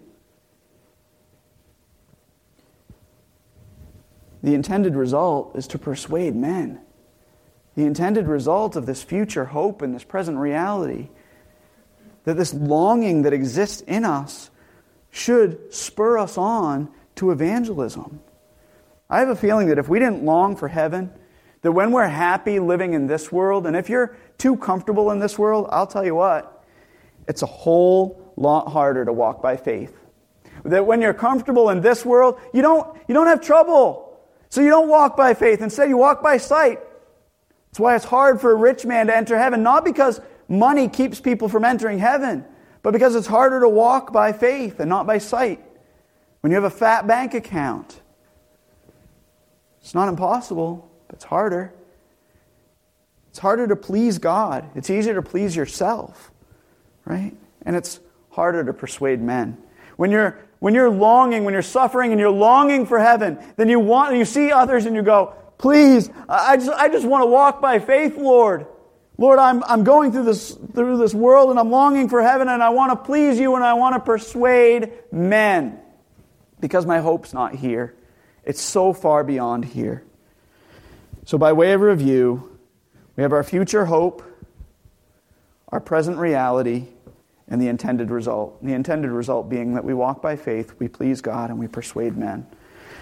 The 4.43 4.53
intended 4.53 4.95
result 4.95 5.55
is 5.55 5.67
to 5.67 5.79
persuade 5.79 6.35
men. 6.35 6.81
The 7.75 7.85
intended 7.85 8.27
result 8.27 8.75
of 8.75 8.85
this 8.85 9.03
future 9.03 9.45
hope 9.45 9.81
and 9.81 9.93
this 9.93 10.03
present 10.03 10.37
reality, 10.37 11.09
that 12.23 12.35
this 12.35 12.53
longing 12.53 13.21
that 13.23 13.33
exists 13.33 13.81
in 13.81 14.03
us 14.03 14.49
should 15.17 15.73
spur 15.73 16.17
us 16.17 16.37
on 16.37 16.89
to 17.15 17.31
evangelism. 17.31 18.21
I 19.09 19.19
have 19.19 19.29
a 19.29 19.35
feeling 19.35 19.67
that 19.67 19.79
if 19.79 19.89
we 19.89 19.99
didn't 19.99 20.23
long 20.23 20.55
for 20.55 20.67
heaven, 20.67 21.11
that 21.61 21.71
when 21.71 21.91
we're 21.91 22.07
happy 22.07 22.59
living 22.59 22.93
in 22.93 23.07
this 23.07 23.31
world, 23.31 23.65
and 23.65 23.75
if 23.75 23.89
you're 23.89 24.15
too 24.37 24.57
comfortable 24.57 25.11
in 25.11 25.19
this 25.19 25.37
world, 25.37 25.67
I'll 25.71 25.87
tell 25.87 26.05
you 26.05 26.15
what, 26.15 26.63
it's 27.27 27.41
a 27.41 27.47
whole 27.47 28.31
lot 28.35 28.71
harder 28.71 29.05
to 29.05 29.11
walk 29.11 29.41
by 29.41 29.57
faith. 29.57 29.95
That 30.63 30.85
when 30.85 31.01
you're 31.01 31.13
comfortable 31.13 31.69
in 31.69 31.81
this 31.81 32.05
world, 32.05 32.39
you 32.53 32.61
don't, 32.61 32.97
you 33.07 33.13
don't 33.13 33.27
have 33.27 33.41
trouble. 33.41 34.19
So 34.49 34.61
you 34.61 34.69
don't 34.69 34.87
walk 34.87 35.17
by 35.17 35.33
faith. 35.33 35.61
Instead, 35.61 35.89
you 35.89 35.97
walk 35.97 36.21
by 36.21 36.37
sight. 36.37 36.79
That's 37.69 37.79
why 37.79 37.95
it's 37.95 38.05
hard 38.05 38.39
for 38.39 38.51
a 38.51 38.55
rich 38.55 38.85
man 38.85 39.07
to 39.07 39.15
enter 39.15 39.37
heaven, 39.37 39.63
not 39.63 39.83
because 39.83 40.21
money 40.47 40.87
keeps 40.87 41.19
people 41.19 41.49
from 41.49 41.65
entering 41.65 41.99
heaven, 41.99 42.45
but 42.87 42.93
because 42.93 43.15
it's 43.15 43.27
harder 43.27 43.59
to 43.59 43.67
walk 43.67 44.13
by 44.13 44.31
faith 44.31 44.79
and 44.79 44.87
not 44.87 45.05
by 45.05 45.17
sight. 45.17 45.59
When 46.39 46.51
you 46.51 46.55
have 46.55 46.63
a 46.63 46.69
fat 46.69 47.05
bank 47.05 47.33
account, 47.33 47.99
it's 49.81 49.93
not 49.93 50.07
impossible, 50.07 50.89
but 51.07 51.17
it's 51.17 51.25
harder. 51.25 51.73
It's 53.29 53.39
harder 53.39 53.67
to 53.67 53.75
please 53.75 54.19
God. 54.19 54.69
It's 54.73 54.89
easier 54.89 55.15
to 55.15 55.21
please 55.21 55.53
yourself, 55.53 56.31
right? 57.03 57.33
And 57.63 57.75
it's 57.75 57.99
harder 58.29 58.63
to 58.63 58.71
persuade 58.71 59.19
men. 59.19 59.57
When 59.97 60.09
you're, 60.09 60.39
when 60.59 60.73
you're 60.73 60.89
longing, 60.89 61.43
when 61.43 61.51
you're 61.51 61.63
suffering 61.63 62.13
and 62.13 62.21
you're 62.21 62.29
longing 62.29 62.85
for 62.85 62.99
heaven, 62.99 63.37
then 63.57 63.67
you 63.67 63.81
want, 63.81 64.15
you 64.15 64.23
see 64.23 64.49
others 64.49 64.85
and 64.85 64.95
you 64.95 65.01
go, 65.01 65.33
please, 65.57 66.09
I 66.29 66.55
just, 66.55 66.69
I 66.69 66.87
just 66.87 67.05
want 67.05 67.23
to 67.23 67.27
walk 67.27 67.59
by 67.61 67.79
faith, 67.79 68.15
Lord. 68.15 68.65
Lord, 69.17 69.39
I'm, 69.39 69.63
I'm 69.63 69.83
going 69.83 70.11
through 70.11 70.25
this, 70.25 70.51
through 70.51 70.97
this 70.97 71.13
world 71.13 71.49
and 71.49 71.59
I'm 71.59 71.71
longing 71.71 72.07
for 72.07 72.21
heaven 72.21 72.47
and 72.47 72.61
I 72.61 72.69
want 72.69 72.91
to 72.91 72.95
please 72.95 73.39
you 73.39 73.55
and 73.55 73.63
I 73.63 73.73
want 73.73 73.95
to 73.95 73.99
persuade 73.99 74.93
men 75.11 75.79
because 76.59 76.85
my 76.85 76.99
hope's 76.99 77.33
not 77.33 77.55
here. 77.55 77.95
It's 78.43 78.61
so 78.61 78.93
far 78.93 79.23
beyond 79.23 79.65
here. 79.65 80.03
So, 81.25 81.37
by 81.37 81.51
way 81.51 81.73
of 81.73 81.81
review, 81.81 82.57
we 83.17 83.23
have 83.23 83.33
our 83.33 83.43
future 83.43 83.85
hope, 83.85 84.23
our 85.67 85.81
present 85.81 86.17
reality, 86.17 86.85
and 87.49 87.61
the 87.61 87.67
intended 87.67 88.09
result. 88.09 88.63
The 88.63 88.71
intended 88.71 89.11
result 89.11 89.49
being 89.49 89.73
that 89.73 89.83
we 89.83 89.93
walk 89.93 90.21
by 90.21 90.37
faith, 90.37 90.75
we 90.79 90.87
please 90.87 91.19
God, 91.19 91.49
and 91.49 91.59
we 91.59 91.67
persuade 91.67 92.15
men. 92.15 92.47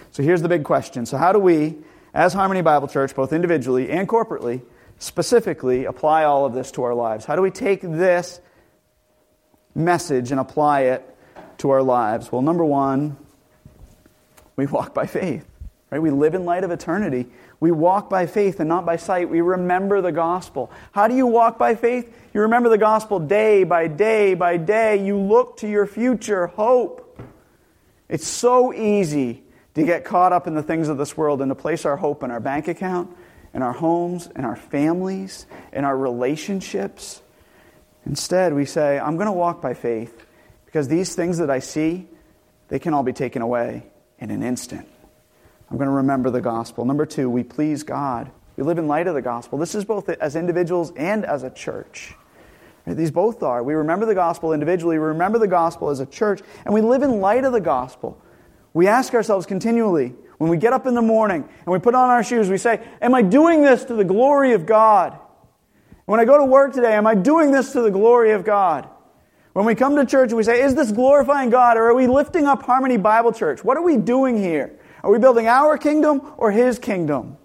So, 0.10 0.24
here's 0.24 0.42
the 0.42 0.50
big 0.50 0.64
question. 0.64 1.06
So, 1.06 1.18
how 1.18 1.32
do 1.32 1.38
we, 1.38 1.76
as 2.16 2.34
Harmony 2.34 2.62
Bible 2.62 2.88
Church, 2.88 3.14
both 3.14 3.32
individually 3.32 3.92
and 3.92 4.10
corporately, 4.10 4.64
specifically 5.00 5.86
apply 5.86 6.24
all 6.24 6.46
of 6.46 6.54
this 6.54 6.72
to 6.72 6.84
our 6.84 6.94
lives? 6.94 7.26
How 7.26 7.36
do 7.36 7.42
we 7.42 7.52
take 7.52 7.82
this 7.82 8.40
message 9.74 10.32
and 10.32 10.40
apply 10.40 10.82
it 10.82 11.18
to 11.60 11.70
our 11.72 11.84
lives? 11.84 12.32
Well, 12.32 12.42
number 12.42 12.66
one, 12.66 13.18
we 14.56 14.66
walk 14.66 14.94
by 14.94 15.06
faith. 15.06 15.46
Right? 15.92 16.00
We 16.02 16.12
live 16.12 16.34
in 16.34 16.46
light 16.46 16.64
of 16.64 16.72
eternity. 16.72 17.28
We 17.60 17.72
walk 17.72 18.10
by 18.10 18.26
faith 18.26 18.60
and 18.60 18.68
not 18.68 18.86
by 18.86 18.96
sight. 18.98 19.30
We 19.30 19.42
remember 19.42 20.02
the 20.02 20.12
gospel. 20.12 20.72
How 20.92 21.08
do 21.08 21.16
you 21.16 21.28
walk 21.28 21.58
by 21.58 21.76
faith? 21.76 22.14
You 22.34 22.42
remember 22.42 22.70
the 22.70 22.78
gospel 22.78 23.20
day 23.20 23.64
by 23.64 23.88
day 23.88 24.34
by 24.34 24.58
day. 24.58 25.06
You 25.06 25.18
look 25.18 25.58
to 25.58 25.68
your 25.68 25.86
future 25.86 26.48
hope. 26.48 27.20
It's 28.10 28.28
so 28.28 28.74
easy 28.74 29.44
to 29.76 29.84
get 29.84 30.06
caught 30.06 30.34
up 30.34 30.48
in 30.48 30.56
the 30.56 30.64
things 30.64 30.90
of 30.90 30.98
this 30.98 31.16
world 31.16 31.42
and 31.42 31.50
to 31.50 31.56
place 31.56 31.86
our 31.86 31.98
hope 31.98 32.24
in 32.24 32.32
our 32.32 32.40
bank 32.40 32.68
account 32.68 33.16
in 33.56 33.62
our 33.62 33.72
homes, 33.72 34.30
in 34.36 34.44
our 34.44 34.58
families, 34.58 35.48
in 35.72 35.86
our 35.86 35.98
relationships. 35.98 37.22
Instead, 38.06 38.54
we 38.54 38.66
say, 38.66 39.00
I'm 39.00 39.16
going 39.16 39.28
to 39.28 39.32
walk 39.32 39.62
by 39.62 39.74
faith 39.74 40.26
because 40.66 40.90
these 40.90 41.16
things 41.16 41.38
that 41.38 41.50
I 41.50 41.60
see, 41.60 42.06
they 42.68 42.80
can 42.80 42.94
all 42.94 43.02
be 43.02 43.14
taken 43.14 43.42
away 43.42 43.88
in 44.20 44.30
an 44.30 44.44
instant. 44.44 44.88
I'm 45.72 45.78
going 45.78 45.88
to 45.88 45.96
remember 45.96 46.30
the 46.30 46.42
gospel. 46.42 46.84
Number 46.84 47.06
two, 47.06 47.30
we 47.30 47.44
please 47.44 47.84
God. 47.84 48.30
We 48.58 48.64
live 48.64 48.78
in 48.78 48.88
light 48.88 49.08
of 49.08 49.16
the 49.16 49.22
gospel. 49.22 49.58
This 49.58 49.74
is 49.74 49.86
both 49.86 50.10
as 50.10 50.36
individuals 50.36 50.92
and 50.96 51.26
as 51.26 51.44
a 51.44 51.50
church. 51.50 52.14
These 52.86 53.12
both 53.12 53.42
are. 53.42 53.64
We 53.64 53.74
remember 53.74 54.06
the 54.06 54.14
gospel 54.16 54.54
individually, 54.54 55.00
we 55.00 55.06
remember 55.06 55.40
the 55.40 55.48
gospel 55.48 55.90
as 55.90 56.02
a 56.02 56.06
church, 56.06 56.42
and 56.66 56.74
we 56.74 56.82
live 56.82 57.02
in 57.02 57.20
light 57.20 57.46
of 57.46 57.52
the 57.52 57.62
gospel. 57.62 58.22
We 58.74 58.88
ask 58.88 59.14
ourselves 59.14 59.46
continually 59.46 60.14
when 60.38 60.50
we 60.50 60.58
get 60.58 60.74
up 60.74 60.86
in 60.86 60.96
the 60.96 61.02
morning 61.02 61.44
and 61.44 61.68
we 61.68 61.80
put 61.80 61.96
on 61.96 62.10
our 62.10 62.24
shoes, 62.24 62.50
we 62.50 62.58
say, 62.58 62.86
Am 63.02 63.16
I 63.16 63.22
doing 63.22 63.62
this 63.62 63.86
to 63.86 63.94
the 63.94 64.04
glory 64.04 64.54
of 64.54 64.66
God? 64.66 65.18
When 66.06 66.20
I 66.20 66.26
go 66.26 66.38
to 66.38 66.46
work 66.46 66.74
today, 66.74 66.94
am 66.94 67.08
I 67.08 67.16
doing 67.16 67.52
this 67.52 67.72
to 67.74 67.82
the 67.82 67.92
glory 67.92 68.32
of 68.32 68.44
God? 68.44 68.88
When 69.54 69.66
we 69.66 69.74
come 69.74 69.96
to 69.96 70.06
church, 70.06 70.34
we 70.34 70.44
say, 70.44 70.62
Is 70.62 70.76
this 70.76 70.92
glorifying 70.92 71.50
God 71.50 71.78
or 71.78 71.88
are 71.88 71.96
we 71.96 72.08
lifting 72.08 72.46
up 72.46 72.64
Harmony 72.64 72.98
Bible 72.98 73.32
Church? 73.32 73.64
What 73.64 73.78
are 73.78 73.84
we 73.84 73.98
doing 73.98 74.38
here? 74.38 74.78
Are 75.04 75.12
we 75.12 75.20
building 75.20 75.48
our 75.48 75.78
kingdom 75.78 76.22
or 76.38 76.52
His 76.52 76.80
kingdom? 76.80 77.38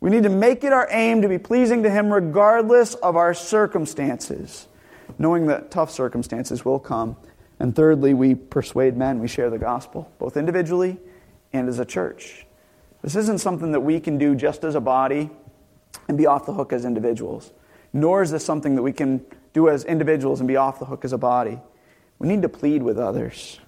We 0.00 0.10
need 0.10 0.24
to 0.24 0.28
make 0.28 0.64
it 0.64 0.72
our 0.72 0.88
aim 0.90 1.22
to 1.22 1.28
be 1.28 1.38
pleasing 1.38 1.84
to 1.84 1.90
Him 1.90 2.12
regardless 2.12 2.94
of 2.94 3.16
our 3.16 3.34
circumstances, 3.34 4.66
knowing 5.18 5.46
that 5.46 5.70
tough 5.70 5.90
circumstances 5.90 6.64
will 6.64 6.80
come. 6.80 7.16
And 7.58 7.74
thirdly, 7.74 8.12
we 8.12 8.34
persuade 8.34 8.96
men, 8.96 9.20
we 9.20 9.28
share 9.28 9.48
the 9.48 9.58
gospel, 9.58 10.10
both 10.18 10.36
individually 10.36 10.98
and 11.52 11.68
as 11.68 11.78
a 11.78 11.84
church. 11.84 12.46
This 13.02 13.16
isn't 13.16 13.38
something 13.38 13.72
that 13.72 13.80
we 13.80 14.00
can 14.00 14.18
do 14.18 14.34
just 14.34 14.64
as 14.64 14.74
a 14.74 14.80
body 14.80 15.30
and 16.08 16.18
be 16.18 16.26
off 16.26 16.46
the 16.46 16.52
hook 16.52 16.72
as 16.72 16.84
individuals, 16.84 17.52
nor 17.92 18.22
is 18.22 18.30
this 18.30 18.44
something 18.44 18.74
that 18.76 18.82
we 18.82 18.92
can 18.92 19.24
do 19.52 19.68
as 19.68 19.84
individuals 19.84 20.40
and 20.40 20.48
be 20.48 20.56
off 20.56 20.78
the 20.78 20.84
hook 20.84 21.04
as 21.04 21.12
a 21.12 21.18
body. 21.18 21.58
We 22.18 22.28
need 22.28 22.42
to 22.42 22.48
plead 22.48 22.82
with 22.82 22.98
others. 22.98 23.60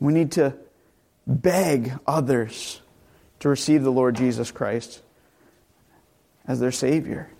We 0.00 0.12
need 0.12 0.32
to 0.32 0.54
beg 1.26 1.92
others 2.06 2.80
to 3.40 3.48
receive 3.48 3.82
the 3.82 3.92
Lord 3.92 4.16
Jesus 4.16 4.50
Christ 4.50 5.02
as 6.46 6.60
their 6.60 6.72
Savior. 6.72 7.30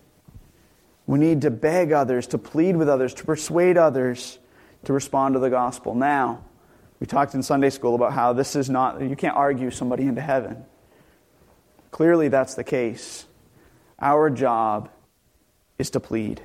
We 1.07 1.18
need 1.18 1.43
to 1.43 1.51
beg 1.51 1.93
others, 1.93 2.26
to 2.28 2.39
plead 2.39 2.76
with 2.76 2.89
others, 2.89 3.14
to 3.14 3.24
persuade 3.24 3.78
others 3.78 4.39
to 4.84 4.93
respond 4.93 5.34
to 5.34 5.39
the 5.39 5.51
gospel. 5.51 5.95
Now, 5.95 6.45
we 7.01 7.07
talked 7.07 7.35
in 7.35 7.43
Sunday 7.43 7.71
school 7.71 7.95
about 7.95 8.13
how 8.13 8.33
this 8.33 8.57
is 8.57 8.69
not, 8.69 9.01
you 9.01 9.17
can't 9.17 9.37
argue 9.37 9.71
somebody 9.71 10.05
into 10.05 10.21
heaven. 10.21 10.65
Clearly, 11.91 12.29
that's 12.29 12.55
the 12.55 12.65
case. 12.65 13.27
Our 14.01 14.31
job 14.31 14.91
is 15.79 15.91
to 15.91 16.01
plead, 16.01 16.43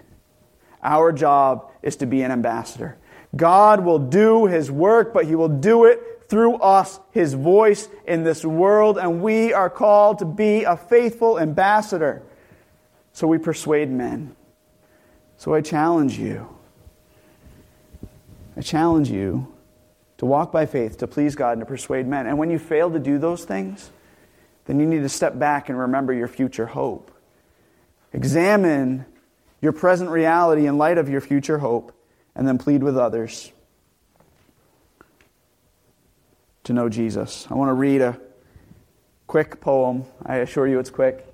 our 0.82 1.12
job 1.12 1.72
is 1.82 1.96
to 1.98 2.06
be 2.06 2.22
an 2.22 2.32
ambassador. 2.32 2.98
God 3.36 3.84
will 3.84 4.00
do 4.00 4.46
his 4.46 4.70
work, 4.70 5.14
but 5.14 5.26
he 5.26 5.34
will 5.34 5.50
do 5.50 5.86
it 5.86 6.26
through 6.30 6.56
us, 6.58 7.00
his 7.12 7.34
voice 7.34 7.90
in 8.06 8.24
this 8.24 8.46
world, 8.46 8.98
and 8.98 9.22
we 9.22 9.54
are 9.54 9.70
called 9.70 10.20
to 10.20 10.26
be 10.26 10.64
a 10.64 10.78
faithful 10.78 11.40
ambassador. 11.40 12.22
So 13.12 13.28
we 13.28 13.38
persuade 13.38 13.90
men. 13.90 14.36
So 15.38 15.54
I 15.54 15.62
challenge 15.62 16.18
you. 16.18 16.48
I 18.56 18.62
challenge 18.62 19.10
you 19.10 19.53
to 20.18 20.26
walk 20.26 20.52
by 20.52 20.66
faith, 20.66 20.98
to 21.00 21.08
please 21.08 21.36
God, 21.36 21.54
and 21.54 21.62
to 21.62 21.66
persuade 21.66 22.08
men. 22.08 22.28
And 22.28 22.38
when 22.38 22.50
you 22.50 22.60
fail 22.60 22.92
to 22.92 23.00
do 23.00 23.18
those 23.18 23.46
things, 23.46 23.92
then 24.66 24.80
you 24.80 24.86
need 24.86 25.02
to 25.02 25.10
step 25.10 25.38
back 25.38 25.70
and 25.70 25.78
remember 25.78 26.14
your 26.14 26.28
future 26.28 26.68
hope. 26.68 27.12
Examine 28.14 29.06
your 29.62 29.72
present 29.72 30.10
reality 30.10 30.68
in 30.68 30.78
light 30.78 30.98
of 30.98 31.10
your 31.10 31.22
future 31.22 31.58
hope, 31.58 31.94
and 32.36 32.48
then 32.48 32.58
plead 32.58 32.84
with 32.84 32.98
others 32.98 33.52
to 36.64 36.74
know 36.74 36.90
Jesus. 36.90 37.48
I 37.50 37.56
want 37.56 37.70
to 37.70 37.74
read 37.74 38.02
a 38.02 38.20
quick 39.28 39.60
poem. 39.62 40.06
I 40.26 40.38
assure 40.38 40.68
you 40.68 40.80
it's 40.80 40.90
quick 40.90 41.26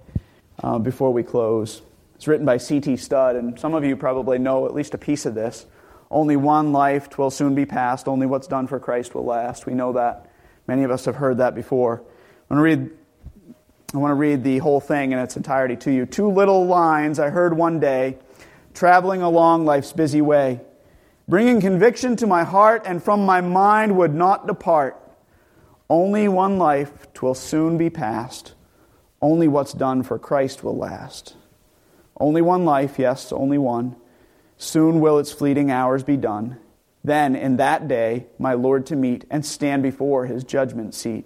uh, 0.64 0.80
before 0.80 1.12
we 1.12 1.24
close. 1.24 1.82
It's 2.16 2.28
written 2.28 2.46
by 2.46 2.58
C.T. 2.58 2.98
Studd, 2.98 3.36
and 3.36 3.60
some 3.60 3.74
of 3.74 3.86
you 3.86 3.96
probably 3.96 4.40
know 4.40 4.66
at 4.66 4.74
least 4.74 4.94
a 4.94 4.98
piece 4.98 5.26
of 5.26 5.36
this. 5.36 5.66
Only 6.12 6.36
one 6.36 6.72
life 6.72 7.10
twill 7.10 7.30
soon 7.30 7.55
be 7.55 7.66
past. 7.66 8.07
Only 8.07 8.26
what's 8.26 8.47
done 8.47 8.68
for 8.68 8.80
Christ 8.80 9.14
will 9.14 9.26
last. 9.26 9.66
We 9.66 9.74
know 9.74 9.93
that. 9.93 10.30
Many 10.68 10.84
of 10.84 10.91
us 10.91 11.05
have 11.05 11.16
heard 11.16 11.38
that 11.38 11.55
before. 11.55 12.03
I 12.49 12.53
want 12.53 12.60
to 12.60 12.64
read, 12.64 12.89
I 13.93 13.97
want 13.97 14.12
to 14.12 14.16
read 14.16 14.43
the 14.43 14.60
whole 14.60 14.80
thing 14.80 15.12
in 15.12 15.20
its 15.20 15.38
entirety 15.38 15.76
to 15.78 15.91
you. 15.91 16.05
Two 16.05 16.30
little 16.30 16.66
lines 16.66 17.20
I 17.20 17.30
heard 17.30 17.55
one 17.55 17.80
day, 17.80 18.18
traveling 18.74 19.22
along 19.22 19.66
life's 19.66 19.93
busy 19.93 20.22
way, 20.22 20.62
bringing 21.28 21.62
conviction 21.62 22.16
to 22.18 22.28
my 22.28 22.43
heart 22.43 22.84
and 22.86 23.03
from 23.03 23.26
my 23.26 23.41
mind 23.41 23.97
would 23.97 24.14
not 24.14 24.47
depart. 24.47 24.95
Only 25.89 26.28
one 26.28 26.57
life 26.57 27.12
twill 27.14 27.34
soon 27.34 27.78
be 27.78 27.89
past. 27.89 28.53
Only 29.22 29.47
what's 29.47 29.74
done 29.74 30.03
for 30.03 30.18
Christ 30.18 30.64
will 30.64 30.78
last. 30.78 31.36
Only 32.20 32.41
one 32.41 32.66
life, 32.66 32.99
yes, 32.99 33.32
only 33.32 33.57
one. 33.57 33.95
Soon 34.60 34.99
will 34.99 35.18
its 35.20 35.32
fleeting 35.32 35.72
hours 35.72 36.03
be 36.03 36.18
done. 36.18 36.57
Then, 37.01 37.36
in 37.36 37.57
that 37.57 37.88
day, 37.88 38.28
my 38.38 38.53
Lord 38.53 38.86
to 38.88 38.95
meet 38.95 39.24
and 39.32 39.45
stand 39.45 39.82
before 39.82 40.26
his 40.26 40.43
judgment 40.43 40.93
seat. 40.93 41.26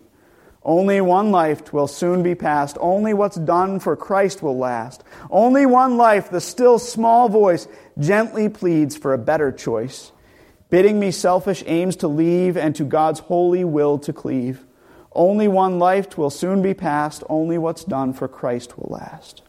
Only 0.61 1.01
one 1.01 1.31
life 1.31 1.73
will 1.73 1.88
soon 1.88 2.21
be 2.21 2.36
past. 2.36 2.77
Only 2.79 3.11
what's 3.13 3.36
done 3.36 3.79
for 3.79 3.95
Christ 3.95 4.43
will 4.43 4.57
last. 4.57 5.03
Only 5.31 5.65
one 5.65 5.97
life, 5.97 6.29
the 6.29 6.39
still 6.39 6.77
small 6.77 7.27
voice 7.27 7.67
gently 7.99 8.49
pleads 8.49 8.95
for 8.95 9.13
a 9.13 9.17
better 9.17 9.51
choice, 9.51 10.11
bidding 10.69 10.99
me 10.99 11.09
selfish 11.09 11.63
aims 11.65 11.95
to 11.97 12.07
leave 12.07 12.55
and 12.55 12.75
to 12.75 12.84
God's 12.86 13.19
holy 13.21 13.63
will 13.63 13.97
to 13.99 14.13
cleave. 14.13 14.63
Only 15.11 15.47
one 15.47 15.79
life 15.79 16.17
will 16.19 16.29
soon 16.29 16.61
be 16.61 16.75
past. 16.75 17.23
Only 17.27 17.57
what's 17.57 17.84
done 17.84 18.13
for 18.13 18.27
Christ 18.27 18.77
will 18.77 18.89
last. 18.91 19.41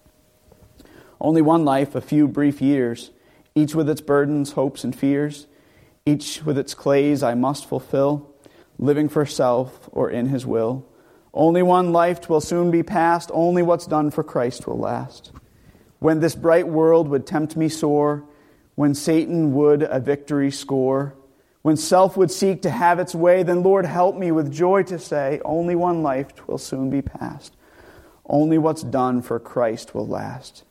Only 1.20 1.43
one 1.43 1.66
life, 1.66 1.95
a 1.95 2.01
few 2.01 2.26
brief 2.26 2.62
years, 2.62 3.11
each 3.55 3.75
with 3.75 3.89
its 3.89 4.01
burdens, 4.01 4.53
hopes, 4.53 4.85
and 4.85 4.95
fears, 4.95 5.47
each 6.07 6.43
with 6.45 6.59
its 6.59 6.75
clays 6.75 7.23
I 7.23 7.35
must 7.35 7.67
fulfill, 7.67 8.31
living 8.79 9.09
for 9.09 9.25
self 9.25 9.89
or 9.93 10.11
in 10.11 10.27
his 10.27 10.45
will. 10.45 10.87
Only 11.33 11.63
one 11.63 11.93
life 11.93 12.29
will 12.29 12.41
soon 12.41 12.71
be 12.71 12.83
past, 12.83 13.31
only 13.33 13.63
what's 13.63 13.87
done 13.87 14.11
for 14.11 14.23
Christ 14.23 14.67
will 14.67 14.79
last. 14.79 15.33
When 15.99 16.21
this 16.21 16.35
bright 16.35 16.69
world 16.69 17.09
would 17.09 17.27
tempt 17.27 17.57
me 17.57 17.69
sore, 17.69 18.25
when 18.75 18.95
Satan 18.95 19.55
would 19.55 19.83
a 19.83 20.01
victory 20.01 20.51
score, 20.51 21.15
when 21.63 21.77
self 21.77 22.17
would 22.17 22.31
seek 22.31 22.63
to 22.63 22.71
have 22.71 22.99
its 22.99 23.15
way, 23.15 23.43
then 23.43 23.63
Lord 23.63 23.87
help 23.87 24.17
me 24.17 24.31
with 24.31 24.53
joy 24.53 24.83
to 24.85 24.99
say, 24.99 25.41
only 25.45 25.75
one 25.75 26.03
life 26.03 26.47
will 26.47 26.59
soon 26.59 26.91
be 26.91 27.01
past. 27.01 27.57
Only 28.27 28.59
what's 28.59 28.83
done 28.83 29.23
for 29.23 29.39
Christ 29.41 29.95
will 29.95 30.07
last. 30.07 30.65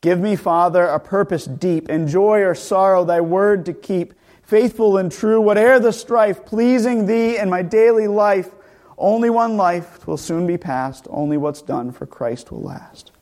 Give 0.00 0.20
me, 0.20 0.36
Father, 0.36 0.84
a 0.84 1.00
purpose 1.00 1.44
deep, 1.44 1.88
in 1.88 2.06
joy 2.06 2.40
or 2.40 2.54
sorrow, 2.54 3.04
thy 3.04 3.20
word 3.20 3.66
to 3.66 3.72
keep, 3.72 4.14
faithful 4.42 4.96
and 4.96 5.10
true, 5.10 5.40
whate'er 5.40 5.80
the 5.80 5.92
strife, 5.92 6.44
pleasing 6.44 7.06
thee 7.06 7.36
in 7.36 7.50
my 7.50 7.62
daily 7.62 8.06
life 8.06 8.50
only 8.98 9.30
one 9.30 9.56
life 9.56 10.06
will 10.06 10.16
soon 10.16 10.46
be 10.46 10.58
past. 10.58 11.06
Only 11.08 11.36
what's 11.36 11.62
done 11.62 11.92
for 11.92 12.04
Christ 12.04 12.50
will 12.50 12.62
last. 12.62 13.12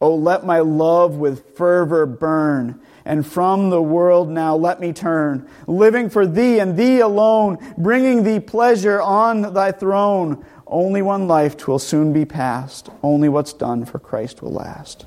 Oh, 0.00 0.14
let 0.14 0.44
my 0.44 0.60
love 0.60 1.16
with 1.16 1.56
fervor 1.56 2.06
burn, 2.06 2.80
and 3.04 3.24
from 3.24 3.70
the 3.70 3.82
world 3.82 4.30
now 4.30 4.56
let 4.56 4.80
me 4.80 4.94
turn, 4.94 5.46
living 5.66 6.08
for 6.08 6.26
thee 6.26 6.58
and 6.58 6.74
thee 6.76 7.00
alone, 7.00 7.58
bringing 7.76 8.24
thee 8.24 8.40
pleasure 8.40 9.00
on 9.00 9.52
thy 9.52 9.72
throne. 9.72 10.44
Only 10.66 11.02
one 11.02 11.28
life 11.28 11.68
will 11.68 11.78
soon 11.78 12.12
be 12.12 12.24
past. 12.24 12.88
Only 13.02 13.28
what's 13.28 13.52
done 13.52 13.84
for 13.84 13.98
Christ 13.98 14.42
will 14.42 14.52
last. 14.52 15.04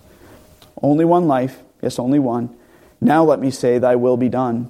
Only 0.83 1.05
one 1.05 1.27
life, 1.27 1.63
yes, 1.81 1.97
only 1.97 2.19
one. 2.19 2.55
Now 3.01 3.23
let 3.23 3.39
me 3.39 3.49
say, 3.49 3.79
Thy 3.79 3.95
will 3.95 4.17
be 4.17 4.29
done. 4.29 4.69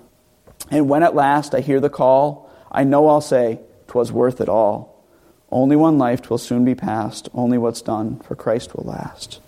And 0.71 0.87
when 0.87 1.03
at 1.03 1.15
last 1.15 1.53
I 1.53 1.59
hear 1.59 1.79
the 1.79 1.89
call, 1.89 2.49
I 2.71 2.83
know 2.83 3.07
I'll 3.09 3.19
say, 3.19 3.59
'Twas 3.87 4.11
worth 4.11 4.39
it 4.39 4.49
all. 4.49 5.03
Only 5.51 5.75
one 5.75 5.97
life 5.97 6.29
will 6.29 6.37
soon 6.37 6.65
be 6.65 6.73
past. 6.73 7.29
Only 7.33 7.57
what's 7.57 7.81
done 7.81 8.19
for 8.19 8.35
Christ 8.35 8.75
will 8.75 8.85
last. 8.85 9.39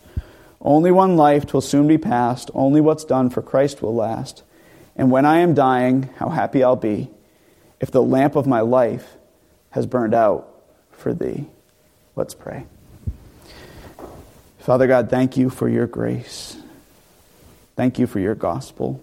Only 0.62 0.92
one 0.92 1.18
life 1.18 1.52
will 1.54 1.62
soon 1.62 1.88
be 1.88 1.98
past. 1.98 2.52
Only 2.54 2.82
what's 2.82 3.06
done 3.06 3.30
for 3.30 3.42
Christ 3.42 3.82
will 3.82 3.96
last. 3.96 4.44
And 4.96 5.10
when 5.10 5.26
I 5.26 5.40
am 5.40 5.54
dying, 5.54 6.10
how 6.18 6.30
happy 6.30 6.64
I'll 6.64 6.76
be 6.76 7.10
if 7.80 7.92
the 7.92 8.04
lamp 8.04 8.36
of 8.36 8.48
my 8.48 8.62
life 8.62 9.18
has 9.72 9.86
burned 9.86 10.14
out 10.14 10.48
for 10.92 11.14
thee. 11.14 11.46
Let's 12.16 12.34
pray. 12.34 12.66
Father 14.66 14.88
God, 14.88 15.12
thank 15.12 15.38
you 15.38 15.52
for 15.52 15.70
your 15.70 15.86
grace. 15.86 16.58
Thank 17.76 18.00
you 18.00 18.08
for 18.08 18.20
your 18.20 18.34
gospel. 18.34 19.00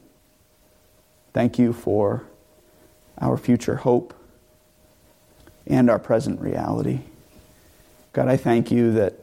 Thank 1.33 1.57
you 1.57 1.73
for 1.73 2.25
our 3.21 3.37
future 3.37 3.77
hope 3.77 4.13
and 5.65 5.89
our 5.89 6.01
present 6.01 6.41
reality. 6.41 7.03
God, 8.13 8.27
I 8.27 8.37
thank 8.37 8.73
you 8.73 8.91
that 8.95 9.15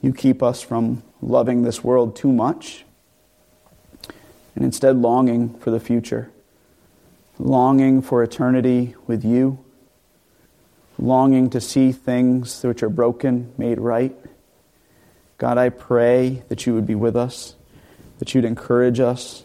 you 0.00 0.14
keep 0.14 0.42
us 0.42 0.62
from 0.62 1.02
loving 1.20 1.64
this 1.64 1.84
world 1.84 2.16
too 2.16 2.32
much 2.32 2.86
and 4.56 4.64
instead 4.64 4.96
longing 4.96 5.52
for 5.58 5.70
the 5.70 5.80
future, 5.80 6.30
longing 7.38 8.00
for 8.00 8.22
eternity 8.22 8.94
with 9.06 9.22
you, 9.22 9.62
longing 10.98 11.50
to 11.50 11.60
see 11.60 11.92
things 11.92 12.62
which 12.62 12.82
are 12.82 12.88
broken 12.88 13.52
made 13.58 13.78
right. 13.78 14.16
God, 15.40 15.56
I 15.56 15.70
pray 15.70 16.42
that 16.48 16.66
you 16.66 16.74
would 16.74 16.86
be 16.86 16.94
with 16.94 17.16
us, 17.16 17.54
that 18.18 18.34
you'd 18.34 18.44
encourage 18.44 19.00
us 19.00 19.44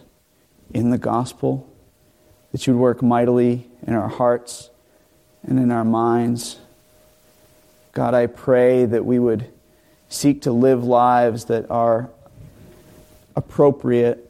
in 0.73 0.89
the 0.89 0.97
gospel, 0.97 1.73
that 2.51 2.67
you'd 2.67 2.75
work 2.75 3.01
mightily 3.01 3.69
in 3.87 3.93
our 3.93 4.09
hearts 4.09 4.69
and 5.43 5.57
in 5.57 5.71
our 5.71 5.85
minds. 5.85 6.59
God, 7.93 8.13
I 8.13 8.27
pray 8.27 8.83
that 8.83 9.05
we 9.05 9.19
would 9.19 9.49
seek 10.09 10.41
to 10.41 10.51
live 10.51 10.83
lives 10.83 11.45
that 11.45 11.71
are 11.71 12.09
appropriate 13.37 14.29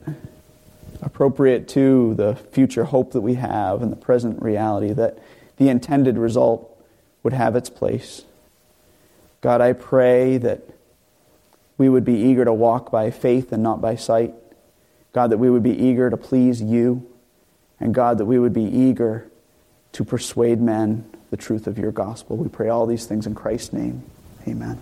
appropriate 1.02 1.68
to 1.70 2.14
the 2.14 2.36
future 2.36 2.84
hope 2.84 3.14
that 3.14 3.22
we 3.22 3.36
have 3.36 3.82
and 3.82 3.92
the 3.92 3.98
present 3.98 4.40
reality 4.40 4.94
that 4.94 5.18
the 5.58 5.70
intended 5.70 6.16
result 6.20 6.80
would 7.24 7.34
have 7.34 7.56
its 7.56 7.72
place. 7.72 8.24
God, 9.42 9.62
I 9.62 9.74
pray 9.74 10.38
that 10.38 10.65
we 11.78 11.90
would 11.90 12.06
be 12.06 12.14
eager 12.14 12.46
to 12.46 12.54
walk 12.54 12.92
by 12.92 13.12
faith 13.12 13.52
and 13.52 13.62
not 13.62 13.82
by 13.82 13.96
sight. 13.96 14.34
God, 15.14 15.32
that 15.32 15.38
we 15.38 15.50
would 15.50 15.64
be 15.64 15.78
eager 15.78 16.10
to 16.10 16.18
please 16.18 16.62
you. 16.62 17.10
And 17.80 17.94
God, 17.94 18.18
that 18.18 18.26
we 18.26 18.40
would 18.40 18.54
be 18.54 18.64
eager 18.64 19.30
to 19.94 20.04
persuade 20.04 20.62
men 20.62 21.10
the 21.32 21.38
truth 21.38 21.68
of 21.68 21.78
your 21.78 21.92
gospel. 21.92 22.38
We 22.38 22.50
pray 22.50 22.70
all 22.70 22.86
these 22.86 23.06
things 23.06 23.28
in 23.28 23.36
Christ's 23.36 23.74
name. 23.74 24.04
Amen. 24.48 24.80